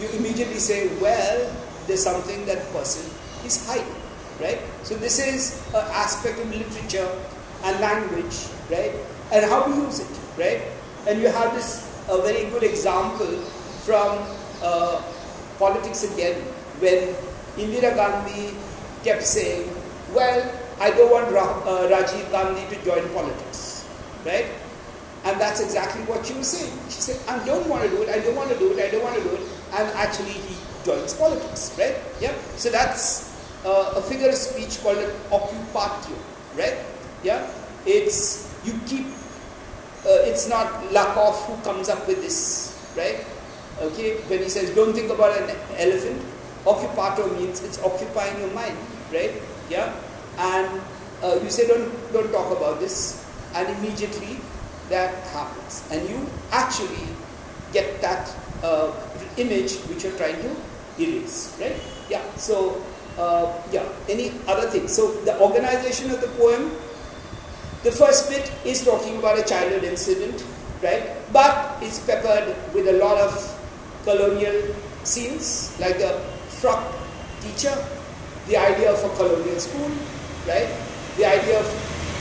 you 0.00 0.08
immediately 0.14 0.58
say, 0.62 0.86
well, 1.00 1.52
there's 1.86 2.02
something 2.02 2.46
that 2.46 2.62
person 2.72 3.02
is 3.44 3.66
hiding, 3.66 3.97
right? 4.40 4.58
So 4.82 4.94
this 4.94 5.18
is 5.18 5.60
an 5.74 5.86
aspect 5.92 6.38
of 6.38 6.50
literature 6.50 7.08
and 7.64 7.80
language, 7.80 8.48
right? 8.70 8.92
And 9.32 9.44
how 9.44 9.66
we 9.68 9.74
use 9.84 10.00
it, 10.00 10.14
right? 10.38 10.62
And 11.06 11.20
you 11.20 11.28
have 11.28 11.54
this 11.54 11.86
a 12.08 12.20
very 12.22 12.48
good 12.50 12.62
example 12.62 13.26
from 13.84 14.18
uh, 14.62 15.02
politics 15.58 16.04
again, 16.12 16.40
when 16.80 17.14
Indira 17.56 17.94
Gandhi 17.94 18.54
kept 19.04 19.22
saying, 19.22 19.68
well, 20.14 20.40
I 20.80 20.90
don't 20.90 21.10
want 21.10 21.32
Ra- 21.32 21.60
uh, 21.66 21.88
Rajiv 21.88 22.30
Gandhi 22.30 22.64
to 22.74 22.84
join 22.84 23.08
politics, 23.12 23.86
right? 24.24 24.46
And 25.24 25.40
that's 25.40 25.60
exactly 25.60 26.02
what 26.02 26.24
she 26.24 26.34
was 26.34 26.46
saying. 26.46 26.72
She 26.88 27.00
said, 27.02 27.20
I 27.28 27.44
don't 27.44 27.68
want 27.68 27.82
to 27.82 27.90
do 27.90 28.02
it, 28.02 28.08
I 28.08 28.20
don't 28.20 28.36
want 28.36 28.50
to 28.50 28.58
do 28.58 28.72
it, 28.72 28.78
I 28.78 28.88
don't 28.90 29.02
want 29.02 29.16
to 29.16 29.22
do 29.22 29.34
it 29.34 29.42
and 29.72 29.88
actually 29.96 30.32
he 30.32 30.56
joins 30.84 31.14
politics, 31.14 31.74
right? 31.78 31.96
Yeah. 32.20 32.34
So 32.56 32.70
that's 32.70 33.27
uh, 33.64 33.94
a 33.96 34.02
figure 34.02 34.28
of 34.28 34.34
speech 34.34 34.80
called 34.82 34.98
an 34.98 35.10
occupatio, 35.30 36.16
right? 36.56 36.78
Yeah. 37.22 37.46
It's 37.86 38.48
you 38.64 38.78
keep. 38.86 39.06
Uh, 40.06 40.22
it's 40.30 40.48
not 40.48 40.66
Lakoff 40.90 41.44
who 41.46 41.56
comes 41.62 41.88
up 41.88 42.06
with 42.06 42.22
this, 42.22 42.76
right? 42.96 43.24
Okay. 43.80 44.18
When 44.28 44.42
he 44.42 44.48
says, 44.48 44.74
"Don't 44.74 44.94
think 44.94 45.10
about 45.10 45.36
an 45.40 45.50
elephant," 45.76 46.22
occupato 46.64 47.26
means 47.38 47.62
it's 47.62 47.82
occupying 47.82 48.38
your 48.38 48.50
mind, 48.52 48.76
right? 49.12 49.32
Yeah. 49.70 49.94
And 50.38 50.80
uh, 51.22 51.38
you 51.42 51.50
say, 51.50 51.66
"Don't 51.66 51.90
don't 52.12 52.30
talk 52.30 52.54
about 52.56 52.78
this," 52.80 53.24
and 53.54 53.66
immediately 53.78 54.38
that 54.88 55.14
happens, 55.34 55.84
and 55.90 56.08
you 56.08 56.26
actually 56.50 57.08
get 57.72 58.00
that 58.00 58.30
uh, 58.62 58.92
image 59.36 59.76
which 59.88 60.04
you're 60.04 60.16
trying 60.16 60.40
to 60.42 60.50
erase, 60.98 61.56
right? 61.60 61.76
Yeah, 62.08 62.22
so, 62.36 62.82
uh, 63.18 63.52
yeah, 63.72 63.84
any 64.08 64.32
other 64.46 64.70
thing. 64.70 64.88
So, 64.88 65.12
the 65.26 65.38
organization 65.40 66.10
of 66.10 66.20
the 66.20 66.28
poem, 66.38 66.70
the 67.82 67.92
first 67.92 68.30
bit 68.30 68.50
is 68.64 68.84
talking 68.84 69.18
about 69.18 69.38
a 69.38 69.42
childhood 69.42 69.84
incident, 69.84 70.44
right? 70.82 71.02
But 71.32 71.82
it's 71.82 71.98
peppered 72.06 72.54
with 72.72 72.88
a 72.88 72.96
lot 73.02 73.18
of 73.18 73.34
colonial 74.04 74.74
scenes, 75.02 75.76
like 75.80 75.98
the 75.98 76.18
frock 76.62 76.94
teacher, 77.40 77.74
the 78.46 78.56
idea 78.56 78.92
of 78.92 79.02
a 79.04 79.10
colonial 79.16 79.58
school, 79.58 79.90
right? 80.46 80.70
The 81.16 81.26
idea 81.26 81.60
of 81.60 81.66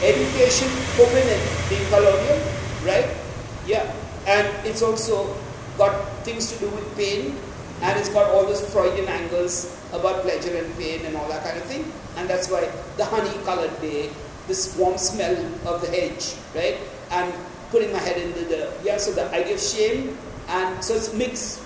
education 0.04 0.68
for 0.98 1.06
women 1.14 1.40
being 1.70 1.86
colonial, 1.90 2.42
right? 2.84 3.10
Yeah, 3.66 3.86
and 4.26 4.48
it's 4.66 4.82
also 4.82 5.36
got 5.78 5.94
things 6.26 6.52
to 6.52 6.60
do 6.60 6.70
with 6.70 6.86
pain 6.98 7.38
and 7.82 8.00
it's 8.00 8.10
got 8.10 8.32
all 8.32 8.44
those 8.44 8.66
Freudian 8.74 9.08
angles 9.08 9.77
about 9.94 10.22
pleasure 10.22 10.56
and 10.56 10.76
pain 10.78 11.06
and 11.06 11.16
all 11.16 11.28
that 11.30 11.44
kind 11.44 11.58
of 11.58 11.64
thing. 11.64 11.92
And 12.18 12.30
that's 12.30 12.50
why 12.50 12.70
the 12.98 13.06
honey 13.06 13.32
colored 13.44 13.80
day, 13.82 14.10
this 14.48 14.76
warm 14.78 14.98
smell 14.98 15.36
of 15.66 15.82
the 15.82 15.88
hedge, 15.88 16.36
right? 16.56 16.78
And 17.12 17.34
putting 17.72 17.92
my 17.92 18.00
head 18.00 18.18
into 18.18 18.46
the, 18.46 18.74
yeah, 18.84 18.98
so 18.98 19.12
the 19.12 19.30
idea 19.32 19.56
of 19.56 19.62
shame 19.62 20.18
and 20.50 20.84
so 20.84 20.96
it's 20.96 21.14
mixed, 21.14 21.62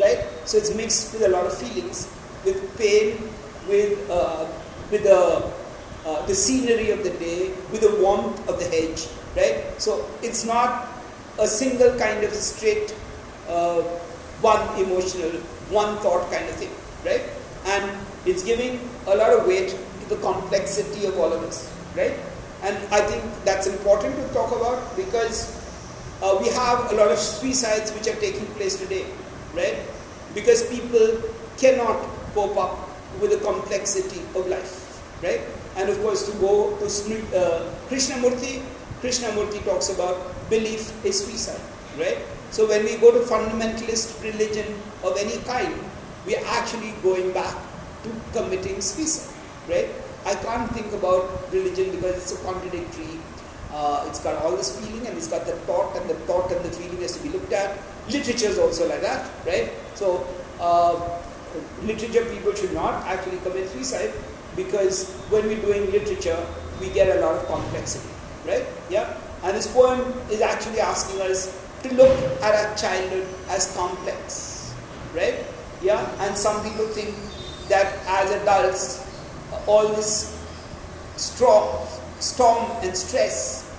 right? 0.00 0.24
So 0.44 0.58
it's 0.58 0.74
mixed 0.74 1.12
with 1.12 1.22
a 1.22 1.28
lot 1.28 1.46
of 1.46 1.56
feelings, 1.56 2.08
with 2.44 2.76
pain, 2.78 3.28
with, 3.68 4.10
uh, 4.10 4.46
with 4.90 5.04
the, 5.04 5.50
uh, 6.06 6.26
the 6.26 6.34
scenery 6.34 6.90
of 6.90 7.02
the 7.04 7.10
day, 7.10 7.48
with 7.72 7.80
the 7.80 8.02
warmth 8.02 8.48
of 8.48 8.58
the 8.58 8.64
hedge, 8.64 9.08
right? 9.36 9.80
So 9.80 10.08
it's 10.22 10.44
not 10.44 10.88
a 11.38 11.46
single 11.46 11.98
kind 11.98 12.24
of 12.24 12.32
straight 12.32 12.94
uh, 13.48 13.82
one 14.40 14.60
emotional, 14.78 15.30
one 15.70 15.96
thought 15.98 16.30
kind 16.30 16.44
of 16.48 16.54
thing, 16.56 16.70
right? 17.04 17.22
And 17.66 17.90
it's 18.26 18.42
giving 18.42 18.80
a 19.06 19.16
lot 19.16 19.32
of 19.32 19.46
weight 19.46 19.70
to 19.70 20.08
the 20.08 20.16
complexity 20.16 21.06
of 21.06 21.18
all 21.18 21.32
of 21.32 21.42
this, 21.42 21.72
right? 21.96 22.14
And 22.62 22.76
I 22.92 23.00
think 23.00 23.22
that's 23.44 23.66
important 23.66 24.16
to 24.16 24.24
talk 24.32 24.52
about 24.52 24.96
because 24.96 25.52
uh, 26.22 26.38
we 26.40 26.48
have 26.48 26.92
a 26.92 26.94
lot 26.94 27.10
of 27.10 27.18
suicides 27.18 27.92
which 27.92 28.08
are 28.08 28.18
taking 28.20 28.46
place 28.56 28.78
today, 28.78 29.04
right? 29.54 29.76
Because 30.34 30.68
people 30.68 31.20
cannot 31.58 32.00
cope 32.34 32.56
up 32.56 32.88
with 33.20 33.30
the 33.30 33.40
complexity 33.44 34.20
of 34.34 34.48
life, 34.48 35.00
right? 35.22 35.40
And 35.76 35.88
of 35.88 36.00
course, 36.00 36.30
to 36.30 36.32
go 36.38 36.76
to 36.78 36.84
uh, 36.84 37.70
Krishnamurti, 37.88 38.62
Krishnamurti 39.02 39.64
talks 39.64 39.90
about 39.90 40.16
belief 40.48 40.92
is 41.04 41.24
suicide, 41.24 41.60
right? 41.98 42.18
So 42.50 42.66
when 42.68 42.84
we 42.84 42.96
go 42.96 43.10
to 43.10 43.20
fundamentalist 43.26 44.22
religion 44.22 44.66
of 45.02 45.16
any 45.18 45.38
kind, 45.44 45.74
we 46.26 46.36
are 46.36 46.44
actually 46.46 46.92
going 47.02 47.32
back 47.32 47.54
to 48.02 48.10
committing 48.32 48.80
suicide, 48.80 49.34
right? 49.68 49.88
I 50.26 50.34
can't 50.34 50.70
think 50.72 50.92
about 50.92 51.52
religion 51.52 51.90
because 51.90 52.16
it's 52.16 52.32
so 52.32 52.36
contradictory. 52.44 53.18
Uh, 53.72 54.04
it's 54.08 54.20
got 54.20 54.42
all 54.42 54.56
this 54.56 54.78
feeling 54.78 55.06
and 55.06 55.16
it's 55.16 55.28
got 55.28 55.44
the 55.46 55.56
thought 55.68 55.96
and 55.96 56.08
the 56.08 56.14
thought 56.26 56.50
and 56.50 56.64
the 56.64 56.70
feeling 56.70 57.00
has 57.02 57.16
to 57.16 57.22
be 57.22 57.28
looked 57.28 57.52
at. 57.52 57.76
Literature 58.08 58.46
is 58.46 58.58
also 58.58 58.88
like 58.88 59.00
that, 59.00 59.28
right? 59.46 59.70
So 59.94 60.26
uh, 60.60 61.20
literature 61.82 62.24
people 62.26 62.54
should 62.54 62.72
not 62.72 63.04
actually 63.06 63.38
commit 63.38 63.68
suicide 63.68 64.12
because 64.56 65.10
when 65.28 65.46
we're 65.46 65.60
doing 65.60 65.90
literature, 65.90 66.38
we 66.80 66.88
get 66.90 67.16
a 67.16 67.20
lot 67.20 67.34
of 67.34 67.46
complexity, 67.46 68.08
right? 68.46 68.64
Yeah. 68.88 69.16
And 69.42 69.56
this 69.56 69.70
poem 69.72 70.00
is 70.30 70.40
actually 70.40 70.80
asking 70.80 71.20
us 71.20 71.52
to 71.82 71.94
look 71.94 72.16
at 72.40 72.54
our 72.54 72.76
childhood 72.76 73.26
as 73.48 73.74
complex, 73.76 74.72
right? 75.14 75.44
Yeah, 75.84 76.00
and 76.24 76.34
some 76.34 76.62
people 76.64 76.86
think 76.86 77.14
that 77.68 77.92
as 78.08 78.30
adults, 78.40 79.04
all 79.66 79.88
this 79.88 80.32
storm, 81.16 81.86
storm 82.20 82.64
and 82.80 82.96
stress 82.96 83.70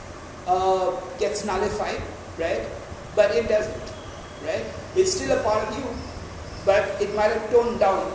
uh, 0.45 0.91
gets 1.17 1.43
nullified, 1.45 1.99
right? 2.37 2.61
But 3.15 3.31
it 3.31 3.49
doesn't, 3.49 3.81
right? 4.45 4.63
It's 4.95 5.15
still 5.15 5.35
a 5.35 5.41
part 5.41 5.67
of 5.67 5.79
you, 5.79 5.85
but 6.63 7.01
it 7.01 7.15
might 7.15 7.31
have 7.31 7.49
toned 7.49 7.79
down 7.79 8.13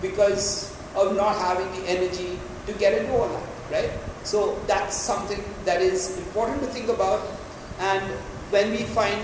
because 0.00 0.74
of 0.96 1.14
not 1.14 1.36
having 1.36 1.70
the 1.82 1.90
energy 1.90 2.40
to 2.66 2.72
get 2.72 2.96
into 2.96 3.12
all 3.12 3.28
that, 3.28 3.44
right? 3.70 3.90
So 4.24 4.58
that's 4.66 4.96
something 4.96 5.44
that 5.66 5.82
is 5.82 6.16
important 6.16 6.62
to 6.62 6.66
think 6.68 6.88
about. 6.88 7.20
And 7.78 8.02
when 8.48 8.70
we 8.70 8.84
find 8.84 9.20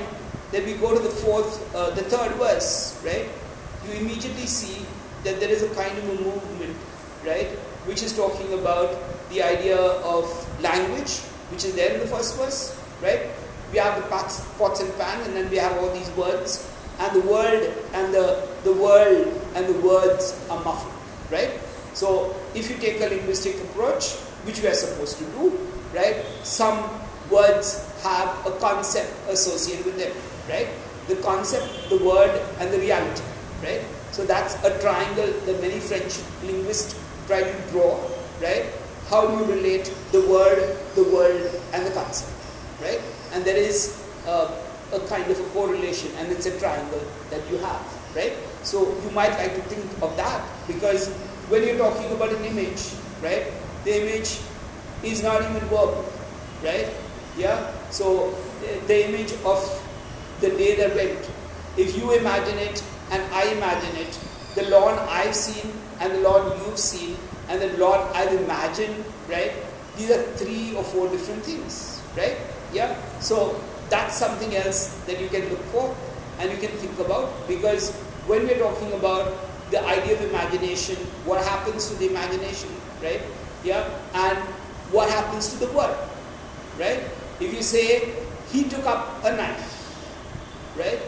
that 0.52 0.66
we 0.66 0.74
go 0.74 0.94
to 0.94 1.02
the 1.02 1.08
fourth, 1.08 1.74
uh, 1.74 1.88
the 1.90 2.02
third 2.02 2.32
verse, 2.32 3.00
right? 3.02 3.26
You 3.88 3.94
immediately 4.00 4.46
see 4.46 4.84
that 5.24 5.40
there 5.40 5.48
is 5.48 5.62
a 5.62 5.74
kind 5.74 5.96
of 5.96 6.04
a 6.04 6.22
movement, 6.22 6.76
right? 7.24 7.48
Which 7.88 8.02
is 8.02 8.12
talking 8.14 8.52
about 8.52 8.92
the 9.30 9.42
idea 9.42 9.78
of 9.80 10.28
language, 10.60 11.20
which 11.50 11.64
is 11.64 11.74
there 11.74 11.94
in 11.94 12.00
the 12.00 12.06
first 12.06 12.36
verse, 12.36 12.78
right? 13.02 13.30
We 13.72 13.78
have 13.78 14.02
the 14.02 14.08
pots, 14.08 14.44
pots 14.58 14.80
and 14.80 14.92
pans, 14.98 15.26
and 15.26 15.36
then 15.36 15.48
we 15.50 15.56
have 15.56 15.72
all 15.78 15.92
these 15.94 16.10
words, 16.12 16.68
and 17.00 17.16
the 17.16 17.26
world 17.28 17.64
and 17.94 18.12
the 18.12 18.48
the 18.64 18.72
world 18.72 19.28
and 19.54 19.66
the 19.66 19.78
words 19.80 20.36
are 20.50 20.62
muffled, 20.64 20.92
right? 21.32 21.56
So 21.94 22.36
if 22.54 22.68
you 22.68 22.76
take 22.76 23.00
a 23.00 23.08
linguistic 23.08 23.56
approach, 23.72 24.12
which 24.44 24.60
we 24.60 24.68
are 24.68 24.74
supposed 24.74 25.16
to 25.18 25.24
do, 25.24 25.56
right? 25.94 26.24
Some 26.42 26.84
words 27.30 27.88
have 28.02 28.28
a 28.46 28.52
concept 28.58 29.08
associated 29.28 29.86
with 29.86 29.96
them, 29.96 30.12
right? 30.48 30.68
The 31.08 31.16
concept, 31.16 31.88
the 31.88 31.98
word, 32.04 32.36
and 32.60 32.70
the 32.70 32.78
reality, 32.78 33.22
right? 33.62 33.82
So 34.12 34.24
that's 34.24 34.54
a 34.64 34.78
triangle 34.80 35.30
that 35.46 35.60
many 35.60 35.78
French 35.80 36.18
linguists 36.42 36.98
try 37.26 37.42
to 37.42 37.70
draw, 37.70 37.98
right? 38.40 38.66
How 39.08 39.26
do 39.26 39.38
you 39.38 39.44
relate 39.52 39.92
the 40.12 40.20
word, 40.28 40.76
the 40.94 41.04
world, 41.04 41.42
and 41.72 41.86
the 41.86 41.90
concept, 41.90 42.32
right? 42.80 43.00
And 43.32 43.44
there 43.44 43.56
is 43.56 44.02
uh, 44.26 44.50
a 44.92 45.00
kind 45.08 45.30
of 45.30 45.38
a 45.40 45.48
correlation, 45.50 46.10
and 46.18 46.32
it's 46.32 46.46
a 46.46 46.58
triangle 46.58 47.02
that 47.30 47.40
you 47.50 47.58
have, 47.58 47.84
right? 48.16 48.32
So 48.62 48.94
you 49.02 49.10
might 49.10 49.32
like 49.38 49.54
to 49.54 49.62
think 49.62 49.84
of 50.02 50.16
that 50.16 50.42
because 50.66 51.08
when 51.48 51.62
you're 51.64 51.78
talking 51.78 52.10
about 52.12 52.32
an 52.32 52.44
image, 52.44 52.92
right? 53.22 53.46
The 53.84 54.02
image 54.02 54.40
is 55.02 55.22
not 55.22 55.42
even 55.42 55.60
verbal, 55.68 56.04
right? 56.62 56.88
Yeah. 57.36 57.72
So 57.90 58.34
the 58.86 59.08
image 59.08 59.32
of 59.44 59.60
the 60.40 60.50
day 60.50 60.76
that 60.76 60.94
went, 60.94 61.30
if 61.76 61.96
you 61.96 62.12
imagine 62.12 62.58
it 62.58 62.82
and 63.10 63.22
I 63.32 63.44
imagine 63.52 63.96
it, 63.96 64.18
the 64.54 64.68
lawn 64.70 64.98
I've 65.08 65.34
seen 65.34 65.72
and 66.00 66.12
the 66.12 66.20
lawn 66.20 66.58
you've 66.64 66.78
seen 66.78 67.16
and 67.48 67.60
the 67.60 67.76
lawn 67.78 68.10
I've 68.14 68.32
imagined, 68.32 69.04
right? 69.28 69.52
These 69.96 70.10
are 70.10 70.22
three 70.36 70.76
or 70.76 70.84
four 70.84 71.08
different 71.08 71.42
things, 71.42 72.02
right? 72.16 72.36
Yeah. 72.72 72.96
So 73.20 73.60
that's 73.88 74.16
something 74.16 74.54
else 74.54 74.94
that 75.06 75.20
you 75.20 75.28
can 75.28 75.48
look 75.48 75.62
for 75.72 75.94
and 76.38 76.50
you 76.50 76.58
can 76.58 76.70
think 76.78 76.98
about 76.98 77.48
because 77.48 77.92
when 78.26 78.46
we're 78.46 78.58
talking 78.58 78.92
about 78.92 79.32
the 79.70 79.84
idea 79.84 80.14
of 80.14 80.22
imagination, 80.28 80.96
what 81.24 81.44
happens 81.44 81.88
to 81.90 81.94
the 81.96 82.08
imagination, 82.08 82.70
right? 83.02 83.20
Yeah. 83.64 83.88
And 84.14 84.38
what 84.92 85.10
happens 85.10 85.52
to 85.52 85.66
the 85.66 85.72
word, 85.72 85.96
right? 86.78 87.00
If 87.40 87.52
you 87.52 87.62
say 87.62 88.14
he 88.52 88.64
took 88.64 88.84
up 88.86 89.24
a 89.24 89.36
knife, 89.36 89.74
right? 90.76 91.00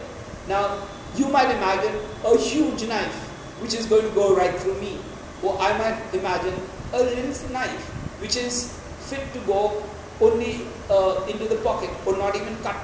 Now 0.47 0.87
you 1.15 1.27
might 1.29 1.49
imagine 1.51 1.95
a 2.25 2.37
huge 2.37 2.87
knife 2.87 3.15
which 3.61 3.73
is 3.73 3.85
going 3.85 4.03
to 4.07 4.13
go 4.15 4.35
right 4.35 4.55
through 4.59 4.79
me, 4.81 4.97
or 5.43 5.57
I 5.59 5.77
might 5.77 5.99
imagine 6.13 6.53
a 6.93 6.99
little 7.03 7.49
knife 7.51 7.83
which 8.21 8.35
is 8.35 8.71
fit 9.09 9.21
to 9.33 9.39
go 9.45 9.83
only 10.21 10.61
uh, 10.89 11.25
into 11.27 11.45
the 11.45 11.55
pocket 11.57 11.89
or 12.05 12.17
not 12.17 12.35
even 12.35 12.55
cut 12.63 12.77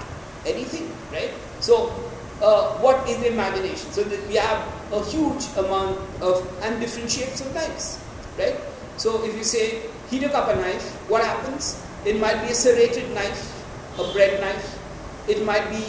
anything, 0.45 0.91
right? 1.11 1.31
So 1.61 1.89
uh, 2.41 2.77
what 2.79 3.07
is 3.09 3.17
the 3.19 3.31
imagination? 3.31 3.91
So 3.91 4.03
we 4.27 4.35
have 4.35 4.61
a 4.91 5.03
huge 5.05 5.45
amount 5.57 5.99
of 6.21 6.41
and 6.63 6.79
different 6.79 7.09
shapes 7.11 7.41
of 7.41 7.53
knives, 7.53 7.99
right? 8.37 8.55
So 8.97 9.23
if 9.23 9.35
you 9.35 9.43
say 9.43 9.83
he 10.09 10.19
took 10.19 10.33
up 10.33 10.49
a 10.49 10.55
knife, 10.55 10.83
what 11.09 11.23
happens? 11.23 11.83
It 12.05 12.19
might 12.19 12.41
be 12.41 12.49
a 12.51 12.55
serrated 12.55 13.09
knife, 13.13 13.53
a 13.99 14.11
bread 14.13 14.39
knife. 14.41 14.73
It 15.27 15.43
might 15.45 15.69
be 15.69 15.83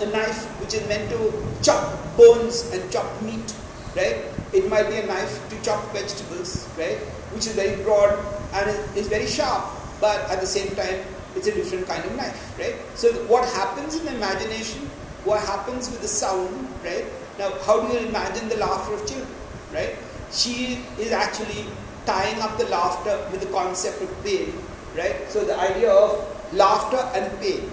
a 0.00 0.06
knife 0.06 0.46
which 0.60 0.74
is 0.74 0.86
meant 0.88 1.10
to 1.10 1.32
chop 1.62 1.82
bones 2.16 2.70
and 2.72 2.90
chop 2.90 3.06
meat, 3.22 3.54
right? 3.96 4.24
It 4.52 4.68
might 4.68 4.88
be 4.88 4.96
a 4.96 5.06
knife 5.06 5.48
to 5.50 5.62
chop 5.62 5.82
vegetables, 5.92 6.68
right? 6.78 6.98
Which 7.34 7.46
is 7.46 7.54
very 7.54 7.82
broad 7.82 8.18
and 8.54 8.70
is 8.96 9.08
very 9.08 9.26
sharp, 9.26 9.64
but 10.00 10.20
at 10.30 10.40
the 10.40 10.46
same 10.46 10.74
time, 10.74 11.04
it's 11.36 11.46
a 11.46 11.54
different 11.54 11.86
kind 11.86 12.04
of 12.04 12.16
knife, 12.16 12.58
right? 12.58 12.74
So 12.94 13.12
what 13.26 13.44
happens 13.54 13.96
in 13.96 14.06
the 14.06 14.14
imagination, 14.14 14.82
what 15.24 15.40
happens 15.44 15.90
with 15.90 16.00
the 16.00 16.08
sound, 16.08 16.68
right? 16.84 17.04
Now, 17.38 17.52
how 17.66 17.86
do 17.86 17.92
you 17.92 18.06
imagine 18.08 18.48
the 18.48 18.56
laughter 18.56 18.94
of 18.94 19.06
children, 19.06 19.28
right? 19.72 19.96
She 20.32 20.84
is 20.98 21.12
actually 21.12 21.66
tying 22.06 22.40
up 22.40 22.58
the 22.58 22.66
laughter 22.66 23.18
with 23.30 23.40
the 23.40 23.52
concept 23.52 24.02
of 24.02 24.24
pain, 24.24 24.52
right? 24.96 25.30
So 25.30 25.44
the 25.44 25.58
idea 25.58 25.92
of 25.92 26.24
laughter 26.54 26.98
and 27.14 27.38
pain, 27.40 27.70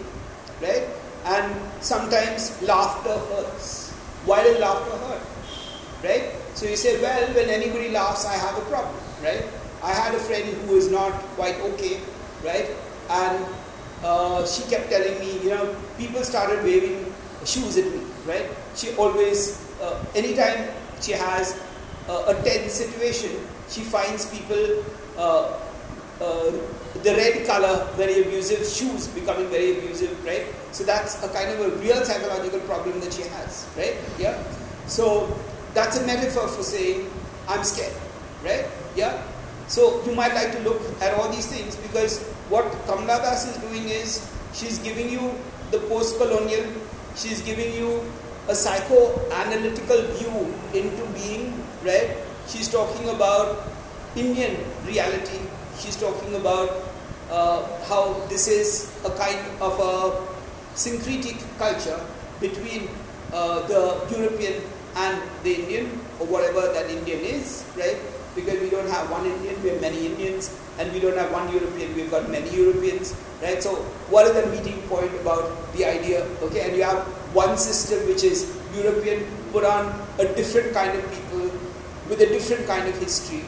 right? 0.62 0.84
And 1.26 1.56
sometimes 1.82 2.62
laughter 2.62 3.18
hurts. 3.34 3.92
Why 4.26 4.44
does 4.44 4.60
laughter 4.60 4.98
hurt? 4.98 5.22
Right? 6.04 6.32
So 6.54 6.68
you 6.68 6.76
say, 6.76 7.02
well, 7.02 7.28
when 7.34 7.50
anybody 7.50 7.90
laughs, 7.90 8.26
I 8.26 8.36
have 8.36 8.58
a 8.58 8.62
problem, 8.70 8.96
right? 9.24 9.44
I 9.84 9.92
had 9.92 10.14
a 10.16 10.20
friend 10.20 10.46
who 10.66 10.76
is 10.78 10.92
not 10.92 11.12
quite 11.36 11.60
okay, 11.74 12.00
right? 12.44 12.70
And 13.10 13.46
uh, 14.04 14.46
she 14.46 14.64
kept 14.70 14.90
telling 14.90 15.20
me, 15.20 15.40
you 15.42 15.50
know, 15.50 15.76
people 15.98 16.24
started 16.24 16.64
waving 16.64 17.12
shoes 17.44 17.78
at 17.78 17.86
me, 17.86 18.02
right? 18.26 18.46
She 18.76 18.96
always, 18.96 19.62
uh, 19.82 20.04
anytime 20.16 20.70
she 21.02 21.12
has 21.14 21.60
uh, 22.08 22.24
a 22.28 22.34
tense 22.44 22.74
situation, 22.74 23.32
she 23.68 23.82
finds 23.82 24.30
people 24.30 24.84
uh, 26.22 26.52
the 27.04 27.12
red 27.16 27.46
color 27.46 27.88
very 27.96 28.22
abusive, 28.22 28.66
shoes 28.66 29.08
becoming 29.10 29.48
very 29.50 29.78
abusive, 29.78 30.14
right? 30.26 30.46
So 30.72 30.84
that's 30.84 31.24
a 31.24 31.30
kind 31.30 31.52
of 31.52 31.60
a 31.60 31.76
real 31.78 32.04
psychological 32.04 32.60
problem 32.62 33.00
that 33.02 33.14
she 33.14 33.24
has, 33.24 33.68
right? 33.78 33.96
Yeah. 34.18 34.42
So 34.88 35.28
that's 35.74 35.98
a 35.98 36.06
metaphor 36.06 36.48
for 36.48 36.64
saying 36.64 37.10
I'm 37.48 37.64
scared, 37.64 37.94
right? 38.44 38.66
Yeah. 38.96 39.22
So 39.68 40.04
you 40.06 40.16
might 40.16 40.34
like 40.34 40.52
to 40.54 40.60
look 40.60 40.82
at 41.02 41.14
all 41.16 41.30
these 41.30 41.48
things 41.48 41.76
because 41.76 42.22
what 42.50 42.66
Kamala 42.86 43.20
Das 43.20 43.50
is 43.50 43.58
doing 43.62 43.90
is 43.90 44.22
she's 44.54 44.80
giving 44.80 45.10
you 45.10 45.34
the 45.72 45.80
post-colonial, 45.90 46.66
she's 47.16 47.42
giving 47.42 47.74
you 47.74 48.02
a 48.48 48.54
psychoanalytical 48.54 50.06
view 50.22 50.54
into 50.74 51.04
being, 51.18 51.54
right? 51.84 52.16
She's 52.48 52.70
talking 52.70 53.10
about 53.10 53.68
Indian 54.16 54.58
reality. 54.86 55.42
She's 55.78 55.96
talking 55.96 56.36
about 56.36 56.70
uh, 57.30 57.64
how 57.86 58.14
this 58.30 58.48
is 58.48 58.92
a 59.04 59.10
kind 59.12 59.40
of 59.62 59.80
a 59.80 60.26
syncretic 60.76 61.38
culture 61.58 62.00
between 62.40 62.90
uh, 63.34 63.66
the 63.68 64.06
European 64.12 64.62
and 64.96 65.22
the 65.44 65.54
Indian, 65.54 66.00
or 66.20 66.28
whatever 66.28 66.72
that 66.72 66.90
Indian 66.90 67.20
is, 67.20 67.66
right? 67.76 67.98
Because 68.36 68.60
we 68.60 68.70
don't 68.70 68.88
have 68.90 69.10
one 69.12 69.26
Indian, 69.26 69.62
we 69.64 69.70
have 69.70 69.82
many 69.82 70.06
Indians, 70.06 70.56
and 70.80 70.92
we 70.94 71.00
don't 71.00 71.18
have 71.18 71.32
one 71.32 71.52
European, 71.52 71.96
we've 71.96 72.12
got 72.12 72.30
many 72.30 72.50
Europeans, 72.56 73.16
right? 73.42 73.62
So, 73.62 73.76
what 74.12 74.28
is 74.28 74.34
the 74.34 74.48
meeting 74.52 74.82
point 74.88 75.14
about 75.20 75.74
the 75.74 75.86
idea? 75.86 76.24
Okay, 76.44 76.68
and 76.68 76.76
you 76.76 76.84
have 76.84 77.04
one 77.36 77.58
system 77.58 78.08
which 78.08 78.24
is 78.24 78.56
European, 78.76 79.26
put 79.52 79.64
on 79.66 79.92
a 80.20 80.26
different 80.36 80.74
kind 80.74 80.98
of 80.98 81.04
people 81.12 81.52
with 82.08 82.22
a 82.22 82.28
different 82.28 82.68
kind 82.68 82.88
of 82.88 82.98
history, 83.00 83.44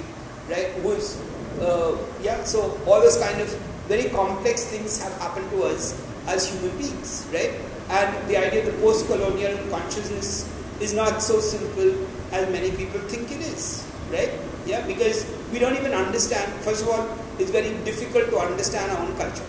right? 0.49 0.71
Who's, 0.83 1.21
uh, 1.61 1.97
yeah, 2.21 2.43
so 2.43 2.79
all 2.85 3.01
those 3.01 3.17
kind 3.17 3.41
of 3.41 3.49
very 3.87 4.09
complex 4.09 4.65
things 4.65 5.01
have 5.01 5.13
happened 5.21 5.49
to 5.51 5.63
us 5.63 5.95
as 6.27 6.49
human 6.51 6.77
beings, 6.77 7.27
right? 7.33 7.53
And 7.89 8.29
the 8.29 8.37
idea 8.37 8.67
of 8.67 8.73
the 8.73 8.81
post-colonial 8.81 9.57
consciousness 9.69 10.51
is 10.81 10.93
not 10.93 11.21
so 11.21 11.39
simple 11.39 12.05
as 12.31 12.51
many 12.51 12.71
people 12.71 12.99
think 13.01 13.31
it 13.31 13.39
is, 13.39 13.87
right? 14.11 14.31
Yeah, 14.65 14.85
because 14.85 15.25
we 15.51 15.59
don't 15.59 15.75
even 15.75 15.93
understand. 15.93 16.51
First 16.61 16.83
of 16.83 16.89
all, 16.89 17.07
it's 17.39 17.51
very 17.51 17.71
difficult 17.85 18.29
to 18.31 18.37
understand 18.37 18.91
our 18.91 18.99
own 18.99 19.15
culture, 19.15 19.45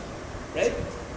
right? 0.55 0.73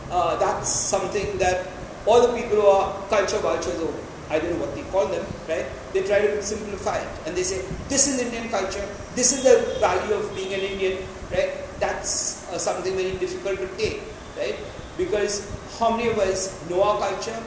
Uh, 0.10 0.38
that's 0.38 0.70
something 0.70 1.38
that 1.38 1.68
all 2.08 2.26
the 2.26 2.34
people 2.34 2.60
who 2.60 2.66
are 2.68 3.08
culture 3.10 3.38
vultures, 3.38 3.80
or 3.80 3.94
I 4.32 4.40
don't 4.40 4.52
know 4.56 4.64
what 4.66 4.74
they 4.74 4.84
call 4.96 5.08
them, 5.08 5.26
right? 5.50 5.66
They 5.92 6.04
try 6.04 6.22
to 6.22 6.42
simplify 6.42 7.00
it 7.00 7.10
and 7.26 7.36
they 7.36 7.44
say, 7.44 7.60
this 7.90 8.08
is 8.08 8.22
Indian 8.22 8.48
culture, 8.48 8.88
this 9.14 9.34
is 9.36 9.44
the 9.44 9.78
value 9.80 10.16
of 10.16 10.34
being 10.34 10.54
an 10.54 10.62
Indian, 10.62 11.04
right? 11.32 11.52
That's 11.80 12.48
uh, 12.48 12.58
something 12.58 12.96
very 12.96 13.18
difficult 13.18 13.60
to 13.60 13.68
take, 13.76 14.00
right? 14.38 14.56
Because 14.98 15.52
how 15.78 15.98
many 15.98 16.10
of 16.10 16.18
us 16.20 16.56
know 16.70 16.82
our 16.82 16.98
culture 17.00 17.44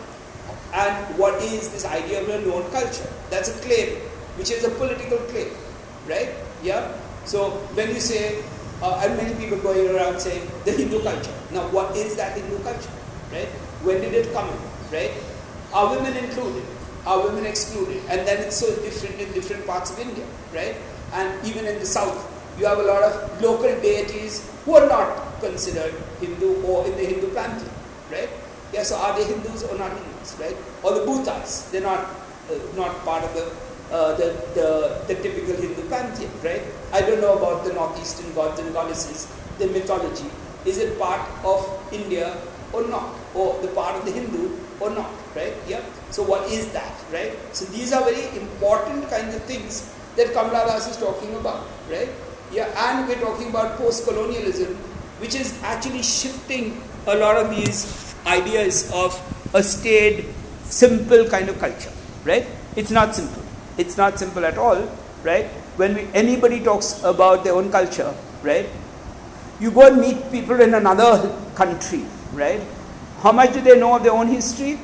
and 0.75 1.19
what 1.19 1.41
is 1.41 1.73
this 1.73 1.87
idea 1.87 2.21
of 2.21 2.29
a 2.29 2.41
known 2.45 2.71
culture? 2.71 3.09
That's 3.31 3.49
a 3.49 3.59
claim, 3.65 3.97
which 4.37 4.51
is 4.51 4.65
a 4.65 4.71
political 4.71 5.19
claim, 5.33 5.49
right? 6.07 6.35
Yeah. 6.63 6.93
So 7.25 7.51
when 7.79 7.95
you 7.95 8.01
say, 8.01 8.45
uh, 8.83 9.01
and 9.03 9.17
many 9.17 9.35
people 9.41 9.57
going 9.59 9.89
around 9.95 10.21
saying 10.21 10.45
the 10.67 10.73
Hindu 10.73 11.01
culture. 11.03 11.33
Now, 11.53 11.69
what 11.69 11.97
is 11.97 12.17
that 12.17 12.37
Hindu 12.37 12.59
culture, 12.63 12.93
right? 13.33 13.49
When 13.87 14.01
did 14.03 14.13
it 14.13 14.33
come 14.35 14.49
in, 14.51 14.61
right? 14.93 15.13
Are 15.73 15.95
women 15.97 16.17
included? 16.17 16.65
Are 17.07 17.23
women 17.23 17.45
excluded? 17.47 18.03
And 18.09 18.27
then 18.27 18.43
it's 18.43 18.57
so 18.57 18.75
different 18.83 19.21
in 19.21 19.33
different 19.33 19.67
parts 19.67 19.91
of 19.91 19.99
India, 19.99 20.25
right? 20.55 20.77
And 21.13 21.47
even 21.47 21.67
in 21.67 21.79
the 21.79 21.87
south, 21.87 22.17
you 22.59 22.67
have 22.67 22.79
a 22.79 22.83
lot 22.83 23.03
of 23.03 23.43
local 23.43 23.69
deities 23.81 24.49
who 24.65 24.75
are 24.77 24.87
not 24.89 25.41
considered 25.41 25.95
Hindu 26.21 26.63
or 26.63 26.87
in 26.87 26.93
the 26.97 27.05
Hindu 27.05 27.35
pantheon, 27.35 27.71
right? 28.11 28.29
Yeah, 28.73 28.83
so 28.83 28.97
are 28.97 29.17
they 29.17 29.25
Hindus 29.25 29.65
or 29.65 29.77
not 29.79 29.93
Hindus, 29.93 30.37
right? 30.41 30.57
Or 30.83 30.95
the 30.95 31.05
Bhutas, 31.05 31.71
they're 31.71 31.83
not 31.83 32.01
uh, 32.51 32.59
not 32.77 33.05
part 33.05 33.25
of 33.25 33.33
the, 33.35 33.45
uh, 33.95 34.15
the, 34.17 34.29
the 34.55 34.69
the 35.09 35.15
typical 35.23 35.57
Hindu 35.57 35.89
pantheon, 35.89 36.31
right? 36.43 36.63
I 36.93 37.01
don't 37.01 37.21
know 37.21 37.37
about 37.37 37.65
the 37.65 37.73
northeastern 37.73 38.33
gods 38.35 38.61
and 38.61 38.73
goddesses, 38.73 39.29
the 39.59 39.67
mythology. 39.69 40.27
Is 40.65 40.79
it 40.79 40.99
part 40.99 41.21
of 41.45 41.69
India 41.93 42.37
or 42.75 42.87
not, 42.89 43.15
or 43.35 43.61
the 43.63 43.69
part 43.69 43.97
of 43.97 44.05
the 44.05 44.11
Hindu 44.11 44.51
or 44.81 44.91
not, 44.91 45.11
right? 45.37 45.55
Yeah. 45.69 45.83
So 46.11 46.23
what 46.23 46.51
is 46.51 46.73
that, 46.73 46.93
right? 47.13 47.33
So 47.55 47.65
these 47.67 47.93
are 47.93 48.03
very 48.03 48.27
important 48.37 49.09
kinds 49.09 49.35
of 49.35 49.43
things 49.45 49.95
that 50.17 50.33
Kamala 50.33 50.67
Das 50.67 50.91
is 50.91 50.97
talking 50.97 51.35
about, 51.37 51.67
right? 51.91 52.09
Yeah, 52.53 52.71
and 52.87 53.09
we're 53.09 53.21
talking 53.21 53.51
about 53.51 53.79
post-colonialism, 53.79 54.75
which 55.19 55.35
is 55.35 55.61
actually 55.63 56.03
shifting 56.03 56.81
a 57.07 57.17
lot 57.17 57.37
of 57.37 57.51
these 57.51 58.15
ideas 58.27 58.91
of 58.93 59.15
a 59.55 59.63
staid, 59.63 60.27
simple 60.65 61.29
kind 61.29 61.49
of 61.49 61.59
culture, 61.59 61.93
right? 62.25 62.47
It's 62.77 62.91
not 62.91 63.15
simple. 63.15 63.43
It's 63.77 63.97
not 63.97 64.19
simple 64.19 64.45
at 64.45 64.59
all, 64.59 64.89
right? 65.23 65.47
When 65.77 65.95
we, 65.95 66.07
anybody 66.15 66.61
talks 66.61 67.03
about 67.03 67.45
their 67.45 67.55
own 67.55 67.71
culture, 67.71 68.15
right? 68.43 68.69
You 69.61 69.71
go 69.71 69.87
and 69.89 70.01
meet 70.01 70.31
people 70.31 70.61
in 70.61 70.75
another 70.75 71.35
country, 71.55 72.05
right? 72.35 72.61
How 73.23 73.33
much 73.33 73.53
do 73.55 73.61
they 73.61 73.79
know 73.79 73.97
of 73.97 74.03
their 74.03 74.13
own 74.13 74.29
history? 74.29 74.79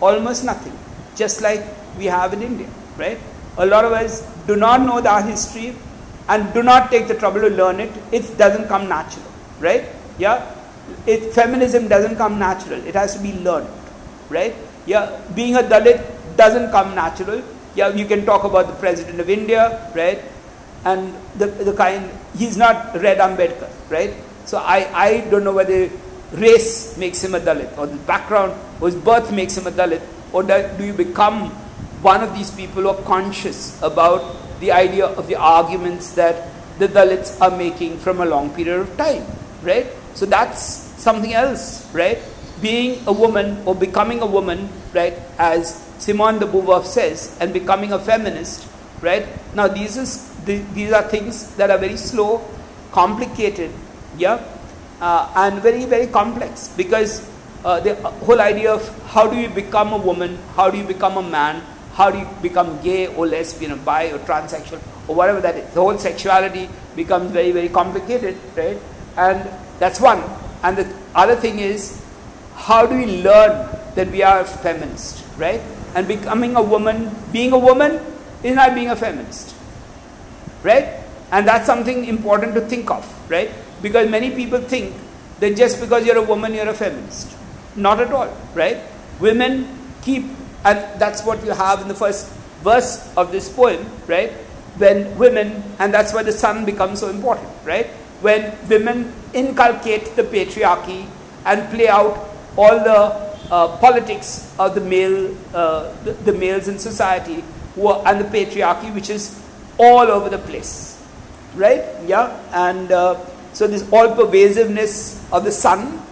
Almost 0.00 0.44
nothing. 0.44 0.76
Just 1.14 1.42
like 1.42 1.64
we 1.96 2.06
have 2.06 2.32
in 2.32 2.42
India, 2.42 2.68
right? 2.96 3.18
A 3.58 3.66
lot 3.66 3.84
of 3.84 3.92
us 3.92 4.22
do 4.46 4.56
not 4.56 4.80
know 4.82 5.00
our 5.06 5.22
history 5.22 5.76
and 6.28 6.52
do 6.52 6.62
not 6.62 6.90
take 6.90 7.06
the 7.06 7.14
trouble 7.14 7.40
to 7.40 7.48
learn 7.48 7.80
it. 7.80 7.92
It 8.12 8.36
doesn't 8.36 8.68
come 8.68 8.88
natural, 8.88 9.24
right? 9.60 9.84
Yeah? 10.18 10.54
It, 11.06 11.32
feminism 11.32 11.88
doesn't 11.88 12.16
come 12.16 12.38
natural. 12.38 12.84
It 12.86 12.94
has 12.94 13.14
to 13.16 13.22
be 13.22 13.32
learned, 13.34 13.68
right? 14.28 14.54
Yeah, 14.86 15.20
being 15.34 15.56
a 15.56 15.60
Dalit 15.60 16.02
doesn't 16.36 16.70
come 16.70 16.94
natural. 16.94 17.42
Yeah, 17.74 17.88
you 17.88 18.06
can 18.06 18.24
talk 18.26 18.44
about 18.44 18.66
the 18.66 18.74
president 18.74 19.20
of 19.20 19.30
India, 19.30 19.90
right? 19.94 20.20
And 20.84 21.14
the, 21.36 21.46
the 21.46 21.72
kind, 21.74 22.10
he's 22.36 22.56
not 22.56 22.94
read 23.00 23.18
Ambedkar, 23.18 23.70
right? 23.90 24.12
So 24.44 24.58
I, 24.58 24.90
I 24.94 25.20
don't 25.30 25.44
know 25.44 25.52
whether 25.52 25.88
race 26.36 26.96
makes 26.96 27.22
him 27.22 27.34
a 27.34 27.40
Dalit 27.40 27.76
or 27.78 27.86
the 27.86 27.96
background 28.04 28.52
or 28.80 28.88
his 28.88 28.96
birth 28.96 29.32
makes 29.32 29.56
him 29.56 29.66
a 29.66 29.70
Dalit 29.70 30.02
or 30.32 30.42
do 30.42 30.84
you 30.84 30.92
become 30.92 31.50
one 32.02 32.22
of 32.22 32.34
these 32.34 32.50
people 32.50 32.82
who 32.82 32.88
are 32.88 33.02
conscious 33.02 33.80
about 33.82 34.36
the 34.60 34.70
idea 34.72 35.06
of 35.06 35.26
the 35.26 35.36
arguments 35.36 36.14
that 36.14 36.48
the 36.78 36.88
Dalits 36.88 37.40
are 37.40 37.56
making 37.56 37.98
from 37.98 38.20
a 38.20 38.26
long 38.26 38.50
period 38.50 38.80
of 38.80 38.96
time, 38.96 39.24
right? 39.62 39.86
So 40.14 40.26
that's 40.26 40.60
something 41.00 41.32
else, 41.32 41.92
right? 41.94 42.18
Being 42.60 43.02
a 43.06 43.12
woman 43.12 43.62
or 43.64 43.74
becoming 43.74 44.20
a 44.20 44.26
woman, 44.26 44.68
right, 44.92 45.14
as 45.38 45.80
Simone 45.98 46.38
de 46.38 46.46
Beauvoir 46.46 46.84
says, 46.84 47.36
and 47.40 47.52
becoming 47.52 47.92
a 47.92 47.98
feminist, 47.98 48.68
right? 49.00 49.26
Now 49.54 49.68
these 49.68 49.96
is 49.96 50.34
these 50.44 50.92
are 50.92 51.02
things 51.02 51.54
that 51.56 51.70
are 51.70 51.78
very 51.78 51.96
slow, 51.96 52.44
complicated, 52.92 53.70
yeah, 54.18 54.44
uh, 55.00 55.32
and 55.36 55.60
very 55.62 55.84
very 55.84 56.06
complex 56.06 56.68
because 56.76 57.28
uh, 57.64 57.80
the 57.80 57.94
whole 58.26 58.40
idea 58.40 58.72
of 58.72 58.82
how 59.10 59.26
do 59.26 59.36
you 59.36 59.48
become 59.48 59.92
a 59.92 59.96
woman, 59.96 60.38
how 60.54 60.70
do 60.70 60.76
you 60.76 60.84
become 60.84 61.16
a 61.16 61.22
man, 61.22 61.62
how 61.94 62.10
do 62.10 62.18
you 62.18 62.28
become 62.42 62.80
gay 62.82 63.06
or 63.06 63.26
lesbian 63.26 63.72
or 63.72 63.76
bi 63.76 64.10
or 64.12 64.18
transsexual 64.18 64.80
or 65.08 65.14
whatever 65.14 65.40
that 65.40 65.56
is. 65.56 65.72
The 65.72 65.80
whole 65.80 65.96
sexuality 65.98 66.68
becomes 66.96 67.30
very 67.32 67.52
very 67.52 67.68
complicated, 67.68 68.36
right? 68.56 68.78
And 69.16 69.48
that's 69.78 70.00
one. 70.00 70.22
And 70.62 70.76
the 70.76 70.94
other 71.14 71.36
thing 71.36 71.58
is 71.58 72.02
how 72.54 72.86
do 72.86 72.96
we 72.96 73.22
learn 73.22 73.68
that 73.94 74.10
we 74.10 74.22
are 74.22 74.44
feminist, 74.44 75.24
right? 75.38 75.60
And 75.94 76.08
becoming 76.08 76.56
a 76.56 76.62
woman, 76.62 77.14
being 77.32 77.52
a 77.52 77.58
woman 77.58 78.00
is 78.42 78.56
not 78.56 78.74
being 78.74 78.90
a 78.90 78.96
feminist, 78.96 79.54
right? 80.62 81.00
And 81.30 81.46
that's 81.46 81.66
something 81.66 82.04
important 82.04 82.54
to 82.54 82.60
think 82.60 82.90
of, 82.90 83.04
right? 83.30 83.50
Because 83.84 84.08
many 84.08 84.30
people 84.30 84.60
think 84.62 84.94
that 85.40 85.56
just 85.56 85.78
because 85.78 86.06
you're 86.06 86.16
a 86.16 86.22
woman, 86.22 86.54
you're 86.54 86.70
a 86.70 86.72
feminist. 86.72 87.36
Not 87.76 88.00
at 88.00 88.10
all, 88.12 88.34
right? 88.54 88.78
Women 89.20 89.68
keep, 90.00 90.24
and 90.64 90.78
that's 90.98 91.22
what 91.22 91.44
you 91.44 91.50
have 91.50 91.82
in 91.82 91.88
the 91.88 91.94
first 91.94 92.32
verse 92.62 93.12
of 93.14 93.30
this 93.30 93.50
poem, 93.50 93.84
right? 94.06 94.32
When 94.80 95.18
women, 95.18 95.62
and 95.78 95.92
that's 95.92 96.14
why 96.14 96.22
the 96.22 96.32
sun 96.32 96.64
becomes 96.64 97.00
so 97.00 97.10
important, 97.10 97.50
right? 97.62 97.88
When 98.22 98.56
women 98.70 99.12
inculcate 99.34 100.16
the 100.16 100.22
patriarchy 100.22 101.06
and 101.44 101.68
play 101.68 101.88
out 101.88 102.30
all 102.56 102.78
the 102.78 102.98
uh, 103.52 103.76
politics 103.84 104.50
of 104.58 104.74
the 104.74 104.80
male, 104.80 105.36
uh, 105.52 105.92
the, 106.04 106.12
the, 106.12 106.32
males 106.32 106.68
in 106.68 106.78
society, 106.78 107.44
who 107.74 107.88
are, 107.88 108.02
and 108.08 108.18
the 108.18 108.24
patriarchy, 108.24 108.94
which 108.94 109.10
is 109.10 109.38
all 109.76 110.08
over 110.08 110.30
the 110.30 110.38
place, 110.38 110.98
right? 111.54 111.84
Yeah, 112.06 112.32
and 112.54 112.90
uh, 112.90 113.20
so 113.54 113.66
this 113.66 113.90
all 113.92 114.14
pervasiveness 114.14 115.24
of 115.32 115.44
the 115.44 115.52
sun 115.52 116.02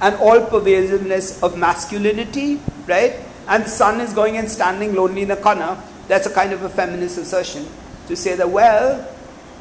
and 0.00 0.14
all 0.16 0.40
pervasiveness 0.46 1.42
of 1.42 1.58
masculinity, 1.58 2.60
right? 2.86 3.16
And 3.48 3.64
the 3.64 3.68
sun 3.68 4.00
is 4.00 4.12
going 4.14 4.36
and 4.36 4.48
standing 4.48 4.94
lonely 4.94 5.22
in 5.22 5.30
a 5.30 5.36
corner. 5.36 5.76
That's 6.08 6.26
a 6.26 6.32
kind 6.32 6.52
of 6.52 6.62
a 6.62 6.68
feminist 6.68 7.18
assertion 7.18 7.66
to 8.06 8.16
say 8.16 8.36
that, 8.36 8.48
well, 8.48 9.06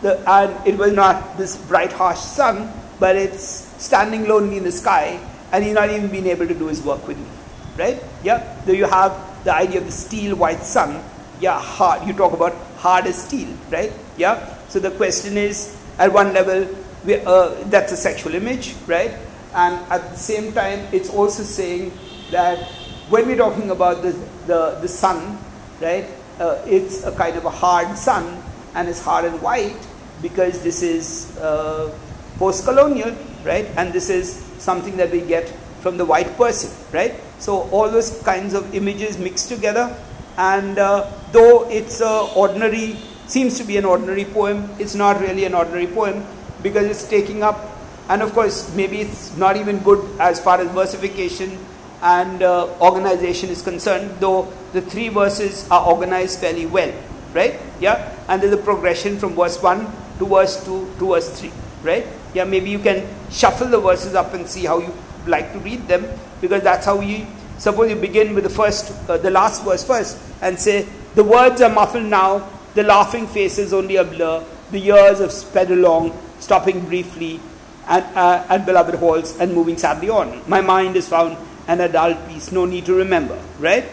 the, 0.01 0.21
and 0.29 0.67
it 0.67 0.77
was 0.77 0.93
not 0.93 1.37
this 1.37 1.57
bright, 1.57 1.91
harsh 1.91 2.19
sun, 2.19 2.71
but 2.99 3.15
it's 3.15 3.43
standing 3.83 4.27
lonely 4.27 4.57
in 4.57 4.63
the 4.63 4.71
sky, 4.71 5.19
and 5.51 5.63
he's 5.63 5.73
not 5.73 5.89
even 5.89 6.09
being 6.09 6.27
able 6.27 6.47
to 6.47 6.53
do 6.53 6.67
his 6.67 6.81
work 6.83 7.07
with 7.07 7.17
me, 7.17 7.25
right? 7.77 8.01
Yeah. 8.23 8.61
There 8.65 8.75
you 8.75 8.85
have 8.85 9.43
the 9.43 9.53
idea 9.53 9.79
of 9.79 9.85
the 9.85 9.91
steel 9.91 10.35
white 10.35 10.61
sun. 10.61 11.03
Yeah, 11.39 11.59
hard. 11.59 12.07
You 12.07 12.13
talk 12.13 12.33
about 12.33 12.53
hard 12.77 13.07
as 13.07 13.23
steel, 13.23 13.49
right? 13.71 13.91
Yeah. 14.17 14.57
So 14.69 14.79
the 14.79 14.91
question 14.91 15.37
is, 15.37 15.75
at 15.97 16.13
one 16.13 16.33
level, 16.33 16.67
we, 17.05 17.15
uh, 17.15 17.49
that's 17.65 17.91
a 17.91 17.97
sexual 17.97 18.35
image, 18.35 18.75
right? 18.87 19.11
and 19.53 19.75
at 19.91 20.09
the 20.11 20.17
same 20.17 20.53
time 20.53 20.79
it's 20.91 21.09
also 21.09 21.43
saying 21.43 21.91
that 22.31 22.59
when 23.09 23.27
we're 23.27 23.37
talking 23.37 23.71
about 23.71 24.01
the, 24.01 24.11
the, 24.47 24.77
the 24.81 24.87
sun, 24.87 25.37
right, 25.81 26.05
uh, 26.39 26.61
it's 26.65 27.03
a 27.03 27.11
kind 27.11 27.35
of 27.35 27.43
a 27.43 27.49
hard 27.49 27.97
sun 27.97 28.41
and 28.75 28.87
it's 28.87 29.01
hard 29.01 29.25
and 29.25 29.41
white 29.41 29.75
because 30.21 30.63
this 30.63 30.81
is 30.81 31.37
uh, 31.39 31.93
post-colonial, 32.37 33.13
right, 33.43 33.65
and 33.75 33.91
this 33.91 34.09
is 34.09 34.33
something 34.59 34.95
that 34.95 35.11
we 35.11 35.19
get 35.21 35.49
from 35.81 35.97
the 35.97 36.05
white 36.05 36.37
person, 36.37 36.71
right. 36.93 37.15
So 37.39 37.63
all 37.71 37.89
those 37.89 38.21
kinds 38.23 38.53
of 38.53 38.73
images 38.73 39.17
mixed 39.17 39.49
together, 39.49 39.93
and 40.37 40.77
uh, 40.77 41.11
though 41.31 41.69
it's 41.69 41.99
a 41.99 42.31
ordinary, 42.35 42.95
seems 43.27 43.57
to 43.57 43.63
be 43.63 43.77
an 43.77 43.85
ordinary 43.85 44.25
poem, 44.25 44.69
it's 44.79 44.95
not 44.95 45.19
really 45.19 45.43
an 45.43 45.55
ordinary 45.55 45.87
poem 45.87 46.23
because 46.61 46.85
it's 46.85 47.07
taking 47.07 47.43
up 47.43 47.59
and 48.09 48.21
of 48.21 48.33
course 48.33 48.73
maybe 48.75 49.01
it's 49.01 49.35
not 49.37 49.55
even 49.55 49.79
good 49.79 49.99
as 50.19 50.39
far 50.39 50.59
as 50.59 50.67
versification 50.71 51.57
and 52.01 52.41
uh, 52.41 52.67
organization 52.79 53.49
is 53.49 53.61
concerned 53.61 54.09
though 54.19 54.51
the 54.73 54.81
three 54.81 55.09
verses 55.09 55.69
are 55.69 55.87
organized 55.87 56.39
fairly 56.39 56.65
well 56.65 56.93
right? 57.33 57.59
Yeah? 57.79 58.13
And 58.27 58.41
there's 58.41 58.53
a 58.53 58.57
progression 58.57 59.17
from 59.17 59.35
verse 59.35 59.61
1 59.61 59.85
to 60.19 60.25
verse 60.25 60.63
2 60.65 60.95
to 60.99 61.07
verse 61.07 61.39
3 61.39 61.51
right? 61.83 62.07
Yeah 62.33 62.43
maybe 62.43 62.69
you 62.69 62.79
can 62.79 63.07
shuffle 63.29 63.67
the 63.67 63.79
verses 63.79 64.15
up 64.15 64.33
and 64.33 64.47
see 64.47 64.65
how 64.65 64.79
you 64.79 64.93
like 65.27 65.53
to 65.53 65.59
read 65.59 65.87
them 65.87 66.05
because 66.41 66.63
that's 66.63 66.85
how 66.85 66.99
you 66.99 67.27
suppose 67.57 67.89
you 67.89 67.95
begin 67.95 68.33
with 68.33 68.43
the 68.43 68.49
first 68.49 68.91
uh, 69.09 69.17
the 69.17 69.29
last 69.29 69.63
verse 69.63 69.83
first 69.85 70.17
and 70.41 70.59
say 70.59 70.87
the 71.15 71.23
words 71.23 71.61
are 71.61 71.69
muffled 71.69 72.05
now 72.05 72.49
the 72.73 72.83
laughing 72.83 73.27
faces 73.27 73.71
only 73.73 73.97
a 73.97 74.03
blur 74.03 74.43
the 74.71 74.79
years 74.79 75.19
have 75.19 75.31
sped 75.31 75.69
along 75.69 76.11
stopping 76.41 76.81
briefly 76.85 77.39
and, 77.87 78.03
uh, 78.15 78.45
at 78.49 78.65
beloved 78.65 78.95
halls 78.95 79.37
and 79.39 79.53
moving 79.53 79.77
sadly 79.77 80.09
on. 80.09 80.41
My 80.47 80.61
mind 80.61 80.95
is 80.95 81.07
found 81.07 81.37
an 81.67 81.79
adult 81.79 82.27
peace, 82.27 82.51
no 82.51 82.65
need 82.65 82.85
to 82.85 82.93
remember, 82.93 83.39
right? 83.59 83.85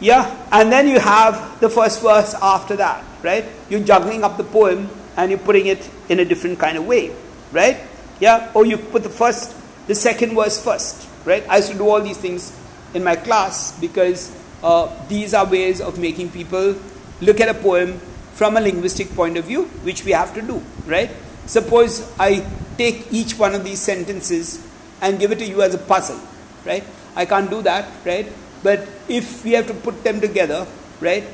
Yeah, 0.00 0.30
and 0.52 0.70
then 0.70 0.86
you 0.86 1.00
have 1.00 1.60
the 1.60 1.68
first 1.68 2.02
verse 2.02 2.34
after 2.40 2.76
that, 2.76 3.02
right? 3.22 3.44
You're 3.68 3.80
juggling 3.80 4.22
up 4.22 4.36
the 4.36 4.44
poem 4.44 4.88
and 5.16 5.30
you're 5.30 5.40
putting 5.40 5.66
it 5.66 5.88
in 6.08 6.20
a 6.20 6.24
different 6.24 6.58
kind 6.58 6.76
of 6.76 6.86
way, 6.86 7.10
right? 7.52 7.78
Yeah, 8.20 8.50
or 8.54 8.66
you 8.66 8.78
put 8.78 9.02
the 9.02 9.10
first, 9.10 9.56
the 9.86 9.94
second 9.94 10.34
verse 10.34 10.62
first, 10.62 11.08
right? 11.24 11.44
I 11.48 11.56
used 11.56 11.72
to 11.72 11.78
do 11.78 11.88
all 11.88 12.00
these 12.00 12.18
things 12.18 12.54
in 12.94 13.02
my 13.02 13.16
class 13.16 13.78
because 13.80 14.34
uh, 14.62 14.88
these 15.08 15.34
are 15.34 15.46
ways 15.46 15.80
of 15.80 15.98
making 15.98 16.30
people 16.30 16.76
look 17.20 17.40
at 17.40 17.48
a 17.48 17.54
poem 17.54 17.98
from 18.34 18.56
a 18.56 18.60
linguistic 18.60 19.10
point 19.14 19.36
of 19.36 19.44
view, 19.44 19.64
which 19.82 20.04
we 20.04 20.12
have 20.12 20.32
to 20.34 20.42
do, 20.42 20.62
right? 20.86 21.10
Suppose 21.48 22.12
I 22.20 22.44
take 22.76 23.10
each 23.10 23.38
one 23.38 23.54
of 23.54 23.64
these 23.64 23.80
sentences 23.80 24.60
and 25.00 25.18
give 25.18 25.32
it 25.32 25.38
to 25.38 25.46
you 25.46 25.62
as 25.62 25.74
a 25.74 25.78
puzzle, 25.78 26.20
right? 26.66 26.84
I 27.16 27.24
can't 27.24 27.48
do 27.48 27.62
that, 27.62 27.88
right? 28.04 28.30
But 28.62 28.86
if 29.08 29.44
we 29.44 29.52
have 29.52 29.66
to 29.68 29.74
put 29.74 30.04
them 30.04 30.20
together, 30.20 30.66
right? 31.00 31.24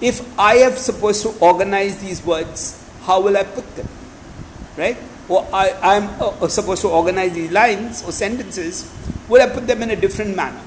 If 0.00 0.24
I 0.38 0.54
am 0.64 0.72
supposed 0.76 1.22
to 1.22 1.36
organize 1.44 2.00
these 2.00 2.24
words, 2.24 2.82
how 3.02 3.20
will 3.20 3.36
I 3.36 3.42
put 3.44 3.76
them? 3.76 3.86
Right? 4.78 4.96
Or 5.28 5.46
I 5.52 5.96
am 5.96 6.08
uh, 6.20 6.48
supposed 6.48 6.80
to 6.82 6.88
organize 6.88 7.34
these 7.34 7.52
lines 7.52 8.02
or 8.02 8.12
sentences, 8.12 8.90
will 9.28 9.42
I 9.42 9.48
put 9.52 9.66
them 9.66 9.82
in 9.82 9.90
a 9.90 9.96
different 9.96 10.34
manner? 10.34 10.62